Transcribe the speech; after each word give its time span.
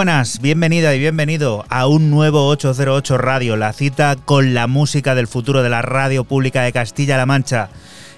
Buenas, 0.00 0.40
bienvenida 0.40 0.94
y 0.94 0.98
bienvenido 0.98 1.66
a 1.68 1.86
un 1.86 2.08
nuevo 2.08 2.48
808 2.48 3.18
Radio, 3.18 3.58
la 3.58 3.74
cita 3.74 4.16
con 4.16 4.54
la 4.54 4.66
música 4.66 5.14
del 5.14 5.26
futuro 5.26 5.62
de 5.62 5.68
la 5.68 5.82
radio 5.82 6.24
pública 6.24 6.62
de 6.62 6.72
Castilla-La 6.72 7.26
Mancha. 7.26 7.68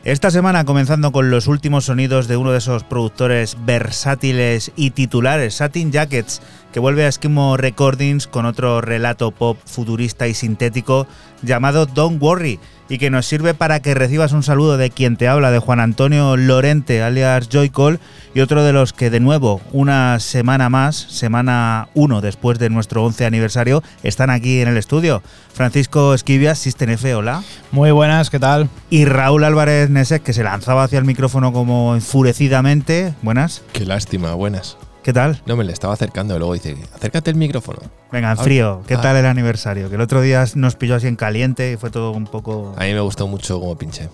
Esta 0.05 0.31
semana 0.31 0.65
comenzando 0.65 1.11
con 1.11 1.33
los 1.33 1.49
últimos 1.49 1.87
sonidos 1.87 2.29
de 2.29 2.37
uno 2.37 2.53
de 2.53 2.59
esos 2.59 2.85
productores 2.85 3.57
versátiles 3.65 4.71
y 4.77 4.91
titulares, 4.93 5.55
Satin 5.55 5.91
Jackets, 5.91 6.41
que 6.73 6.79
vuelve 6.79 7.05
a 7.05 7.09
Esquimo 7.09 7.57
Recordings 7.57 8.29
con 8.29 8.47
otro 8.47 8.81
relato 8.81 9.33
pop 9.33 9.59
futurista 9.65 10.29
y 10.29 10.35
sintético 10.35 11.09
llamado 11.43 11.87
Don't 11.87 12.23
Worry 12.23 12.61
y 12.93 12.99
que 12.99 13.09
nos 13.09 13.25
sirve 13.25 13.55
para 13.55 13.81
que 13.81 13.95
recibas 13.95 14.33
un 14.33 14.43
saludo 14.43 14.77
de 14.77 14.91
quien 14.91 15.17
te 15.17 15.27
habla, 15.27 15.51
de 15.51 15.59
Juan 15.59 15.81
Antonio 15.81 16.37
Lorente, 16.37 17.03
alias 17.03 17.49
Joycall, 17.51 17.99
y 18.35 18.41
otro 18.41 18.63
de 18.65 18.75
los 18.75 18.93
que 18.93 19.09
de 19.09 19.19
nuevo, 19.19 19.63
una 19.73 20.21
semana 20.21 20.69
más, 20.69 20.97
semana 20.97 21.89
1 21.95 22.21
después 22.21 22.59
de 22.59 22.69
nuestro 22.69 23.03
11 23.03 23.25
aniversario, 23.25 23.83
están 24.03 24.29
aquí 24.29 24.61
en 24.61 24.69
el 24.69 24.77
estudio. 24.77 25.23
Francisco 25.55 26.13
Esquivias, 26.13 26.59
System 26.59 26.91
F, 26.91 27.15
hola. 27.15 27.43
Muy 27.71 27.93
buenas, 27.93 28.29
¿qué 28.29 28.39
tal? 28.39 28.69
Y 28.91 29.07
Raúl 29.07 29.45
Álvarez 29.45 29.89
Nesek, 29.89 30.23
que 30.23 30.35
se 30.35 30.45
lanzaba 30.45 30.85
hacia 30.85 30.99
el 30.99 31.07
micrófono 31.07 31.55
como 31.55 31.95
enfurecidamente. 31.95 33.15
Buenas. 33.23 33.63
Qué 33.73 33.87
lástima, 33.87 34.35
buenas. 34.35 34.77
¿Qué 35.03 35.13
tal? 35.13 35.43
No, 35.47 35.57
me 35.57 35.65
le 35.65 35.73
estaba 35.73 35.95
acercando 35.95 36.37
y 36.37 36.39
luego 36.39 36.55
dice, 36.55 36.77
acércate 36.95 37.31
el 37.31 37.37
micrófono. 37.37 37.81
Venga, 38.13 38.31
en 38.31 38.39
frío. 38.39 38.83
¿Qué 38.87 38.95
Ah. 38.95 39.01
tal 39.01 39.17
el 39.17 39.27
aniversario? 39.27 39.89
Que 39.89 39.97
el 39.97 40.01
otro 40.01 40.21
día 40.21 40.45
nos 40.55 40.77
pilló 40.77 40.95
así 40.95 41.09
en 41.09 41.17
caliente 41.17 41.73
y 41.73 41.77
fue 41.77 41.91
todo 41.91 42.13
un 42.13 42.25
poco... 42.27 42.75
A 42.77 42.85
mí 42.85 42.93
me 42.93 43.01
gustó 43.01 43.27
mucho 43.27 43.59
cómo 43.59 43.77
pinché. 43.77 44.09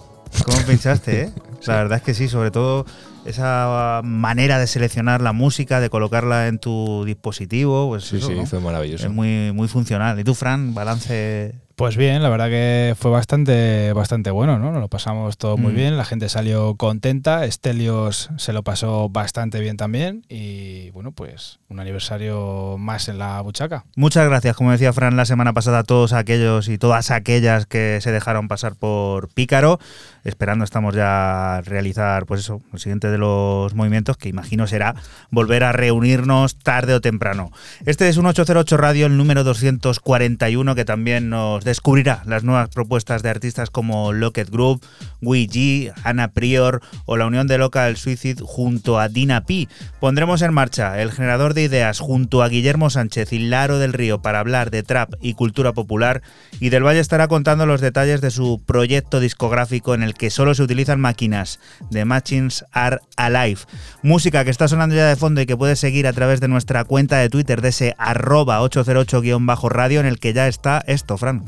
¿Cómo 0.44 0.58
pinchaste, 0.66 1.22
eh? 1.22 1.30
La 1.66 1.76
verdad 1.76 1.98
es 1.98 2.04
que 2.04 2.14
sí, 2.14 2.28
sobre 2.28 2.50
todo 2.50 2.86
esa 3.26 4.00
manera 4.02 4.58
de 4.58 4.66
seleccionar 4.66 5.20
la 5.20 5.32
música, 5.32 5.80
de 5.80 5.90
colocarla 5.90 6.46
en 6.48 6.58
tu 6.58 7.04
dispositivo, 7.04 7.88
pues 7.88 8.04
Sí, 8.04 8.16
eso, 8.16 8.28
sí, 8.28 8.34
¿no? 8.34 8.46
fue 8.46 8.60
maravilloso. 8.60 9.06
es 9.06 9.12
muy, 9.12 9.52
muy 9.52 9.68
funcional. 9.68 10.18
¿Y 10.18 10.24
tú, 10.24 10.34
Fran, 10.34 10.72
balance? 10.72 11.54
Pues 11.78 11.96
bien, 11.96 12.24
la 12.24 12.28
verdad 12.28 12.48
que 12.48 12.96
fue 12.98 13.12
bastante, 13.12 13.92
bastante 13.92 14.32
bueno, 14.32 14.58
¿no? 14.58 14.72
Nos 14.72 14.80
lo 14.80 14.88
pasamos 14.88 15.38
todo 15.38 15.56
muy 15.56 15.72
Mm. 15.72 15.76
bien, 15.76 15.96
la 15.96 16.04
gente 16.04 16.28
salió 16.28 16.74
contenta, 16.74 17.44
Estelios 17.44 18.30
se 18.36 18.52
lo 18.52 18.64
pasó 18.64 19.08
bastante 19.08 19.60
bien 19.60 19.76
también 19.76 20.24
y 20.28 20.90
bueno, 20.90 21.12
pues 21.12 21.60
un 21.68 21.78
aniversario 21.78 22.74
más 22.80 23.06
en 23.08 23.18
la 23.18 23.40
buchaca. 23.42 23.84
Muchas 23.94 24.26
gracias, 24.26 24.56
como 24.56 24.72
decía 24.72 24.92
Fran 24.92 25.16
la 25.16 25.24
semana 25.24 25.52
pasada, 25.52 25.78
a 25.78 25.84
todos 25.84 26.14
aquellos 26.14 26.68
y 26.68 26.78
todas 26.78 27.12
aquellas 27.12 27.66
que 27.66 28.00
se 28.00 28.10
dejaron 28.10 28.48
pasar 28.48 28.74
por 28.74 29.28
Pícaro. 29.32 29.78
Esperando 30.24 30.64
estamos 30.64 30.96
ya 30.96 31.62
realizar, 31.64 32.26
pues 32.26 32.40
eso, 32.40 32.60
el 32.72 32.80
siguiente 32.80 33.08
de 33.08 33.18
los 33.18 33.72
movimientos, 33.74 34.16
que 34.16 34.28
imagino 34.28 34.66
será 34.66 34.96
volver 35.30 35.62
a 35.62 35.70
reunirnos 35.72 36.58
tarde 36.58 36.92
o 36.94 37.00
temprano. 37.00 37.50
Este 37.86 38.08
es 38.08 38.16
un 38.16 38.26
808 38.26 38.76
Radio, 38.76 39.06
el 39.06 39.16
número 39.16 39.44
241, 39.44 40.74
que 40.74 40.84
también 40.84 41.30
nos 41.30 41.64
descubrirá 41.68 42.22
las 42.26 42.42
nuevas 42.42 42.68
propuestas 42.70 43.22
de 43.22 43.30
artistas 43.30 43.70
como 43.70 44.12
Locket 44.12 44.50
Group, 44.50 44.84
G, 45.20 45.92
Ana 46.02 46.32
Prior 46.32 46.80
o 47.04 47.16
la 47.16 47.26
unión 47.26 47.46
de 47.46 47.58
Local 47.58 47.96
Suicide 47.96 48.42
junto 48.44 48.98
a 48.98 49.08
Dina 49.08 49.44
P. 49.44 49.68
Pondremos 50.00 50.42
en 50.42 50.52
marcha 50.52 51.00
el 51.00 51.12
generador 51.12 51.54
de 51.54 51.62
ideas 51.62 52.00
junto 52.00 52.42
a 52.42 52.48
Guillermo 52.48 52.90
Sánchez 52.90 53.32
y 53.32 53.38
Laro 53.38 53.78
del 53.78 53.92
Río 53.92 54.20
para 54.22 54.40
hablar 54.40 54.70
de 54.70 54.82
trap 54.82 55.14
y 55.20 55.34
cultura 55.34 55.72
popular 55.72 56.22
y 56.60 56.70
Del 56.70 56.84
Valle 56.84 57.00
estará 57.00 57.28
contando 57.28 57.66
los 57.66 57.80
detalles 57.80 58.20
de 58.20 58.30
su 58.30 58.62
proyecto 58.64 59.20
discográfico 59.20 59.94
en 59.94 60.02
el 60.02 60.14
que 60.14 60.30
solo 60.30 60.54
se 60.54 60.62
utilizan 60.62 61.00
máquinas. 61.00 61.60
The 61.90 62.04
Machines 62.04 62.64
Are 62.72 62.98
Alive. 63.16 63.60
Música 64.02 64.44
que 64.44 64.50
está 64.50 64.68
sonando 64.68 64.94
ya 64.94 65.06
de 65.06 65.16
fondo 65.16 65.40
y 65.40 65.46
que 65.46 65.56
puedes 65.56 65.78
seguir 65.78 66.06
a 66.06 66.12
través 66.12 66.40
de 66.40 66.48
nuestra 66.48 66.84
cuenta 66.84 67.18
de 67.18 67.28
Twitter 67.28 67.60
de 67.60 67.68
ese 67.68 67.94
arroba 67.98 68.60
808-radio 68.62 70.00
en 70.00 70.06
el 70.06 70.18
que 70.18 70.32
ya 70.32 70.48
está 70.48 70.82
esto. 70.86 71.18
Fran, 71.18 71.40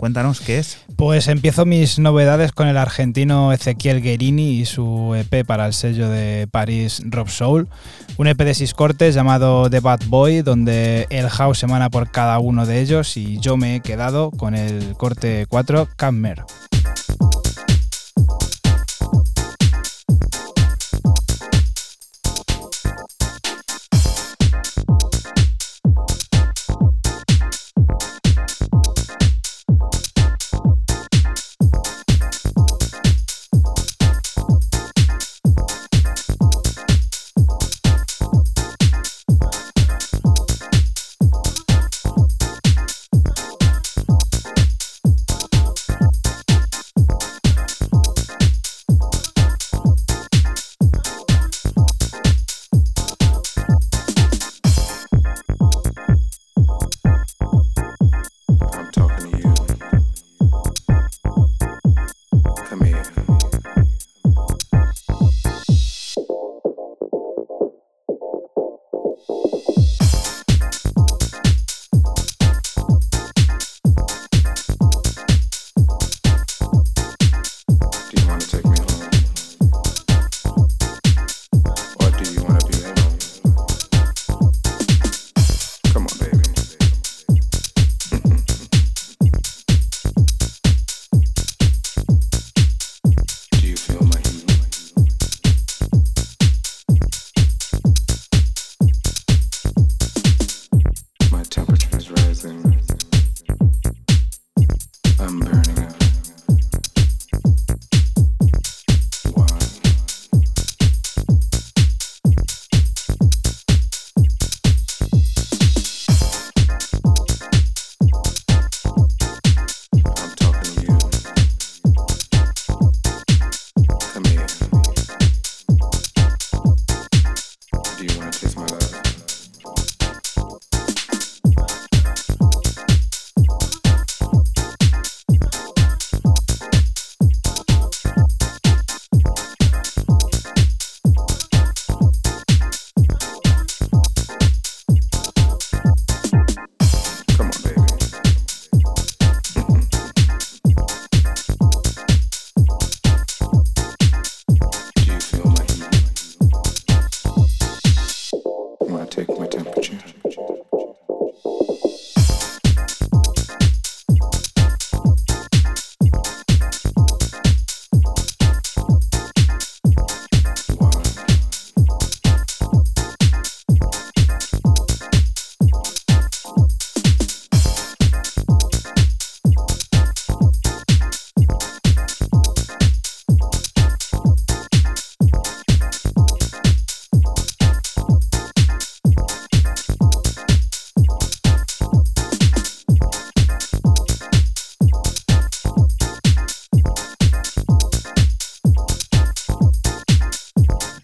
qué 0.45 0.59
es. 0.59 0.79
Pues 0.97 1.29
empiezo 1.29 1.65
mis 1.67 1.99
novedades 1.99 2.53
con 2.53 2.69
el 2.69 2.77
argentino 2.77 3.53
Ezequiel 3.53 4.03
Guerini 4.03 4.61
y 4.61 4.67
su 4.67 5.15
EP 5.15 5.47
para 5.47 5.67
el 5.67 5.73
sello 5.73 6.09
de 6.09 6.47
París 6.51 7.03
Rob 7.07 7.29
Soul. 7.29 7.69
Un 8.17 8.27
EP 8.27 8.39
de 8.39 8.55
seis 8.55 8.75
cortes 8.75 9.15
llamado 9.15 9.71
The 9.71 9.81
Bad 9.81 10.01
Boy, 10.07 10.43
donde 10.43 11.07
el 11.11 11.29
house 11.29 11.63
emana 11.63 11.91
por 11.91 12.11
cada 12.11 12.39
uno 12.39 12.67
de 12.67 12.81
ellos 12.81 13.17
y 13.17 13.39
yo 13.39 13.57
me 13.57 13.77
he 13.77 13.81
quedado 13.81 14.31
con 14.31 14.55
el 14.55 14.95
corte 14.97 15.47
4 15.49 15.89
Cammer. 15.97 16.45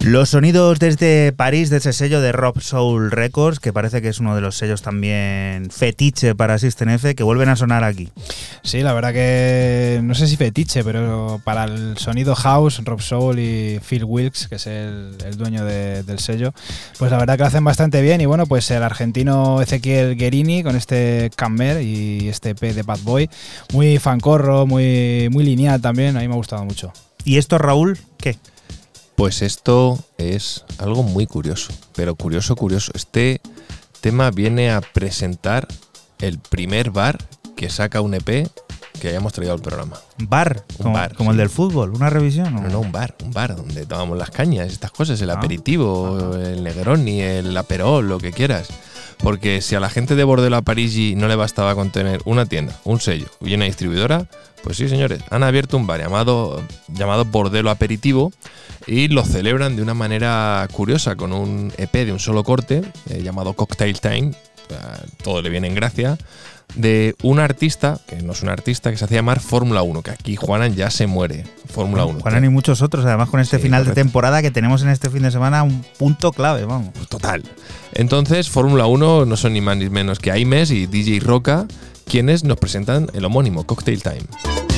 Los 0.06 0.28
sonidos 0.30 0.78
desde 0.78 1.32
París, 1.32 1.68
de 1.68 1.78
ese 1.78 1.92
sello 1.92 2.20
de 2.20 2.30
Rob 2.30 2.60
Soul 2.60 3.10
Records, 3.10 3.58
que 3.58 3.72
parece 3.72 4.00
que 4.00 4.08
es 4.08 4.20
uno 4.20 4.36
de 4.36 4.40
los 4.40 4.56
sellos 4.56 4.80
también 4.80 5.68
fetiche 5.68 6.36
para 6.36 6.58
System 6.58 6.90
F, 6.90 7.16
que 7.16 7.24
vuelven 7.24 7.48
a 7.48 7.56
sonar 7.56 7.82
aquí. 7.82 8.10
Sí, 8.62 8.82
la 8.82 8.92
verdad 8.92 9.12
que 9.12 9.98
no 10.04 10.14
sé 10.14 10.28
si 10.28 10.36
fetiche, 10.36 10.84
pero 10.84 11.40
para 11.42 11.64
el 11.64 11.98
sonido 11.98 12.36
house, 12.36 12.80
Rob 12.84 13.00
Soul 13.00 13.40
y 13.40 13.80
Phil 13.80 14.04
Wilkes, 14.04 14.46
que 14.46 14.54
es 14.54 14.68
el, 14.68 15.16
el 15.24 15.36
dueño 15.36 15.64
de- 15.64 16.04
del 16.04 16.20
sello, 16.20 16.52
pues 17.00 17.10
la 17.10 17.18
verdad 17.18 17.34
que 17.34 17.40
lo 17.42 17.46
hacen 17.48 17.64
bastante 17.64 18.00
bien. 18.00 18.20
Y 18.20 18.26
bueno, 18.26 18.46
pues 18.46 18.70
el 18.70 18.84
argentino 18.84 19.60
Ezequiel 19.60 20.14
Guerini 20.14 20.62
con 20.62 20.76
este 20.76 21.32
Camber 21.34 21.82
y 21.82 22.28
este 22.28 22.54
P 22.54 22.74
de 22.74 22.84
Bad 22.84 23.00
Boy, 23.02 23.28
muy 23.72 23.98
fancorro, 23.98 24.66
muy, 24.66 25.28
muy 25.32 25.42
lineal 25.42 25.80
también, 25.80 26.16
a 26.16 26.20
mí 26.20 26.28
me 26.28 26.34
ha 26.34 26.36
gustado 26.36 26.64
mucho. 26.64 26.92
¿Y 27.24 27.38
esto, 27.38 27.58
Raúl, 27.58 27.98
qué? 28.18 28.36
Pues 29.16 29.40
esto 29.42 29.98
es 30.18 30.64
algo 30.78 31.02
muy 31.02 31.26
curioso, 31.26 31.72
pero 31.94 32.14
curioso, 32.14 32.54
curioso. 32.54 32.92
Este 32.94 33.40
tema 34.00 34.30
viene 34.30 34.70
a 34.70 34.80
presentar 34.82 35.66
el 36.18 36.38
primer 36.38 36.90
bar 36.90 37.18
que 37.56 37.70
saca 37.70 38.02
un 38.02 38.14
EP 38.14 38.48
que 39.00 39.08
hayamos 39.08 39.32
traído 39.32 39.54
al 39.54 39.60
programa. 39.60 39.98
Bar, 40.18 40.64
Un 40.78 40.82
como, 40.84 40.94
bar, 40.94 41.14
como 41.14 41.30
sí. 41.30 41.32
el 41.32 41.38
del 41.38 41.50
fútbol, 41.50 41.90
una 41.94 42.10
revisión. 42.10 42.56
¿o? 42.56 42.60
No, 42.62 42.68
no, 42.68 42.80
un 42.80 42.92
bar, 42.92 43.14
un 43.24 43.32
bar 43.32 43.56
donde 43.56 43.86
tomamos 43.86 44.18
las 44.18 44.30
cañas, 44.30 44.70
estas 44.72 44.90
cosas, 44.90 45.20
el 45.20 45.30
Ah. 45.30 45.34
aperitivo, 45.34 46.34
el 46.36 46.62
Negroni, 46.62 47.20
el 47.20 47.56
Aperol, 47.56 48.06
lo 48.08 48.18
que 48.18 48.32
quieras. 48.32 48.68
Porque 49.18 49.60
si 49.60 49.74
a 49.74 49.80
la 49.80 49.88
gente 49.88 50.14
de 50.14 50.24
Bordelo 50.24 50.56
a 50.56 50.62
Parigi 50.62 51.14
no 51.16 51.28
le 51.28 51.36
bastaba 51.36 51.74
con 51.74 51.90
tener 51.90 52.20
una 52.24 52.46
tienda, 52.46 52.78
un 52.84 53.00
sello 53.00 53.26
y 53.40 53.54
una 53.54 53.64
distribuidora, 53.64 54.26
pues 54.62 54.76
sí, 54.76 54.88
señores, 54.88 55.22
han 55.30 55.42
abierto 55.42 55.76
un 55.76 55.86
bar 55.86 56.00
llamado, 56.00 56.62
llamado 56.88 57.24
Bordelo 57.24 57.70
Aperitivo 57.70 58.32
y 58.86 59.08
lo 59.08 59.24
celebran 59.24 59.76
de 59.76 59.82
una 59.82 59.94
manera 59.94 60.66
curiosa 60.72 61.16
con 61.16 61.32
un 61.32 61.72
EP 61.78 61.92
de 61.92 62.12
un 62.12 62.20
solo 62.20 62.44
corte 62.44 62.82
eh, 63.08 63.22
llamado 63.22 63.54
Cocktail 63.54 64.00
Time, 64.00 64.32
todo 65.22 65.42
le 65.42 65.50
viene 65.50 65.68
en 65.68 65.74
gracia, 65.74 66.18
de 66.74 67.14
un 67.22 67.38
artista, 67.38 67.98
que 68.06 68.16
no 68.22 68.32
es 68.32 68.42
un 68.42 68.48
artista, 68.50 68.90
que 68.90 68.96
se 68.98 69.04
hacía 69.04 69.18
llamar 69.18 69.40
Fórmula 69.40 69.82
1, 69.82 70.02
que 70.02 70.10
aquí 70.10 70.36
Juanan 70.36 70.74
ya 70.74 70.90
se 70.90 71.06
muere. 71.06 71.44
Fórmula 71.72 72.04
1. 72.04 72.20
Juanan 72.20 72.44
y 72.44 72.48
muchos 72.48 72.82
otros, 72.82 73.04
además 73.06 73.30
con 73.30 73.40
este 73.40 73.56
Sí, 73.56 73.62
final 73.62 73.82
correcto. 73.82 73.94
de 73.98 74.02
temporada 74.04 74.42
que 74.42 74.50
tenemos 74.50 74.82
en 74.82 74.88
este 74.90 75.08
fin 75.08 75.22
de 75.22 75.30
semana, 75.30 75.62
un 75.62 75.82
punto 75.98 76.32
clave, 76.32 76.64
vamos. 76.66 76.92
Total. 77.08 77.42
Entonces, 77.94 78.50
Fórmula 78.50 78.86
1 78.86 79.24
no 79.24 79.36
son 79.36 79.54
ni 79.54 79.60
más 79.62 79.76
ni 79.78 79.88
menos 79.88 80.18
que 80.18 80.30
Aimes 80.32 80.70
y 80.70 80.86
DJ 80.86 81.20
Roca, 81.20 81.66
quienes 82.04 82.44
nos 82.44 82.58
presentan 82.58 83.08
el 83.14 83.24
homónimo 83.24 83.64
Cocktail 83.64 84.02
Time. 84.02 84.75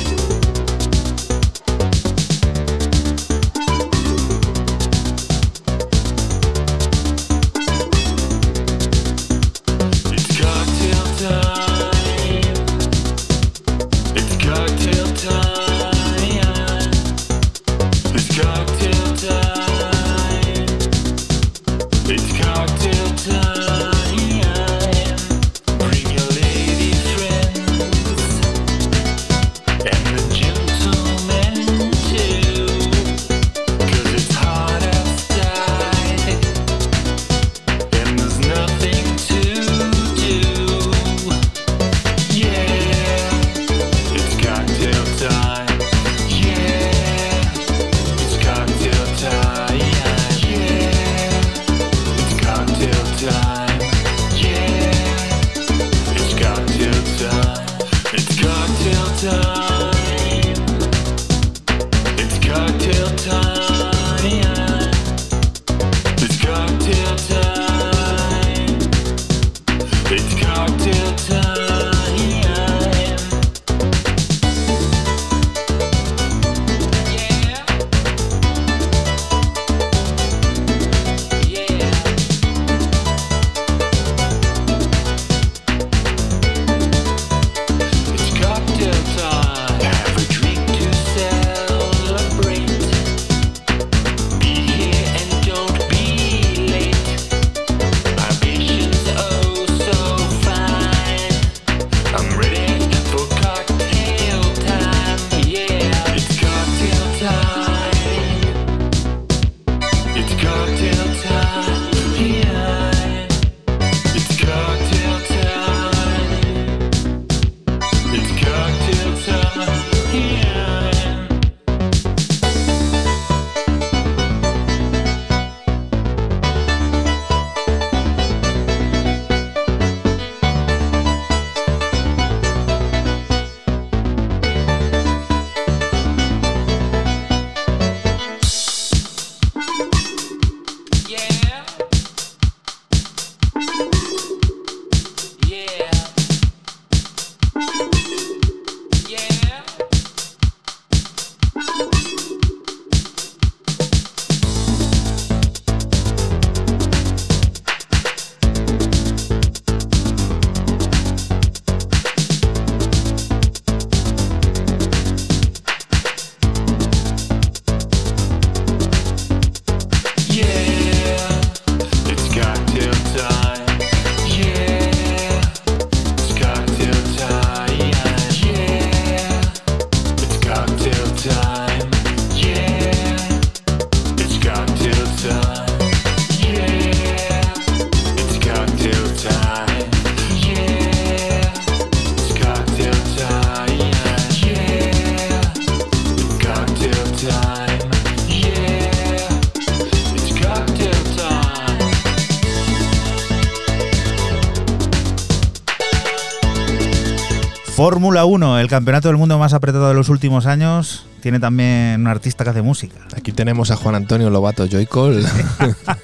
Fórmula 208.19 208.25
1, 208.25 208.59
el 208.59 208.67
campeonato 208.67 209.07
del 209.07 209.15
mundo 209.15 209.39
más 209.39 209.53
apretado 209.53 209.87
de 209.87 209.93
los 209.93 210.09
últimos 210.09 210.45
años, 210.45 211.05
tiene 211.21 211.39
también 211.39 212.01
un 212.01 212.07
artista 212.07 212.43
que 212.43 212.49
hace 212.49 212.61
música. 212.61 212.99
Aquí 213.15 213.31
tenemos 213.31 213.71
a 213.71 213.77
Juan 213.77 213.95
Antonio 213.95 214.29
Lobato 214.29 214.67
Joycol 214.69 215.25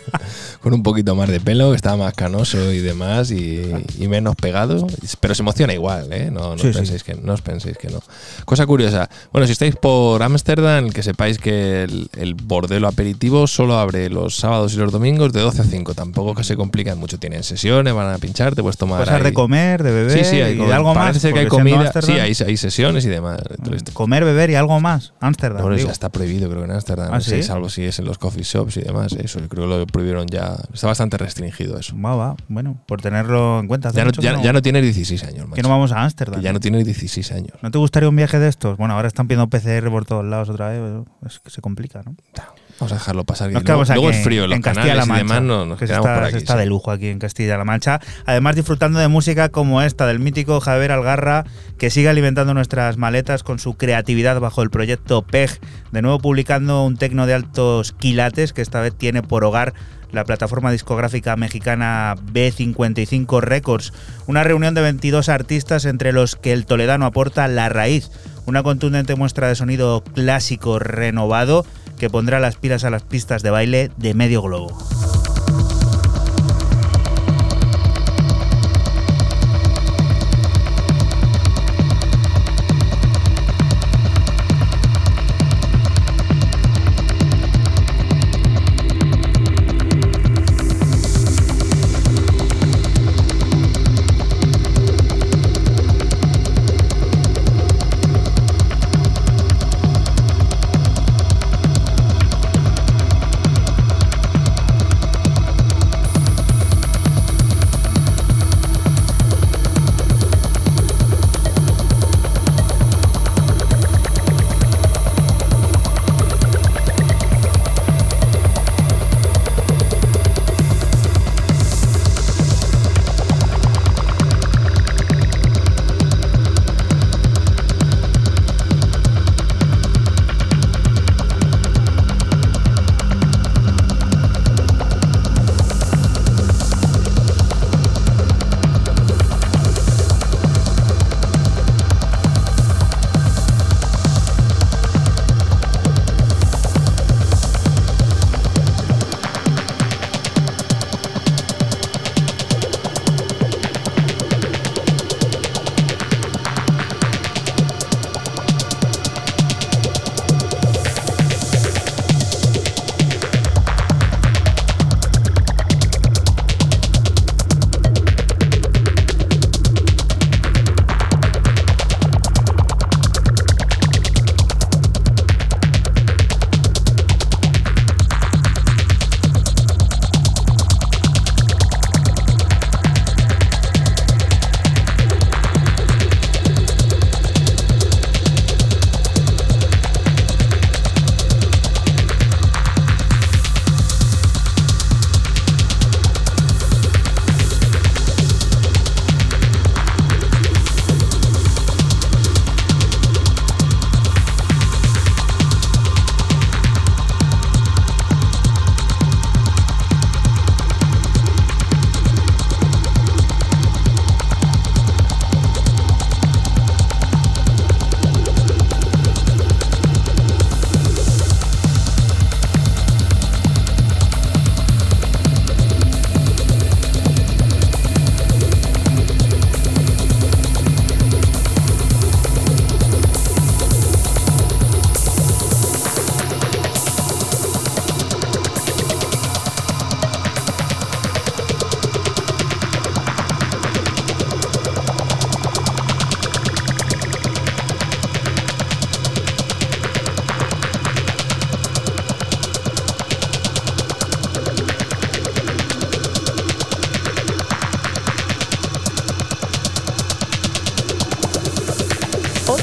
con 0.66 0.74
un 0.74 0.82
poquito 0.82 1.14
más 1.16 1.30
de 1.30 1.40
pelo, 1.40 1.70
que 1.70 1.76
está 1.76 1.96
más 1.96 2.12
canoso 2.16 2.74
y 2.74 2.80
demás 2.80 3.30
y, 3.30 3.62
y 4.00 4.08
menos 4.08 4.36
pegado, 4.36 4.88
pero 5.20 5.36
se 5.36 5.44
emociona 5.44 5.76
igual, 5.76 6.12
¿eh? 6.12 6.32
No, 6.32 6.56
no, 6.56 6.58
Sí, 6.58 6.70
os 6.70 6.74
sí. 6.74 6.80
penséis 6.80 7.04
que, 7.04 7.14
no 7.14 7.34
os 7.34 7.42
penséis 7.44 7.78
que 7.78 7.88
no. 7.90 8.00
Cosa 8.46 8.66
curiosa, 8.66 9.08
bueno, 9.32 9.46
si 9.46 9.54
estáis 9.54 9.76
por 9.76 10.24
Ámsterdam, 10.24 10.90
que 10.90 11.04
sepáis 11.04 11.38
que 11.38 11.84
el, 11.84 12.10
el 12.18 12.34
bordelo 12.34 12.88
aperitivo 12.88 13.46
solo 13.46 13.78
abre 13.78 14.10
los 14.10 14.38
sábados 14.38 14.74
y 14.74 14.78
los 14.78 14.92
domingos 14.92 15.34
de 15.34 15.42
12 15.42 15.62
a 15.62 15.66
5, 15.66 15.94
tampoco 15.94 16.34
que 16.34 16.44
se 16.44 16.56
complican 16.56 16.98
mucho, 16.98 17.20
tienen 17.20 17.44
sesiones, 17.44 17.94
van 17.94 18.12
a 18.12 18.18
pinchar, 18.18 18.56
te 18.56 18.64
puedes 18.64 18.78
tomar 18.78 19.02
Cosas 19.02 19.24
de 19.24 19.34
comer, 19.34 19.84
de 19.84 19.92
beber 19.92 20.12
Sí, 20.18 20.24
sí, 20.28 20.42
hay 20.42 20.56
y 20.56 20.58
co- 20.58 20.66
de 20.66 20.74
algo 20.74 20.96
más. 20.96 21.06
parece 21.10 21.32
que 21.32 21.42
hay 21.42 21.48
comida, 21.48 21.92
sí, 22.02 22.14
hay, 22.14 22.34
hay 22.44 22.58
sesiones 22.58 23.06
y 23.06 23.10
demás. 23.10 23.40
Comer, 23.94 24.24
beber 24.26 24.50
y 24.50 24.56
algo 24.56 24.80
más. 24.80 25.14
Ámsterdam. 25.20 25.62
Bueno, 25.62 25.76
digo. 25.78 25.88
ya 25.88 25.94
está 25.94 26.10
prohibido, 26.10 26.50
creo 26.50 26.62
que 26.62 26.66
en 26.66 26.72
Ámsterdam. 26.72 27.08
¿Ah, 27.12 27.16
no 27.16 27.22
sé, 27.22 27.38
sí? 27.38 27.44
salvo 27.44 27.70
si 27.70 27.84
es 27.84 28.00
en 28.00 28.06
los 28.06 28.18
coffee 28.18 28.44
shops 28.44 28.78
y 28.78 28.82
demás. 28.82 29.14
Eso, 29.14 29.40
yo 29.40 29.48
creo 29.48 29.64
que 29.64 29.78
lo 29.78 29.88
prohibieron 29.88 30.28
ya. 30.28 30.56
Está 30.74 30.88
bastante 30.88 31.18
restringido 31.18 31.78
eso. 31.80 31.96
Va, 32.00 32.16
va. 32.16 32.36
Bueno, 32.48 32.78
por 32.88 33.02
tenerlo 33.02 33.60
en 33.60 33.68
cuenta. 33.68 33.92
Ya 33.92 34.06
no, 34.06 34.12
ya, 34.12 34.36
que 34.38 34.44
ya 34.44 34.54
no 34.54 34.62
tienes 34.62 34.84
16 34.84 35.24
años, 35.24 35.36
que 35.36 35.46
macho. 35.46 35.62
no 35.64 35.70
vamos 35.70 35.92
a 35.92 36.04
Ámsterdam. 36.04 36.40
Que 36.40 36.44
ya 36.44 36.54
no 36.54 36.60
tienes 36.60 36.86
16 36.86 37.32
años. 37.32 37.54
¿No 37.62 37.72
te 37.72 37.78
gustaría 37.78 38.10
un 38.10 38.16
viaje 38.16 38.40
de 38.40 38.48
estos? 38.48 38.78
Bueno, 38.78 38.94
ahora 38.96 39.08
están 39.08 39.28
pidiendo 39.28 39.50
PCR 39.50 39.90
por 39.90 40.06
todos 40.06 40.26
lados 40.26 40.50
otra 40.50 40.70
vez. 40.70 41.06
Es 41.26 41.40
que 41.40 41.50
se 41.50 41.62
complica, 41.62 42.02
¿no? 42.04 42.16
Vamos 42.80 42.92
a 42.92 42.96
dejarlo 42.96 43.24
pasar. 43.24 43.52
Nos 43.52 43.64
luego 43.64 43.84
luego 43.86 44.10
es 44.10 44.24
frío 44.24 44.44
en 44.44 44.50
los 44.50 44.58
en 44.58 44.62
Castilla-La 44.62 45.04
y 45.04 45.08
Mancha. 45.08 45.24
demás. 45.24 45.42
No, 45.44 45.66
nos 45.66 45.80
que 45.80 45.86
quedamos 45.86 46.06
está, 46.08 46.16
por 46.16 46.24
aquí. 46.26 46.32
se 46.34 46.38
está 46.40 46.54
sí. 46.54 46.60
de 46.60 46.66
lujo 46.66 46.92
aquí 46.92 47.08
en 47.08 47.20
Castilla-La 47.20 47.64
Mancha. 47.64 48.02
Además, 48.26 48.56
disfrutando 48.56 49.00
de 49.00 49.08
música 49.08 49.50
como 49.50 49.82
esta 49.82 50.06
del 50.06 50.20
mítico 50.20 50.60
Javier 50.60 50.92
Algarra, 50.92 51.46
que 51.78 51.90
sigue 51.90 52.10
alimentando 52.10 52.54
nuestras 52.54 52.98
maletas 52.98 53.44
con 53.44 53.60
su 53.60 53.76
creatividad 53.76 54.42
bajo 54.42 54.62
el 54.62 54.70
proyecto 54.70 55.22
PEG. 55.22 55.60
De 55.92 56.02
nuevo 56.02 56.20
publicando 56.20 56.84
un 56.84 56.98
tecno 56.98 57.26
de 57.28 57.34
altos 57.34 57.94
quilates 57.94 58.52
que 58.52 58.62
esta 58.62 58.82
vez 58.82 58.94
tiene 58.94 59.24
por 59.24 59.46
hogar 59.46 59.74
la 60.12 60.26
plataforma 60.26 60.72
discográfica 60.72 61.36
mexicana 61.36 62.16
B55 62.32 63.42
Records. 63.42 63.94
Una 64.28 64.44
reunión 64.44 64.74
de 64.74 64.82
22 64.82 65.30
artistas 65.30 65.86
entre 65.86 66.14
los 66.14 66.36
que 66.36 66.54
el 66.54 66.66
toledano 66.66 67.06
aporta 67.06 67.48
la 67.48 67.70
raíz. 67.70 68.12
Una 68.46 68.64
contundente 68.64 69.16
muestra 69.16 69.48
de 69.48 69.56
sonido 69.56 70.04
clásico 70.04 70.80
renovado 70.80 71.66
que 71.98 72.10
pondrá 72.10 72.40
las 72.40 72.56
pilas 72.56 72.84
a 72.84 72.90
las 72.90 73.04
pistas 73.04 73.44
de 73.44 73.50
baile 73.50 73.92
de 73.98 74.14
medio 74.14 74.42
globo. 74.42 74.78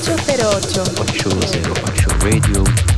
Ocho 0.03 0.83
808 0.97 2.09
Radio. 2.25 2.92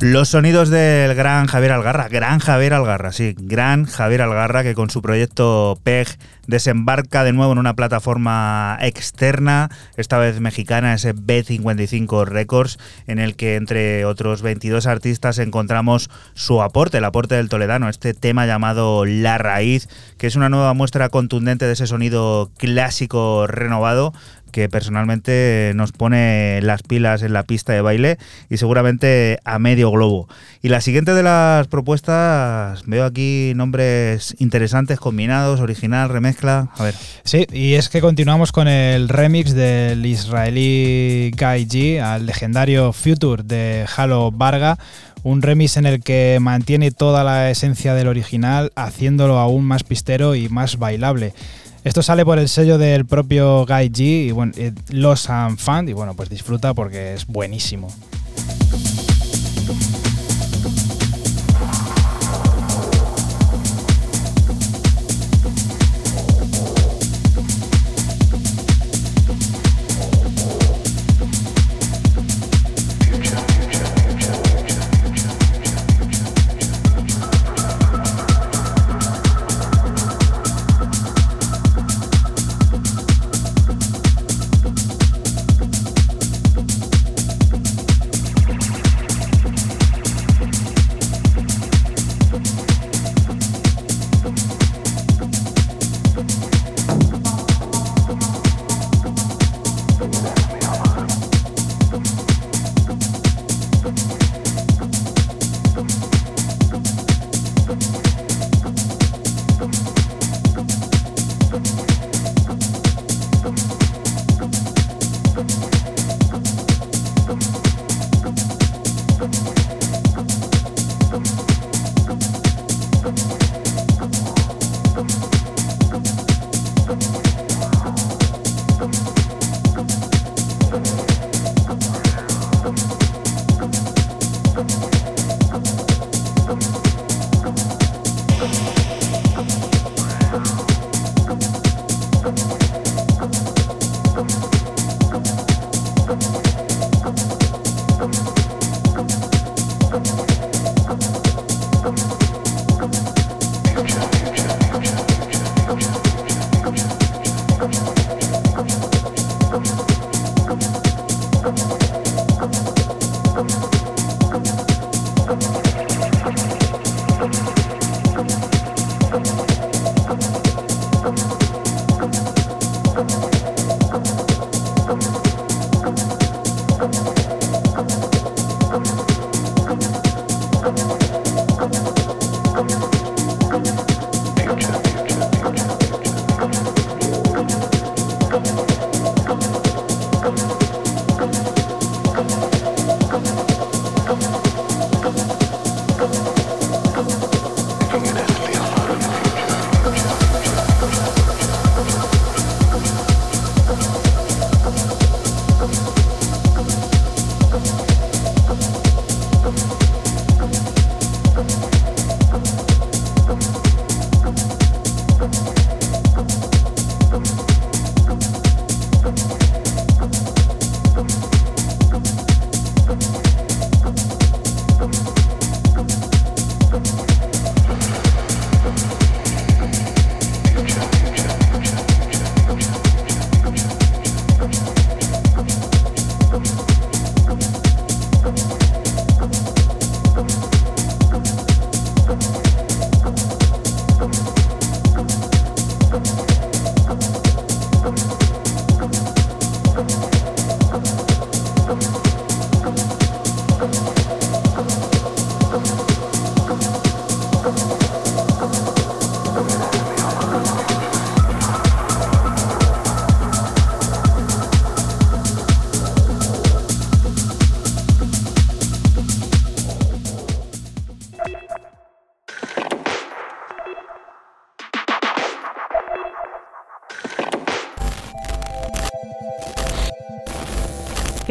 Los 0.00 0.30
sonidos 0.30 0.70
del 0.70 1.14
gran 1.14 1.46
Javier 1.46 1.72
Algarra, 1.72 2.08
gran 2.08 2.38
Javier 2.38 2.72
Algarra, 2.72 3.12
sí, 3.12 3.34
gran 3.36 3.84
Javier 3.84 4.22
Algarra 4.22 4.62
que 4.62 4.74
con 4.74 4.88
su 4.88 5.02
proyecto 5.02 5.78
PEG 5.84 6.16
desembarca 6.46 7.22
de 7.22 7.34
nuevo 7.34 7.52
en 7.52 7.58
una 7.58 7.76
plataforma 7.76 8.78
externa, 8.80 9.70
esta 9.96 10.16
vez 10.16 10.40
mexicana, 10.40 10.94
ese 10.94 11.14
B55 11.14 12.26
Records, 12.26 12.78
en 13.06 13.18
el 13.18 13.36
que 13.36 13.56
entre 13.56 14.06
otros 14.06 14.40
22 14.40 14.86
artistas 14.86 15.38
encontramos 15.38 16.08
su 16.32 16.62
aporte, 16.62 16.98
el 16.98 17.04
aporte 17.04 17.34
del 17.34 17.50
toledano, 17.50 17.90
este 17.90 18.14
tema 18.14 18.46
llamado 18.46 19.04
La 19.04 19.36
Raíz, 19.36 19.88
que 20.16 20.26
es 20.26 20.34
una 20.34 20.48
nueva 20.48 20.72
muestra 20.72 21.10
contundente 21.10 21.66
de 21.66 21.74
ese 21.74 21.86
sonido 21.86 22.50
clásico 22.56 23.46
renovado, 23.46 24.14
que 24.50 24.68
personalmente 24.68 25.72
nos 25.74 25.92
pone 25.92 26.60
las 26.62 26.82
pilas 26.82 27.22
en 27.22 27.32
la 27.32 27.42
pista 27.44 27.72
de 27.72 27.80
baile 27.80 28.18
y 28.48 28.56
seguramente 28.56 29.38
a 29.44 29.58
medio 29.58 29.90
globo. 29.90 30.28
Y 30.62 30.68
la 30.68 30.80
siguiente 30.80 31.14
de 31.14 31.22
las 31.22 31.66
propuestas, 31.68 32.82
veo 32.86 33.04
aquí 33.04 33.52
nombres 33.56 34.36
interesantes, 34.38 35.00
combinados, 35.00 35.60
original, 35.60 36.08
remezcla. 36.08 36.68
A 36.76 36.84
ver. 36.84 36.94
Sí, 37.24 37.46
y 37.52 37.74
es 37.74 37.88
que 37.88 38.00
continuamos 38.00 38.52
con 38.52 38.68
el 38.68 39.08
remix 39.08 39.54
del 39.54 40.04
israelí 40.04 41.30
Guy 41.30 41.66
G 41.66 42.00
al 42.00 42.26
legendario 42.26 42.92
Future 42.92 43.42
de 43.42 43.86
Halo 43.96 44.30
Varga. 44.30 44.78
Un 45.22 45.42
remix 45.42 45.76
en 45.76 45.84
el 45.84 46.02
que 46.02 46.38
mantiene 46.40 46.90
toda 46.90 47.24
la 47.24 47.50
esencia 47.50 47.94
del 47.94 48.08
original, 48.08 48.72
haciéndolo 48.74 49.38
aún 49.38 49.64
más 49.64 49.84
pistero 49.84 50.34
y 50.34 50.48
más 50.48 50.78
bailable. 50.78 51.34
Esto 51.82 52.02
sale 52.02 52.24
por 52.24 52.38
el 52.38 52.48
sello 52.48 52.76
del 52.76 53.06
propio 53.06 53.64
Guy 53.64 53.88
G 53.90 54.00
y 54.26 54.30
bueno, 54.32 54.52
eh, 54.56 54.72
Los 54.90 55.30
and 55.30 55.58
Fan 55.58 55.88
y 55.88 55.94
bueno, 55.94 56.14
pues 56.14 56.28
disfruta 56.28 56.74
porque 56.74 57.14
es 57.14 57.26
buenísimo. 57.26 57.88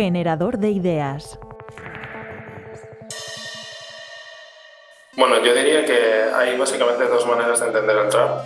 Generador 0.01 0.59
de 0.59 0.69
ideas. 0.69 1.37
Bueno, 5.17 5.43
yo 5.43 5.53
diría 5.53 5.83
que 5.83 6.23
hay 6.33 6.57
básicamente 6.57 7.05
dos 7.05 7.27
maneras 7.27 7.59
de 7.59 7.67
entender 7.67 7.97
el 7.97 8.07
trap, 8.07 8.45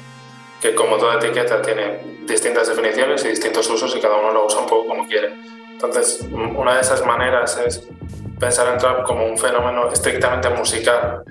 que 0.60 0.74
como 0.74 0.98
toda 0.98 1.18
etiqueta 1.18 1.62
tiene 1.62 2.00
distintas 2.26 2.70
definiciones 2.70 3.24
y 3.26 3.28
distintos 3.28 3.70
usos 3.70 3.96
y 3.96 4.02
cada 4.02 4.18
uno 4.18 4.32
lo 4.32 4.48
usa 4.48 4.62
un 4.62 4.66
poco 4.66 4.88
como 4.88 5.08
quiere. 5.08 5.32
Entonces, 5.74 6.26
una 6.32 6.74
de 6.74 6.82
esas 6.82 7.06
maneras 7.06 7.56
es 7.64 7.88
pensar 8.40 8.74
el 8.74 8.80
trap 8.80 9.04
como 9.04 9.24
un 9.24 9.38
fenómeno 9.38 9.92
estrictamente 9.92 10.50
musical, 10.50 11.24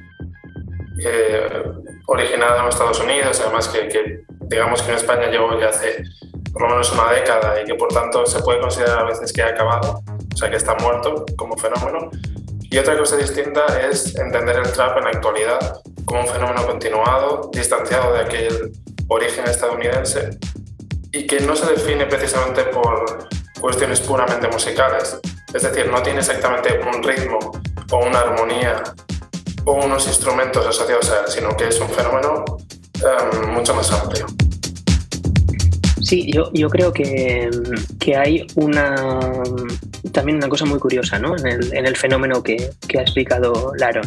eh, 1.04 1.64
originado 2.06 2.60
en 2.60 2.68
Estados 2.68 3.00
Unidos, 3.00 3.40
además 3.44 3.66
que, 3.66 3.88
que 3.88 4.20
digamos 4.42 4.82
que 4.82 4.92
en 4.92 4.98
España 4.98 5.26
llegó 5.32 5.58
ya 5.58 5.70
hace 5.70 6.04
por 6.52 6.62
lo 6.62 6.68
menos 6.68 6.92
una 6.92 7.10
década 7.10 7.60
y 7.60 7.64
que 7.64 7.74
por 7.74 7.88
tanto 7.88 8.26
se 8.26 8.40
puede 8.42 8.60
considerar 8.60 9.00
a 9.00 9.04
veces 9.04 9.32
que 9.32 9.42
ha 9.42 9.48
acabado, 9.48 10.02
sea 10.42 10.50
que 10.50 10.56
está 10.56 10.74
muerto 10.74 11.24
como 11.36 11.56
fenómeno. 11.56 12.10
Y 12.62 12.78
otra 12.78 12.98
cosa 12.98 13.16
distinta 13.16 13.64
es 13.88 14.16
entender 14.16 14.56
el 14.56 14.72
trap 14.72 14.98
en 14.98 15.04
la 15.04 15.10
actualidad 15.10 15.80
como 16.04 16.22
un 16.22 16.26
fenómeno 16.26 16.66
continuado, 16.66 17.50
distanciado 17.52 18.14
de 18.14 18.20
aquel 18.22 18.72
origen 19.08 19.44
estadounidense 19.46 20.30
y 21.12 21.26
que 21.26 21.40
no 21.40 21.54
se 21.54 21.66
define 21.66 22.06
precisamente 22.06 22.64
por 22.64 23.28
cuestiones 23.60 24.00
puramente 24.00 24.48
musicales. 24.48 25.18
Es 25.54 25.62
decir, 25.62 25.88
no 25.88 26.02
tiene 26.02 26.20
exactamente 26.20 26.80
un 26.92 27.02
ritmo 27.02 27.38
o 27.92 27.98
una 27.98 28.20
armonía 28.20 28.82
o 29.64 29.74
unos 29.74 30.08
instrumentos 30.08 30.66
asociados 30.66 31.08
a 31.10 31.20
él, 31.20 31.26
sino 31.28 31.56
que 31.56 31.68
es 31.68 31.78
un 31.78 31.88
fenómeno 31.88 32.44
um, 32.46 33.50
mucho 33.50 33.74
más 33.74 33.92
amplio. 33.92 34.26
Sí, 36.00 36.32
yo, 36.32 36.50
yo 36.52 36.68
creo 36.68 36.92
que, 36.92 37.48
que, 38.00 38.16
hay 38.16 38.46
una 38.56 38.96
también 40.12 40.36
una 40.36 40.48
cosa 40.48 40.64
muy 40.64 40.78
curiosa 40.78 41.18
¿no? 41.18 41.36
en, 41.36 41.46
el, 41.46 41.74
en 41.74 41.86
el 41.86 41.96
fenómeno 41.96 42.42
que, 42.42 42.70
ha 42.96 43.00
explicado 43.00 43.72
Laro. 43.76 44.02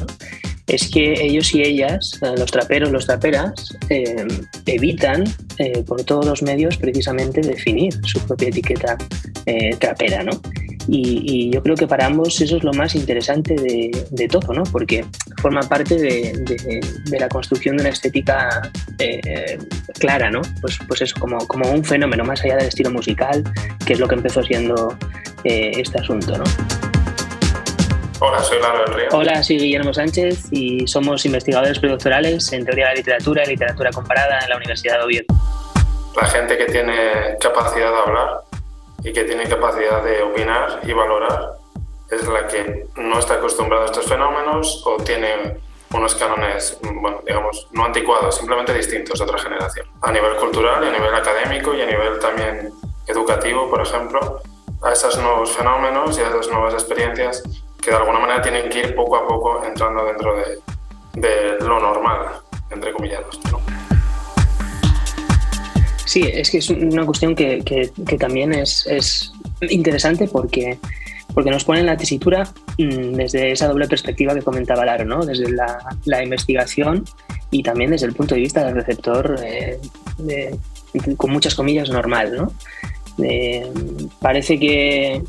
es 0.68 0.90
que 0.90 1.14
ellos 1.14 1.54
y 1.54 1.64
ellas, 1.64 2.20
eh, 2.22 2.34
los 2.38 2.52
traperos, 2.52 2.92
los 2.92 3.06
traperas, 3.06 3.76
eh, 3.90 4.28
evitan 4.66 5.24
eh, 5.58 5.84
por 5.84 6.04
todos 6.04 6.26
los 6.26 6.42
medios 6.42 6.78
precisamente 6.78 7.42
definir 7.42 7.94
su 8.04 8.20
propia 8.22 8.50
etiqueta 8.50 8.98
trapera, 9.80 10.24
¿no? 10.24 10.42
Y, 10.88 11.22
y, 11.24 11.52
yo 11.52 11.64
creo 11.64 11.76
que 11.76 11.88
para 11.88 12.06
ambos 12.06 12.40
eso 12.42 12.58
es 12.58 12.64
lo 12.64 12.72
más 12.74 12.94
interesante 12.94 13.56
de, 13.56 14.06
de 14.12 14.28
todo, 14.28 14.54
¿no? 14.54 14.64
Porque 14.72 15.04
forma 15.42 15.62
parte 15.62 15.96
de, 15.96 16.34
de, 16.42 16.82
de 17.06 17.20
la 17.20 17.28
construcción 17.28 17.78
de 17.78 17.84
una 17.84 17.90
estética 17.90 18.62
eh, 19.00 19.58
clara, 20.00 20.30
¿no? 20.30 20.42
Pues, 20.62 20.78
pues 20.88 21.02
eso, 21.02 21.16
como, 21.20 21.40
como 21.48 21.70
un 21.72 21.84
fenómeno 21.84 22.24
más 22.24 22.44
allá 22.44 22.58
del 22.58 22.68
estilo 22.68 22.92
musical, 22.92 23.44
que 23.86 23.94
es 23.94 24.00
lo 24.00 24.08
que 24.08 24.16
empezó 24.16 24.44
siendo 24.44 24.96
eh, 25.44 25.72
este 25.76 26.00
asunto, 26.00 26.38
¿no? 26.38 26.44
Hola, 28.20 28.42
soy 28.42 28.62
Laro 28.62 28.86
del 28.86 28.94
Río. 28.94 29.08
Hola, 29.12 29.44
soy 29.44 29.58
Guillermo 29.58 29.94
Sánchez 29.94 30.46
y 30.52 30.88
somos 30.88 31.26
investigadores 31.26 31.80
predoctorales 31.80 32.52
en 32.54 32.64
teoría 32.64 32.86
de 32.86 32.92
la 32.92 32.96
literatura 32.96 33.44
y 33.44 33.50
literatura 33.50 33.92
comparada 33.92 34.40
en 34.40 34.50
la 34.50 34.58
Universidad 34.58 35.00
de 35.00 35.04
Oviedo. 35.04 35.26
La 36.20 36.28
gente 36.28 36.58
que 36.58 36.66
tiene 36.66 37.38
capacidad 37.42 37.92
de 37.92 37.98
hablar 37.98 38.30
y 39.06 39.14
que 39.14 39.24
tiene 39.24 39.48
capacidad 39.48 40.04
de 40.04 40.24
opinar 40.24 40.82
y 40.84 40.92
valorar 40.92 41.54
es 42.10 42.28
la 42.28 42.48
que 42.48 42.88
no 42.96 43.20
está 43.20 43.36
acostumbrada 43.36 43.84
a 43.84 43.86
estos 43.86 44.06
fenómenos 44.06 44.84
o 44.86 44.98
tiene 44.98 45.58
unos 45.94 46.16
cánones, 46.16 46.78
bueno, 46.82 47.22
digamos, 47.26 47.68
no 47.72 47.86
anticuados, 47.86 48.36
simplemente 48.36 48.74
distintos 48.74 49.20
de 49.20 49.26
otra 49.26 49.38
generación. 49.38 49.88
A 50.02 50.12
nivel 50.12 50.36
cultural 50.38 50.84
a 50.84 50.92
nivel 50.92 51.14
académico 51.14 51.74
y 51.76 51.82
a 51.82 51.86
nivel 51.86 52.20
también 52.20 52.72
educativo, 53.08 53.70
por 53.70 53.82
ejemplo, 53.82 54.42
a 54.82 54.92
esos 54.92 55.18
nuevos 55.20 55.52
fenómenos 55.52 56.18
y 56.18 56.22
a 56.22 56.30
esas 56.30 56.50
nuevas 56.50 56.74
experiencias 56.74 57.44
que 57.82 57.92
de 57.92 57.98
alguna 57.98 58.20
manera 58.20 58.42
tienen 58.42 58.70
que 58.70 58.80
ir 58.80 58.96
poco 58.96 59.18
a 59.18 59.28
poco 59.28 59.64
entrando 59.64 60.04
dentro 60.06 60.36
de, 60.36 60.60
de 61.14 61.60
lo 61.64 61.80
normal, 61.80 62.42
entre 62.72 62.92
comillas. 62.92 63.22
Sí, 66.06 66.22
es 66.22 66.52
que 66.52 66.60
es 66.60 66.70
una 66.70 67.06
cuestión 67.06 67.36
que, 67.36 67.62
que, 67.66 67.92
que 68.08 68.18
también 68.18 68.54
es, 68.54 68.86
es, 68.88 69.34
interesante 69.70 70.28
porque, 70.28 70.78
porque 71.34 71.50
nos 71.50 71.64
pone 71.64 71.80
en 71.80 71.88
la 71.88 71.98
tesitura 71.98 72.44
mmm, 72.78 73.14
desde 73.14 73.52
esa 73.52 73.68
doble 73.68 73.88
perspectiva 73.88 74.36
que 74.36 74.42
comentaba 74.42 74.86
Laro, 74.86 75.06
¿no? 75.06 75.26
desde 75.26 75.52
la, 75.52 75.78
la, 76.06 76.24
investigación 76.24 77.04
y 77.50 77.64
también 77.64 77.92
desde 77.92 78.06
el 78.06 78.14
punto 78.14 78.36
de 78.36 78.42
vista 78.42 78.64
del 78.64 78.76
receptor 78.76 79.36
eh, 79.44 79.80
de, 80.20 80.58
con 81.18 81.32
muchas 81.32 81.56
comillas 81.56 81.90
normal. 81.90 82.36
¿no? 82.36 82.52
Eh, 83.24 83.68
parece 84.20 84.60
que, 84.60 85.24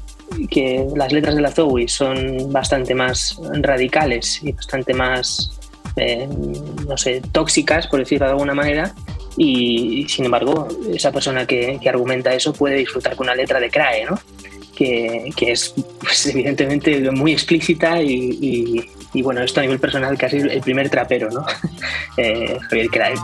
que 0.51 0.87
las 0.95 1.13
letras 1.13 1.37
de 1.37 1.41
la 1.41 1.51
Zoe 1.51 1.89
son 1.89 2.53
bastante 2.53 2.95
más 2.95 3.41
radicales 3.61 4.41
y 4.43 4.53
bastante 4.53 4.93
más, 4.93 5.59
eh, 5.97 6.29
no 6.87 6.97
sé, 6.97 7.23
tóxicas, 7.33 7.87
por 7.87 8.01
decirlo 8.01 8.27
de 8.27 8.33
alguna 8.33 8.55
manera, 8.55 8.95
y 9.37 10.07
sin 10.09 10.25
embargo, 10.25 10.69
esa 10.93 11.13
persona 11.13 11.47
que, 11.47 11.79
que, 11.81 11.89
argumenta 11.89 12.35
eso 12.35 12.53
puede 12.53 12.77
disfrutar 12.77 13.17
con 13.17 13.27
una 13.27 13.35
letra 13.35 13.61
de 13.61 13.71
Crae, 13.71 14.05
¿no? 14.05 14.19
Que, 14.75 15.31
que 15.37 15.53
es 15.53 15.75
pues, 16.01 16.27
evidentemente 16.27 17.11
muy 17.11 17.33
explícita 17.33 18.01
y, 18.03 18.89
y, 19.13 19.23
bueno, 19.23 19.43
esto 19.43 19.61
a 19.61 19.63
nivel 19.63 19.79
personal 19.79 20.17
casi 20.19 20.39
el 20.39 20.61
primer 20.61 20.91
trapero, 20.91 21.31
¿no? 21.31 21.45
eh, 22.17 22.59
Javier 22.69 22.89
Crae. 22.89 23.15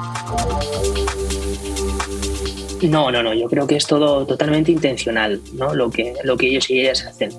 No, 2.83 3.11
no, 3.11 3.23
no, 3.23 3.33
yo 3.33 3.49
creo 3.49 3.67
que 3.67 3.77
es 3.77 3.87
todo 3.87 4.27
totalmente 4.27 4.73
intencional, 4.73 5.41
¿no? 5.53 5.75
Lo 5.75 5.91
que, 5.91 6.15
lo 6.25 6.37
que 6.37 6.49
ellos 6.49 6.69
y 6.71 6.81
ellas 6.81 7.05
hacen. 7.07 7.31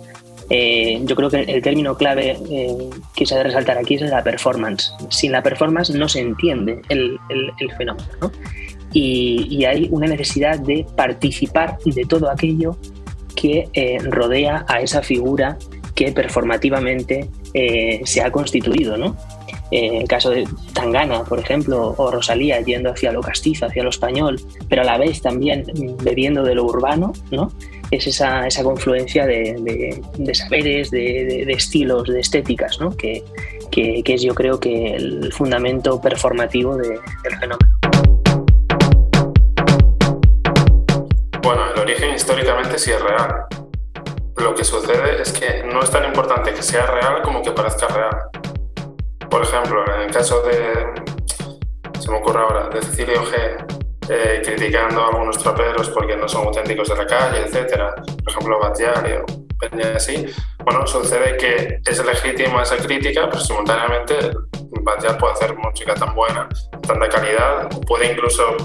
Eh, 0.49 1.01
yo 1.03 1.15
creo 1.15 1.29
que 1.29 1.41
el 1.41 1.61
término 1.61 1.95
clave 1.95 2.37
eh, 2.49 2.89
que 3.15 3.25
se 3.25 3.35
ha 3.35 3.37
de 3.37 3.45
resaltar 3.45 3.77
aquí 3.77 3.95
es 3.95 4.01
la 4.01 4.23
performance. 4.23 4.93
Sin 5.09 5.31
la 5.31 5.41
performance 5.41 5.89
no 5.91 6.07
se 6.09 6.19
entiende 6.19 6.81
el, 6.89 7.17
el, 7.29 7.51
el 7.59 7.71
fenómeno, 7.73 8.07
¿no? 8.21 8.31
Y, 8.91 9.47
y, 9.49 9.65
hay 9.65 9.87
una 9.89 10.05
necesidad 10.05 10.59
de 10.59 10.85
participar 10.95 11.79
de 11.83 12.05
todo 12.05 12.29
aquello 12.29 12.77
que 13.35 13.67
eh, 13.73 13.97
rodea 14.03 14.65
a 14.67 14.81
esa 14.81 15.01
figura 15.01 15.57
que 15.95 16.11
performativamente 16.11 17.29
eh, 17.53 18.01
se 18.05 18.21
ha 18.21 18.31
constituido, 18.31 18.97
¿no? 18.97 19.15
Eh, 19.71 19.97
el 20.01 20.07
caso 20.07 20.29
de 20.29 20.47
Tangana, 20.73 21.23
por 21.23 21.39
ejemplo, 21.39 21.93
o 21.97 22.11
Rosalía 22.11 22.61
yendo 22.61 22.91
hacia 22.91 23.11
lo 23.11 23.21
castizo, 23.21 23.65
hacia 23.65 23.83
lo 23.83 23.89
español, 23.89 24.39
pero 24.69 24.83
a 24.83 24.85
la 24.85 24.97
vez 24.97 25.21
también 25.21 25.65
bebiendo 26.03 26.43
de 26.43 26.55
lo 26.55 26.63
urbano, 26.65 27.13
¿no? 27.31 27.51
Es 27.93 28.07
esa, 28.07 28.47
esa 28.47 28.63
confluencia 28.63 29.27
de, 29.27 29.55
de, 30.17 30.33
saberes, 30.33 30.89
de, 30.89 31.43
de, 31.45 31.53
estilos, 31.53 32.07
de 32.07 32.21
estéticas, 32.21 32.79
¿no? 32.79 32.97
Que, 32.97 33.23
que, 33.69 34.01
que, 34.03 34.15
es 34.15 34.23
yo 34.23 34.33
creo 34.33 34.59
que 34.59 34.95
el 34.95 35.31
fundamento 35.31 36.01
performativo 36.01 36.75
del 36.75 36.97
fenómeno. 37.39 37.69
Bueno, 41.43 41.71
el 41.71 41.79
origen 41.79 42.15
históricamente 42.15 42.79
sí 42.79 42.89
es 42.89 42.99
real. 42.99 43.45
Lo 44.37 44.55
que 44.55 44.63
sucede 44.63 45.21
es 45.21 45.31
que 45.31 45.63
no 45.71 45.79
es 45.83 45.91
tan 45.91 46.05
importante 46.05 46.51
que 46.51 46.63
sea 46.63 46.87
real 46.87 47.21
como 47.21 47.43
que 47.43 47.51
parezca 47.51 47.87
real. 47.89 48.17
Por 49.29 49.43
ejemplo, 49.43 49.85
en 49.93 50.01
el 50.07 50.11
caso 50.11 50.41
de, 50.41 50.99
se 51.99 52.09
me 52.09 52.17
ocurre 52.17 52.39
ahora, 52.39 52.69
de 52.69 52.81
Cecilio 52.81 53.23
G, 53.23 53.82
eh, 54.09 54.41
criticando 54.43 55.01
a 55.01 55.07
algunos 55.07 55.37
traperos 55.37 55.89
porque 55.89 56.15
no 56.15 56.27
son 56.27 56.47
auténticos 56.47 56.89
de 56.89 56.95
la 56.95 57.05
calle, 57.05 57.41
etc. 57.41 57.93
Por 58.23 58.31
ejemplo, 58.31 58.59
Batllari 58.59 59.13
o 59.13 59.25
Peña 59.59 59.95
así. 59.95 60.25
Bueno, 60.63 60.85
sucede 60.85 61.37
que 61.37 61.79
es 61.85 62.05
legítima 62.05 62.63
esa 62.63 62.77
crítica, 62.77 63.29
pero 63.29 63.39
simultáneamente 63.39 64.31
Batllari 64.81 65.17
puede 65.17 65.33
hacer 65.33 65.55
música 65.55 65.93
tan 65.93 66.13
buena, 66.13 66.49
tan 66.85 66.99
de 66.99 67.07
calidad, 67.07 67.69
puede 67.87 68.11
incluso 68.11 68.57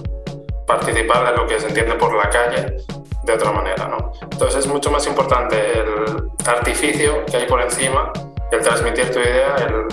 participar 0.67 1.31
de 1.31 1.37
lo 1.37 1.47
que 1.47 1.59
se 1.59 1.69
entiende 1.69 1.95
por 1.95 2.15
la 2.15 2.29
calle 2.29 2.77
de 3.25 3.33
otra 3.33 3.53
manera, 3.53 3.89
¿no? 3.89 4.13
Entonces 4.23 4.61
es 4.61 4.67
mucho 4.67 4.91
más 4.91 5.07
importante 5.07 5.57
el 5.79 6.31
artificio 6.47 7.25
que 7.27 7.39
hay 7.39 7.47
por 7.47 7.61
encima, 7.61 8.13
el 8.51 8.61
transmitir 8.61 9.11
tu 9.13 9.21
idea, 9.21 9.57
el, 9.57 9.87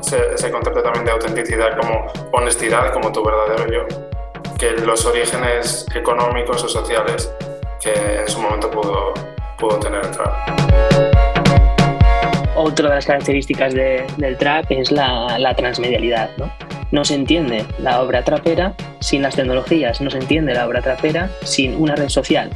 ese, 0.00 0.34
ese, 0.34 0.50
concepto 0.50 0.82
también 0.82 1.04
de 1.04 1.12
autenticidad 1.12 1.78
como 1.78 2.06
honestidad, 2.32 2.92
como 2.92 3.12
tu 3.12 3.24
verdadero 3.24 3.66
yo, 3.70 4.09
que 4.60 4.72
los 4.72 5.06
orígenes 5.06 5.86
económicos 5.94 6.62
o 6.62 6.68
sociales 6.68 7.32
que 7.80 8.20
en 8.20 8.28
su 8.28 8.42
momento 8.42 8.70
pudo, 8.70 9.14
pudo 9.58 9.80
tener 9.80 10.04
el 10.04 10.10
trap. 10.10 10.34
Otra 12.56 12.90
de 12.90 12.94
las 12.96 13.06
características 13.06 13.72
de, 13.72 14.04
del 14.18 14.36
trap 14.36 14.66
es 14.68 14.92
la, 14.92 15.38
la 15.38 15.56
transmedialidad, 15.56 16.28
¿no? 16.36 16.52
No 16.90 17.06
se 17.06 17.14
entiende 17.14 17.64
la 17.78 18.02
obra 18.02 18.22
trapera 18.22 18.74
sin 19.00 19.22
las 19.22 19.34
tecnologías, 19.34 20.02
no 20.02 20.10
se 20.10 20.18
entiende 20.18 20.52
la 20.52 20.66
obra 20.66 20.82
trapera 20.82 21.30
sin 21.42 21.80
una 21.80 21.96
red 21.96 22.10
social, 22.10 22.50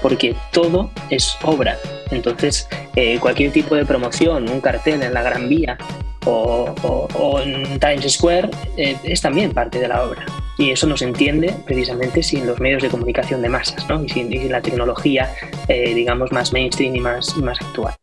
porque 0.00 0.34
todo 0.52 0.90
es 1.10 1.36
obra. 1.42 1.76
Entonces, 2.10 2.66
eh, 2.96 3.18
cualquier 3.20 3.52
tipo 3.52 3.74
de 3.74 3.84
promoción, 3.84 4.48
un 4.48 4.62
cartel 4.62 5.02
en 5.02 5.12
la 5.12 5.22
Gran 5.22 5.50
Vía 5.50 5.76
o, 6.24 6.74
o, 6.82 7.08
o 7.12 7.40
en 7.40 7.78
Times 7.78 8.10
Square 8.10 8.48
eh, 8.78 8.96
es 9.04 9.20
también 9.20 9.52
parte 9.52 9.78
de 9.78 9.88
la 9.88 10.02
obra. 10.02 10.24
Y 10.58 10.70
eso 10.70 10.86
no 10.86 10.96
se 10.96 11.06
entiende 11.06 11.54
precisamente 11.64 12.22
sin 12.22 12.46
los 12.46 12.60
medios 12.60 12.82
de 12.82 12.88
comunicación 12.88 13.42
de 13.42 13.48
masas 13.48 13.88
¿no? 13.88 14.04
y, 14.04 14.08
sin, 14.08 14.50
la 14.50 14.60
tecnología, 14.60 15.34
eh, 15.68 15.94
digamos, 15.94 16.30
más 16.30 16.52
mainstream 16.52 16.94
y 16.94 17.00
más, 17.00 17.36
más 17.38 17.60
actual. 17.60 17.94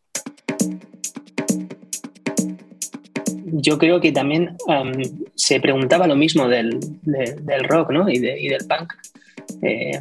yo 3.52 3.78
creo 3.78 4.00
que 4.00 4.12
también 4.12 4.56
se 5.34 5.60
preguntaba 5.60 6.06
lo 6.06 6.16
mismo 6.16 6.48
del, 6.48 6.80
de, 7.02 7.36
del 7.40 7.64
rock 7.64 7.90
¿no? 7.90 8.08
y, 8.08 8.18
del 8.18 8.66
punk. 8.66 8.92
Eh, 9.62 10.00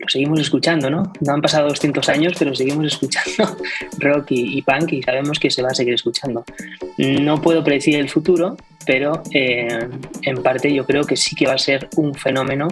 lo 0.00 0.08
seguimos 0.08 0.40
escuchando, 0.40 0.88
¿no? 0.88 1.12
No 1.20 1.34
han 1.34 1.42
pasado 1.42 1.68
200 1.68 2.08
años, 2.08 2.32
pero 2.38 2.54
seguimos 2.54 2.86
escuchando 2.86 3.56
rock 3.98 4.30
y, 4.30 4.58
y, 4.58 4.62
punk 4.62 4.92
y 4.92 5.02
sabemos 5.02 5.38
que 5.38 5.50
se 5.50 5.62
va 5.62 5.68
a 5.68 5.74
seguir 5.74 5.94
escuchando. 5.94 6.42
No 6.96 7.40
puedo 7.40 7.62
predecir 7.62 7.96
el 7.96 8.08
futuro, 8.08 8.56
pero 8.86 9.22
eh, 9.32 9.88
en 10.22 10.42
parte 10.42 10.72
yo 10.72 10.86
creo 10.86 11.04
que 11.04 11.16
sí 11.16 11.36
que 11.36 11.46
va 11.46 11.52
a 11.52 11.58
ser 11.58 11.88
un 11.96 12.14
fenómeno, 12.14 12.68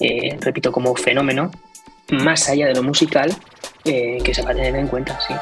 eh, 0.00 0.36
repito, 0.40 0.72
como 0.72 0.94
fenómeno, 0.96 1.50
más 2.10 2.48
allá 2.48 2.66
de 2.66 2.74
lo 2.74 2.82
musical, 2.82 3.34
eh, 3.84 4.18
que 4.24 4.34
se 4.34 4.42
va 4.42 4.52
a 4.52 4.54
tener 4.54 4.74
en 4.76 4.88
cuenta, 4.88 5.20
sí. 5.20 5.34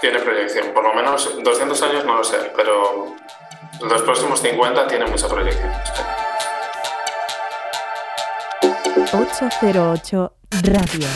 Tiene 0.00 0.18
proyección, 0.20 0.68
por 0.72 0.82
lo 0.82 0.94
menos 0.94 1.38
200 1.44 1.82
años 1.82 2.04
no 2.04 2.16
lo 2.16 2.24
sé, 2.24 2.36
pero 2.56 3.14
los 3.82 4.02
próximos 4.02 4.40
50 4.40 4.86
tienen 4.86 5.10
mucha 5.10 5.28
proyección. 5.28 5.70
Sí. 9.10 9.16
808 9.16 10.32
Radio. 10.64 11.08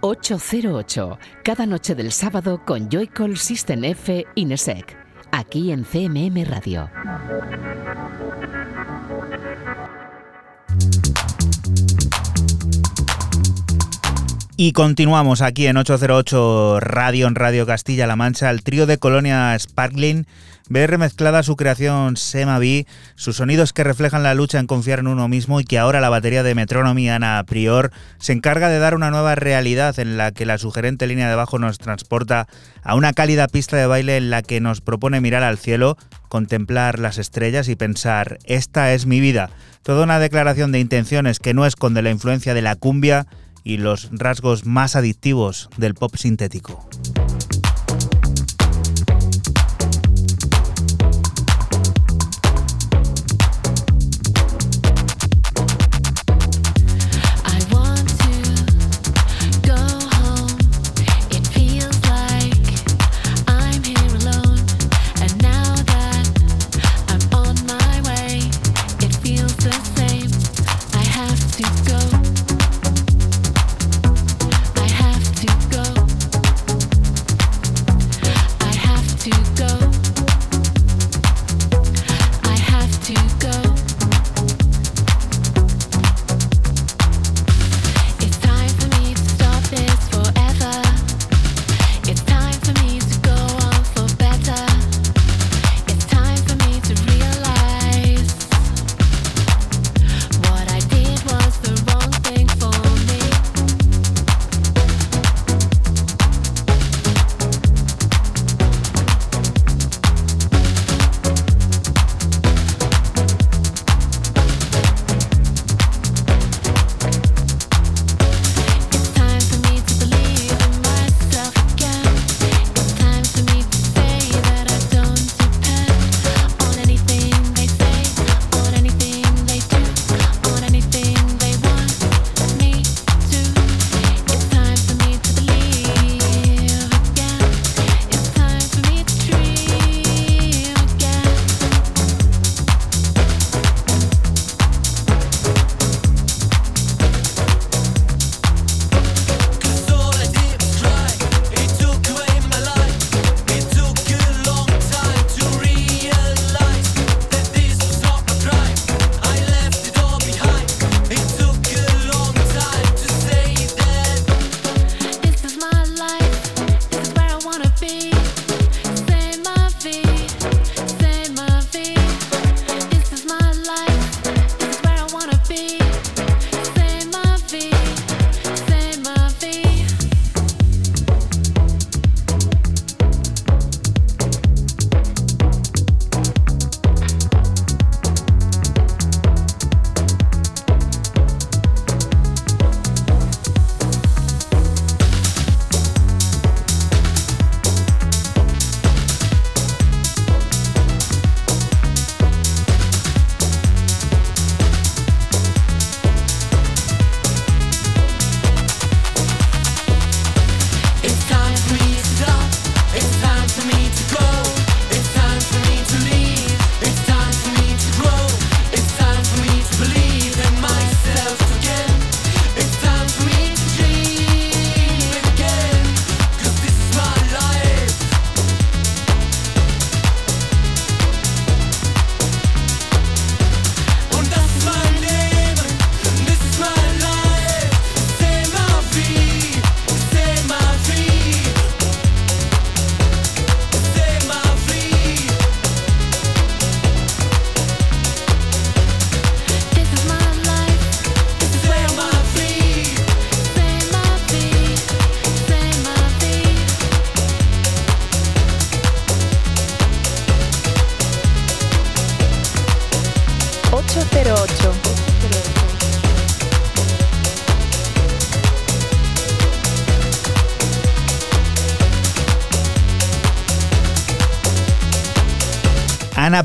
808, 0.00 1.18
cada 1.42 1.66
noche 1.66 1.94
del 1.94 2.10
sábado 2.10 2.62
con 2.64 2.88
Joycall 2.88 3.36
System 3.36 3.84
F 3.84 4.26
Inesec, 4.34 4.96
aquí 5.32 5.70
en 5.70 5.84
CMM 5.84 6.44
Radio. 6.46 6.88
Y 14.56 14.70
continuamos 14.70 15.42
aquí 15.42 15.66
en 15.66 15.76
808 15.76 16.78
Radio, 16.78 17.26
en 17.26 17.34
Radio 17.34 17.66
Castilla-La 17.66 18.14
Mancha. 18.14 18.50
El 18.50 18.62
trío 18.62 18.86
de 18.86 18.98
Colonia 18.98 19.58
Sparkling 19.58 20.26
ve 20.68 20.86
remezclada 20.86 21.42
su 21.42 21.56
creación 21.56 22.16
Sema 22.16 22.60
B, 22.60 22.86
sus 23.16 23.38
sonidos 23.38 23.72
que 23.72 23.82
reflejan 23.82 24.22
la 24.22 24.34
lucha 24.34 24.60
en 24.60 24.68
confiar 24.68 25.00
en 25.00 25.08
uno 25.08 25.26
mismo 25.26 25.58
y 25.58 25.64
que 25.64 25.80
ahora 25.80 26.00
la 26.00 26.08
batería 26.08 26.44
de 26.44 26.54
Metronomy 26.54 27.10
Ana 27.10 27.42
Prior 27.44 27.90
se 28.18 28.32
encarga 28.32 28.68
de 28.68 28.78
dar 28.78 28.94
una 28.94 29.10
nueva 29.10 29.34
realidad 29.34 29.98
en 29.98 30.16
la 30.16 30.30
que 30.30 30.46
la 30.46 30.56
sugerente 30.56 31.08
línea 31.08 31.28
de 31.28 31.34
bajo 31.34 31.58
nos 31.58 31.78
transporta 31.78 32.46
a 32.84 32.94
una 32.94 33.12
cálida 33.12 33.48
pista 33.48 33.76
de 33.76 33.86
baile 33.86 34.16
en 34.16 34.30
la 34.30 34.42
que 34.42 34.60
nos 34.60 34.80
propone 34.80 35.20
mirar 35.20 35.42
al 35.42 35.58
cielo, 35.58 35.98
contemplar 36.28 37.00
las 37.00 37.18
estrellas 37.18 37.68
y 37.68 37.74
pensar, 37.74 38.38
esta 38.44 38.92
es 38.94 39.04
mi 39.04 39.18
vida. 39.18 39.50
Toda 39.82 40.04
una 40.04 40.20
declaración 40.20 40.70
de 40.70 40.78
intenciones 40.78 41.40
que 41.40 41.54
no 41.54 41.66
esconde 41.66 42.02
la 42.02 42.10
influencia 42.10 42.54
de 42.54 42.62
la 42.62 42.76
cumbia, 42.76 43.26
y 43.64 43.78
los 43.78 44.10
rasgos 44.12 44.66
más 44.66 44.94
adictivos 44.94 45.70
del 45.76 45.94
pop 45.94 46.14
sintético. 46.16 46.86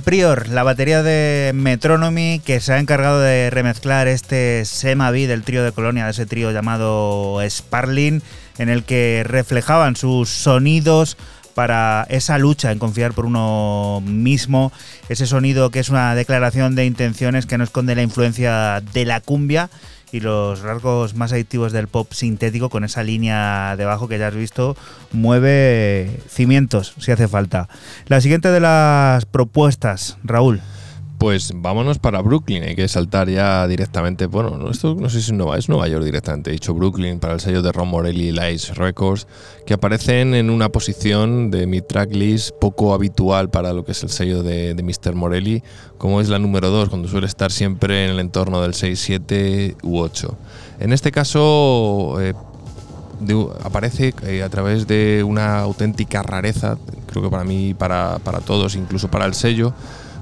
Prior, 0.10 0.49
la 0.49 0.64
batería 0.64 1.03
de 1.03 1.51
Metronomy 1.53 2.41
que 2.43 2.62
se 2.62 2.74
ha 2.74 2.80
encargado 2.80 3.20
de 3.20 3.51
remezclar 3.51 4.07
este 4.07 4.66
Sema 4.66 5.12
B 5.12 5.28
del 5.28 5.43
trío 5.43 5.64
de 5.64 5.72
Colonia, 5.72 6.05
de 6.05 6.10
ese 6.10 6.26
trío 6.26 6.51
llamado 6.51 7.38
Sparling, 7.47 8.24
en 8.57 8.70
el 8.70 8.86
que 8.86 9.24
reflejaban 9.24 9.95
sus 9.95 10.30
sonidos 10.30 11.16
para 11.53 12.07
esa 12.10 12.39
lucha 12.39 12.72
en 12.72 12.80
confiar 12.80 13.14
por 13.14 13.28
uno 13.28 14.01
mismo, 14.03 14.72
ese 15.10 15.28
sonido 15.28 15.70
que 15.70 15.80
es 15.80 15.89
una 15.89 16.16
declaración 16.16 16.74
de 16.74 16.88
intenciones 16.88 17.45
que 17.45 17.60
no 17.60 17.64
esconde 17.64 17.93
la 17.93 18.01
influencia 18.01 18.82
de 18.82 19.05
la 19.05 19.22
cumbia 19.22 19.70
y 20.12 20.20
los 20.20 20.62
rasgos 20.62 21.16
más 21.16 21.34
adictivos 21.34 21.72
del 21.72 21.88
pop 21.88 22.12
sintético 22.12 22.70
con 22.70 22.84
esa 22.84 23.03
línea 23.03 23.76
debajo 23.78 24.07
que 24.07 24.20
ya 24.20 24.28
has 24.28 24.36
visto 24.36 24.76
mueve 25.12 26.22
cimientos 26.28 26.93
si 26.99 27.12
hace 27.12 27.28
falta. 27.28 27.68
La 28.07 28.22
siguiente 28.22 28.49
de 28.49 28.60
las 28.60 29.26
propuestas, 29.26 30.18
Raúl. 30.24 30.62
Pues 31.20 31.51
vámonos 31.53 31.99
para 31.99 32.22
Brooklyn, 32.22 32.63
hay 32.63 32.78
que 32.78 32.88
saltar 32.88 33.28
ya 33.30 33.67
directamente, 33.67 34.26
bueno, 34.26 34.55
no, 34.55 34.72
esto 34.72 34.95
no 34.95 35.09
sé 35.09 35.20
si 35.20 35.32
es 35.32 35.34
Nueva, 35.34 35.57
es 35.57 35.67
Nueva 35.67 35.86
York 35.89 36.05
directamente, 36.05 36.49
he 36.49 36.53
dicho 36.53 36.74
Brooklyn 36.74 37.20
para 37.20 37.34
el 37.34 37.41
sello 37.41 37.61
de 37.61 37.74
Ron 37.74 37.89
Morelli 37.89 38.30
y 38.30 38.32
Lice 38.32 38.74
Records, 38.74 39.28
que 39.65 39.74
aparecen 39.74 40.34
en 40.34 40.49
una 40.49 40.70
posición 40.70 41.51
de 41.51 41.67
mi 41.67 41.82
tracklist 41.82 42.51
poco 42.51 42.93
habitual 42.93 43.49
para 43.49 43.74
lo 43.74 43.84
que 43.84 43.91
es 43.91 44.01
el 44.01 44.09
sello 44.11 44.43
de, 44.43 44.74
Mr. 44.82 45.13
Morelli, 45.13 45.61
como 45.97 46.22
es 46.22 46.30
la 46.30 46.39
número 46.39 46.70
2, 46.70 46.88
cuando 46.88 47.09
suele 47.09 47.28
estar 47.28 47.51
siempre 47.51 48.05
en 48.05 48.11
el 48.11 48.20
entorno 48.22 48.61
del 48.61 48.74
6, 48.74 48.97
7 48.97 49.76
u 49.84 49.99
8. 49.99 50.38
En 50.80 50.93
este 50.93 51.11
caso 51.11 52.15
eh, 52.22 52.34
aparece 53.61 54.13
eh, 54.24 54.41
a 54.41 54.47
través 54.47 54.88
de 54.88 55.26
una 55.26 55.59
auténtica 55.59 56.24
rareza, 56.24 56.78
creo 57.07 57.24
que 57.24 57.30
para 57.30 57.43
mí, 57.43 57.74
para, 57.74 58.20
para 58.20 58.39
todos, 58.39 58.76
incluso 58.76 59.09
para 59.09 59.26
el 59.26 59.34
sello, 59.34 59.74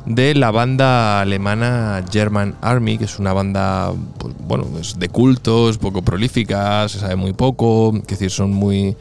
de 0.07 0.35
la 0.35 0.51
banda 0.51 1.19
alemana 1.19 2.03
German 2.09 2.55
Army, 2.61 2.97
que 2.97 3.03
es 3.03 3.19
una 3.19 3.33
banda, 3.33 3.91
pues, 4.17 4.33
bueno, 4.39 4.65
es 4.79 4.97
de 4.97 5.09
cultos, 5.09 5.77
poco 5.77 6.01
prolífica, 6.01 6.87
se 6.87 6.99
sabe 6.99 7.17
muy 7.17 7.33
poco, 7.33 7.93
es 7.93 8.07
decir, 8.07 8.31
son 8.31 8.51
muy, 8.51 8.95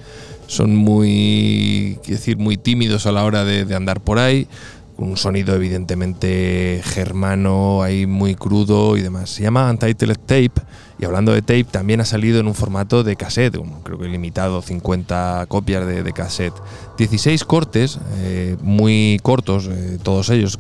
son 0.49 0.75
muy, 0.75 2.01
decir, 2.07 2.39
muy 2.39 2.57
tímidos 2.57 3.07
a 3.07 3.13
la 3.13 3.25
hora 3.25 3.45
de, 3.45 3.65
de 3.65 3.75
andar 3.77 4.01
por 4.01 4.19
ahí, 4.19 4.49
con 4.97 5.11
un 5.11 5.17
sonido 5.17 5.55
evidentemente 5.55 6.81
germano, 6.85 7.83
ahí 7.83 8.07
muy 8.07 8.35
crudo 8.35 8.97
y 8.97 9.03
demás. 9.03 9.31
Se 9.31 9.43
llama 9.43 9.71
Untitled 9.71 10.19
Tape 10.27 10.63
y 10.99 11.05
hablando 11.05 11.33
de 11.33 11.43
tape 11.43 11.65
también 11.65 12.01
ha 12.01 12.05
salido 12.05 12.41
en 12.41 12.47
un 12.47 12.55
formato 12.55 13.05
de 13.05 13.17
cassette, 13.17 13.59
creo 13.83 13.99
que 13.99 14.09
limitado, 14.09 14.63
50 14.63 15.45
copias 15.49 15.87
de, 15.87 16.03
de 16.03 16.13
cassette. 16.13 16.55
16 16.97 17.45
cortes, 17.45 17.99
eh, 18.19 18.57
muy 18.63 19.21
cortos, 19.23 19.69
eh, 19.71 19.99
todos 20.03 20.31
ellos, 20.31 20.59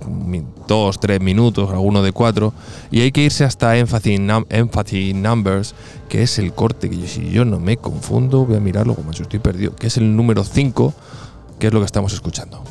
2, 0.68 1.00
3 1.00 1.20
minutos, 1.22 1.70
alguno 1.70 2.02
de 2.02 2.12
4, 2.12 2.52
y 2.90 3.00
hay 3.00 3.12
que 3.12 3.22
irse 3.22 3.44
hasta 3.44 3.76
Empathy, 3.78 4.18
Num- 4.18 4.46
Empathy 4.50 5.14
Numbers, 5.14 5.74
que 6.10 6.22
es 6.22 6.38
el 6.38 6.52
corte 6.52 6.90
que 6.90 6.98
yo, 6.98 7.06
si 7.06 7.30
yo 7.30 7.44
no 7.46 7.58
me 7.58 7.78
confundo, 7.78 8.44
voy 8.44 8.56
a 8.56 8.60
mirarlo 8.60 8.94
como 8.94 9.12
yo 9.12 9.22
estoy 9.22 9.38
perdido, 9.40 9.74
que 9.74 9.86
es 9.86 9.96
el 9.96 10.14
número 10.14 10.44
5, 10.44 10.92
que 11.58 11.68
es 11.68 11.72
lo 11.72 11.80
que 11.80 11.86
estamos 11.86 12.12
escuchando. 12.12 12.62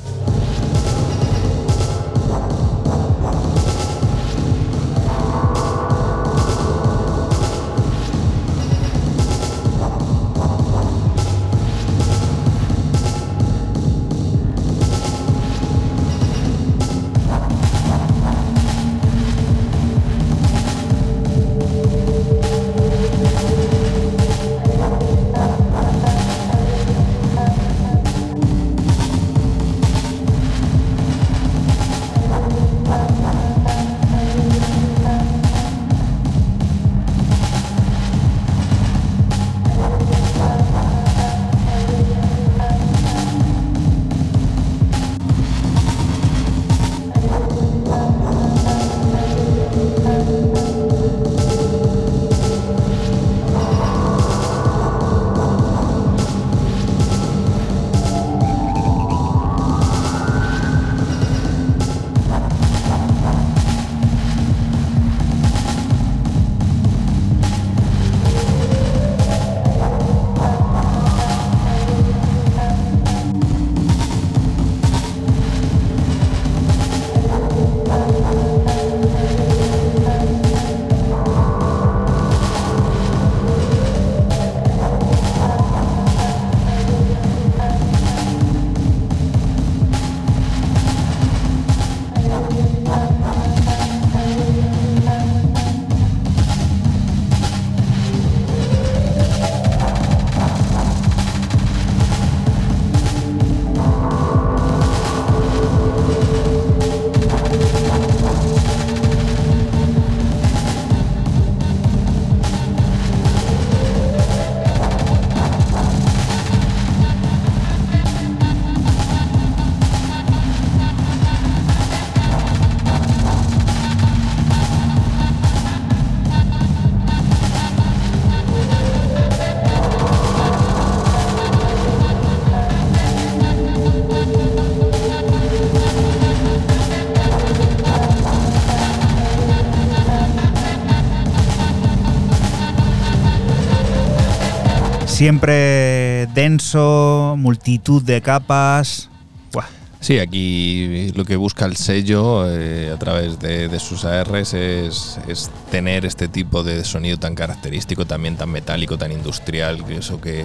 Siempre 145.15 146.27
denso, 146.35 147.35
multitud 147.37 148.03
de 148.03 148.19
capas. 148.21 149.09
Buah, 149.53 149.63
Sí, 150.01 150.19
aquí 150.19 151.09
lo 151.15 151.23
que 151.23 151.37
busca 151.37 151.63
el 151.63 151.77
sello 151.77 152.43
eh, 152.51 152.91
a 152.93 152.99
través 152.99 153.39
de, 153.39 153.69
de 153.69 153.79
sus 153.79 154.03
ARs 154.03 154.53
es, 154.53 155.17
es 155.29 155.49
tener 155.71 156.05
este 156.05 156.27
tipo 156.27 156.63
de 156.65 156.83
sonido 156.83 157.15
tan 157.17 157.33
característico, 157.33 158.05
también 158.05 158.35
tan 158.35 158.49
metálico, 158.51 158.97
tan 158.97 159.13
industrial, 159.13 159.85
que 159.85 159.95
eso 159.99 160.19
que 160.19 160.41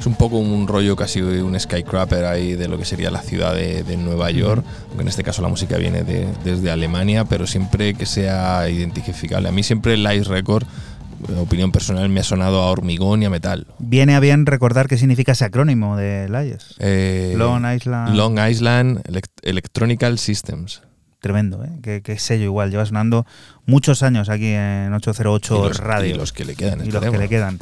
es 0.00 0.06
un 0.06 0.14
poco 0.14 0.38
un 0.38 0.66
rollo 0.66 0.96
casi 0.96 1.20
un 1.20 1.60
skycrapper 1.60 2.24
ahí 2.24 2.54
de 2.54 2.66
lo 2.66 2.78
que 2.78 2.86
sería 2.86 3.10
la 3.10 3.20
ciudad 3.20 3.54
de, 3.54 3.82
de 3.82 3.96
Nueva 3.98 4.30
York, 4.30 4.64
aunque 4.88 5.02
en 5.02 5.08
este 5.08 5.22
caso 5.22 5.42
la 5.42 5.48
música 5.48 5.76
viene 5.76 6.02
de- 6.02 6.28
desde 6.44 6.70
Alemania, 6.70 7.26
pero 7.26 7.46
siempre 7.46 7.92
que 7.92 8.06
sea 8.06 8.70
identificable. 8.70 9.48
A 9.50 9.52
mí 9.52 9.62
siempre 9.62 9.92
el 9.94 10.02
Live 10.02 10.24
Record, 10.24 10.64
opinión 11.48 11.72
personal, 11.72 12.08
me 12.08 12.20
ha 12.20 12.24
sonado 12.24 12.60
a 12.62 12.70
hormigón 12.70 13.22
y 13.22 13.26
a 13.26 13.30
metal. 13.30 13.66
viene 13.78 14.14
a 14.14 14.20
bien 14.20 14.46
recordar 14.46 14.86
qué 14.86 14.96
significa 14.96 15.32
ese 15.32 15.44
acrónimo 15.46 15.96
de 15.96 16.28
Layers. 16.28 16.76
Eh, 16.78 17.34
Long 17.36 17.64
Island. 17.74 18.14
Long 18.14 18.38
Island 18.38 19.02
Elect- 19.04 19.40
Electronical 19.42 20.18
Systems. 20.18 20.82
Tremendo, 21.20 21.64
¿eh? 21.64 21.70
Qué, 21.82 22.00
qué 22.02 22.16
sello 22.18 22.44
igual. 22.44 22.70
Lleva 22.70 22.86
sonando 22.86 23.26
muchos 23.68 24.02
años 24.02 24.28
aquí 24.30 24.52
en 24.54 24.92
808 24.92 25.56
y 25.56 25.68
los, 25.68 25.76
Radio. 25.76 26.14
y 26.14 26.18
los 26.18 26.32
que 26.32 26.44
le 26.44 26.56
quedan. 26.56 26.84
y 26.84 26.90
los 26.90 27.04
que 27.04 27.18
le 27.18 27.28
quedan. 27.28 27.58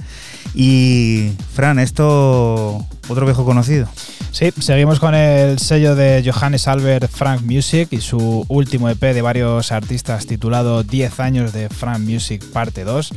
Y, 0.55 1.33
Fran, 1.53 1.79
esto, 1.79 2.87
otro 3.09 3.27
viejo 3.27 3.45
conocido. 3.45 3.89
Sí, 4.31 4.53
seguimos 4.59 5.01
con 5.01 5.15
el 5.15 5.59
sello 5.59 5.95
de 5.97 6.23
Johannes 6.25 6.69
Albert 6.69 7.11
Frank 7.11 7.43
Music 7.43 7.89
y 7.91 8.01
su 8.01 8.45
último 8.49 8.89
EP 8.89 9.01
de 9.01 9.21
varios 9.21 9.73
artistas 9.73 10.27
titulado 10.27 10.83
10 10.85 11.21
años 11.21 11.53
de 11.53 11.69
Frank 11.69 11.99
Music 12.01 12.45
parte 12.53 12.85
2, 12.85 13.13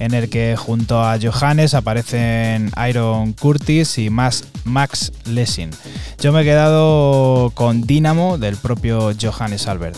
en 0.00 0.12
el 0.12 0.28
que 0.28 0.56
junto 0.56 1.02
a 1.02 1.16
Johannes 1.22 1.74
aparecen 1.74 2.72
Iron 2.88 3.32
Curtis 3.34 3.96
y 3.98 4.10
Max, 4.10 4.44
Max 4.64 5.12
Lessing. 5.26 5.70
Yo 6.20 6.32
me 6.32 6.40
he 6.40 6.44
quedado 6.44 7.52
con 7.54 7.82
Dynamo 7.82 8.38
del 8.38 8.56
propio 8.56 9.12
Johannes 9.20 9.68
Albert. 9.68 9.96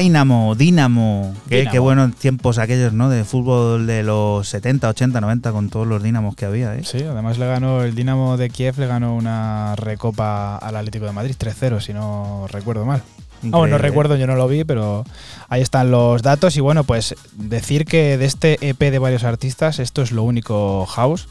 Dynamo, 0.00 0.54
Dynamo. 0.54 1.34
Qué, 1.46 1.56
Dynamo. 1.56 1.72
qué 1.72 1.78
buenos 1.78 2.14
tiempos 2.16 2.56
aquellos, 2.56 2.94
¿no? 2.94 3.10
De 3.10 3.24
fútbol 3.24 3.86
de 3.86 4.02
los 4.02 4.48
70, 4.48 4.88
80, 4.88 5.20
90 5.20 5.52
con 5.52 5.68
todos 5.68 5.86
los 5.86 6.02
Dynamos 6.02 6.34
que 6.36 6.46
había, 6.46 6.74
¿eh? 6.74 6.84
Sí, 6.84 7.02
además 7.02 7.36
le 7.36 7.46
ganó 7.46 7.82
el 7.82 7.94
Dinamo 7.94 8.38
de 8.38 8.48
Kiev, 8.48 8.78
le 8.78 8.86
ganó 8.86 9.14
una 9.14 9.76
recopa 9.76 10.56
al 10.56 10.76
Atlético 10.76 11.04
de 11.04 11.12
Madrid 11.12 11.34
3-0, 11.38 11.80
si 11.80 11.92
no 11.92 12.46
recuerdo 12.48 12.86
mal. 12.86 13.02
Vamos, 13.42 13.68
no 13.68 13.76
recuerdo, 13.76 14.16
yo 14.16 14.26
no 14.26 14.36
lo 14.36 14.48
vi, 14.48 14.64
pero 14.64 15.04
ahí 15.48 15.60
están 15.60 15.90
los 15.90 16.22
datos. 16.22 16.56
Y 16.56 16.60
bueno, 16.60 16.84
pues 16.84 17.14
decir 17.34 17.84
que 17.84 18.16
de 18.16 18.24
este 18.24 18.58
EP 18.66 18.78
de 18.78 18.98
varios 18.98 19.24
artistas, 19.24 19.78
esto 19.80 20.00
es 20.00 20.12
lo 20.12 20.22
único 20.22 20.86
house, 20.86 21.28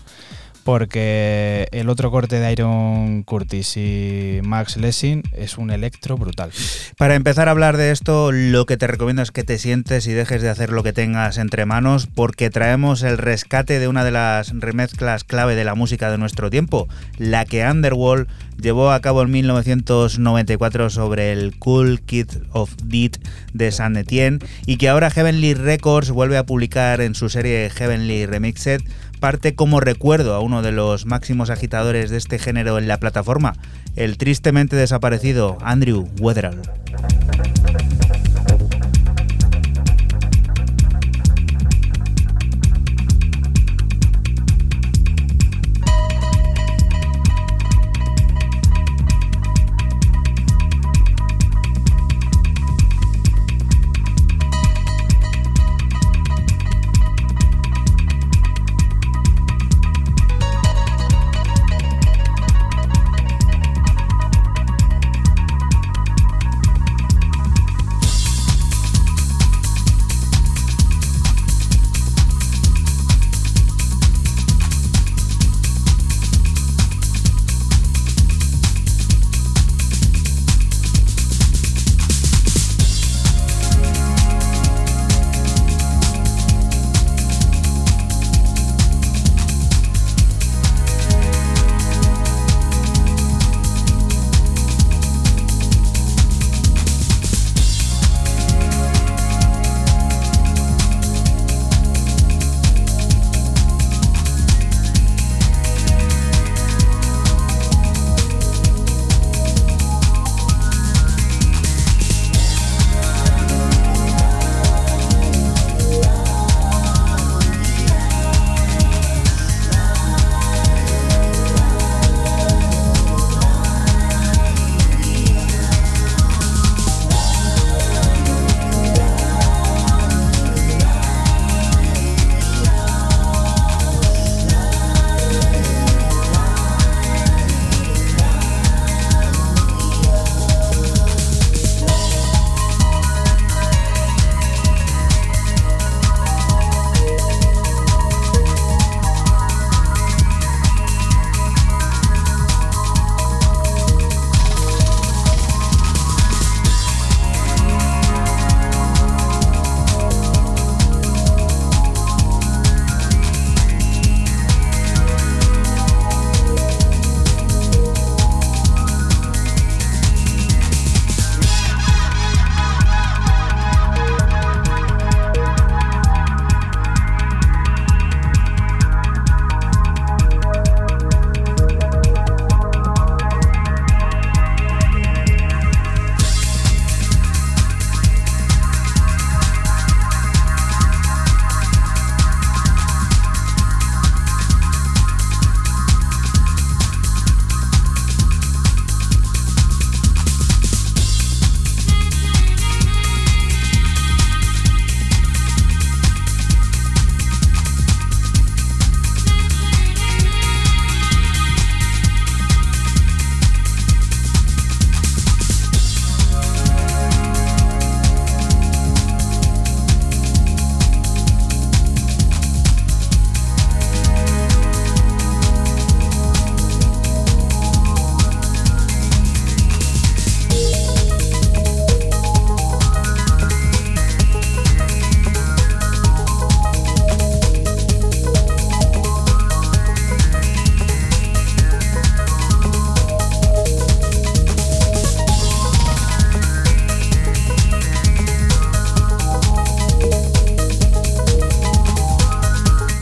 porque 0.70 1.68
el 1.72 1.90
otro 1.90 2.12
corte 2.12 2.40
de 2.40 2.52
Iron 2.52 3.24
Curtis 3.24 3.76
y 3.76 4.40
Max 4.44 4.78
Lessing 4.78 5.24
es 5.36 5.58
un 5.58 5.72
electro 5.72 6.16
brutal. 6.16 6.52
Para 6.96 7.16
empezar 7.16 7.48
a 7.48 7.52
hablar 7.52 7.76
de 7.76 7.90
esto, 7.90 8.32
lo 8.32 8.68
que 8.68 8.78
te 8.78 8.86
recomiendo 8.86 9.24
es 9.24 9.32
que 9.32 9.44
te 9.44 9.58
sientes 9.58 10.06
y 10.06 10.14
dejes 10.14 10.44
de 10.44 10.50
hacer 10.50 10.70
lo 10.72 10.84
que 10.84 10.94
tengas 10.94 11.40
entre 11.40 11.66
manos, 11.66 12.06
porque 12.06 12.52
traemos 12.52 13.02
el 13.02 13.18
rescate 13.18 13.80
de 13.80 13.88
una 13.88 14.04
de 14.04 14.12
las 14.12 14.52
remezclas 14.54 15.24
clave 15.24 15.56
de 15.56 15.64
la 15.64 15.74
música 15.74 16.12
de 16.12 16.20
nuestro 16.20 16.52
tiempo, 16.52 16.88
la 17.18 17.46
que 17.46 17.66
Underworld 17.66 18.28
llevó 18.62 18.92
a 18.92 19.00
cabo 19.00 19.24
en 19.24 19.32
1994 19.32 20.92
sobre 20.92 21.32
el 21.32 21.58
Cool 21.58 22.00
Kid 22.02 22.28
of 22.52 22.76
Deed 22.84 23.14
de 23.54 23.72
San 23.72 23.98
Etienne 23.98 24.38
y 24.68 24.78
que 24.78 24.90
ahora 24.90 25.10
Heavenly 25.10 25.56
Records 25.56 26.12
vuelve 26.12 26.38
a 26.38 26.46
publicar 26.46 27.02
en 27.02 27.16
su 27.16 27.30
serie 27.30 27.72
Heavenly 27.72 28.28
Remixed 28.28 28.82
parte 29.20 29.56
como 29.56 29.80
recuerdo 29.80 30.34
a 30.34 30.40
uno 30.40 30.62
de 30.62 30.72
los 30.72 31.06
máximos 31.06 31.50
agitadores 31.50 32.10
de 32.10 32.18
este 32.18 32.40
género 32.40 32.78
en 32.78 32.88
la 32.88 32.98
plataforma, 32.98 33.56
el 33.96 34.18
tristemente 34.18 34.76
desaparecido 34.76 35.58
Andrew 35.62 36.08
Weatherall. 36.20 36.62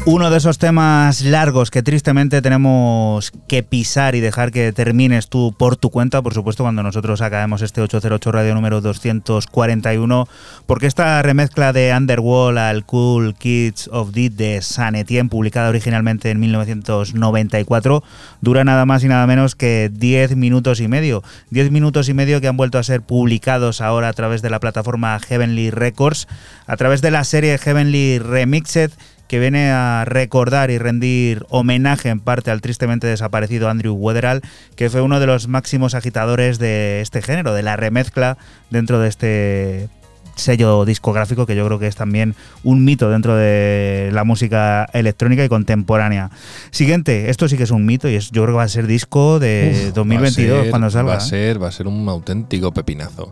Uno 0.09 0.29
de 0.29 0.37
esos 0.37 0.57
temas 0.57 1.21
largos 1.21 1.69
que 1.69 1.83
tristemente 1.83 2.41
tenemos 2.41 3.33
que 3.49 3.61
pisar 3.61 4.15
y 4.15 4.21
dejar 4.21 4.53
que 4.53 4.71
termines 4.71 5.27
tú 5.27 5.53
por 5.59 5.75
tu 5.75 5.89
cuenta, 5.89 6.21
por 6.21 6.33
supuesto, 6.33 6.63
cuando 6.63 6.81
nosotros 6.81 7.19
acabemos 7.19 7.61
este 7.61 7.81
808 7.81 8.31
radio 8.31 8.55
número 8.55 8.79
241, 8.79 10.29
porque 10.65 10.87
esta 10.87 11.21
remezcla 11.23 11.73
de 11.73 11.93
Underworld 11.93 12.57
al 12.57 12.85
Cool 12.85 13.35
Kids 13.35 13.89
of 13.91 14.13
Deed 14.13 14.31
de 14.31 14.61
San 14.61 14.95
Etienne, 14.95 15.27
publicada 15.27 15.67
originalmente 15.67 16.31
en 16.31 16.39
1994, 16.39 18.01
dura 18.39 18.63
nada 18.63 18.85
más 18.85 19.03
y 19.03 19.09
nada 19.09 19.27
menos 19.27 19.55
que 19.55 19.91
10 19.91 20.37
minutos 20.37 20.79
y 20.79 20.87
medio. 20.87 21.21
10 21.49 21.69
minutos 21.71 22.07
y 22.07 22.13
medio 22.13 22.39
que 22.39 22.47
han 22.47 22.55
vuelto 22.55 22.77
a 22.77 22.83
ser 22.83 23.01
publicados 23.01 23.81
ahora 23.81 24.07
a 24.07 24.13
través 24.13 24.41
de 24.41 24.51
la 24.51 24.61
plataforma 24.61 25.19
Heavenly 25.19 25.69
Records, 25.69 26.29
a 26.65 26.77
través 26.77 27.01
de 27.01 27.11
la 27.11 27.25
serie 27.25 27.57
Heavenly 27.57 28.19
Remixed 28.19 28.93
que 29.27 29.39
viene 29.39 29.71
a 29.71 30.03
recordar 30.05 30.71
y 30.71 30.77
rendir 30.77 31.45
homenaje 31.49 32.09
en 32.09 32.19
parte 32.19 32.51
al 32.51 32.61
tristemente 32.61 33.07
desaparecido 33.07 33.69
Andrew 33.69 33.93
Weatherall, 33.95 34.41
que 34.75 34.89
fue 34.89 35.01
uno 35.01 35.19
de 35.19 35.27
los 35.27 35.47
máximos 35.47 35.95
agitadores 35.95 36.59
de 36.59 37.01
este 37.01 37.21
género, 37.21 37.53
de 37.53 37.63
la 37.63 37.75
remezcla 37.75 38.37
dentro 38.69 38.99
de 38.99 39.09
este 39.09 39.89
sello 40.35 40.85
discográfico 40.85 41.47
que 41.47 41.55
yo 41.55 41.65
creo 41.65 41.79
que 41.79 41.87
es 41.87 41.95
también 41.95 42.35
un 42.63 42.85
mito 42.85 43.09
dentro 43.09 43.35
de 43.35 44.11
la 44.13 44.23
música 44.23 44.87
electrónica 44.93 45.43
y 45.43 45.49
contemporánea. 45.49 46.29
Siguiente, 46.69 47.31
esto 47.31 47.47
sí 47.47 47.57
que 47.57 47.63
es 47.63 47.71
un 47.71 47.87
mito 47.87 48.07
y 48.07 48.13
es, 48.15 48.29
yo 48.29 48.43
creo 48.43 48.53
que 48.53 48.57
va 48.57 48.63
a 48.63 48.67
ser 48.67 48.85
disco 48.85 49.39
de 49.39 49.87
Uf, 49.87 49.93
2022 49.95 50.51
va 50.55 50.59
a 50.59 50.61
ser- 50.61 50.69
cuando 50.69 50.89
salga. 50.91 51.11
Va 51.13 51.17
a, 51.17 51.21
ser, 51.21 51.61
va 51.61 51.67
a 51.69 51.71
ser 51.71 51.87
un 51.87 52.07
auténtico 52.07 52.71
pepinazo. 52.71 53.31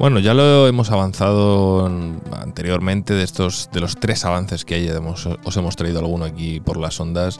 Bueno, 0.00 0.18
ya 0.18 0.32
lo 0.32 0.66
hemos 0.66 0.90
avanzado 0.90 1.86
en- 1.86 2.22
anteriormente 2.32 3.12
de 3.12 3.22
estos 3.22 3.68
de 3.70 3.80
los 3.80 3.96
tres 3.96 4.24
avances 4.24 4.64
que 4.64 4.76
hay, 4.76 4.88
hemos- 4.88 5.26
os 5.44 5.56
hemos 5.58 5.76
traído 5.76 5.98
alguno 5.98 6.24
aquí 6.24 6.58
por 6.58 6.78
las 6.78 6.98
ondas. 7.00 7.38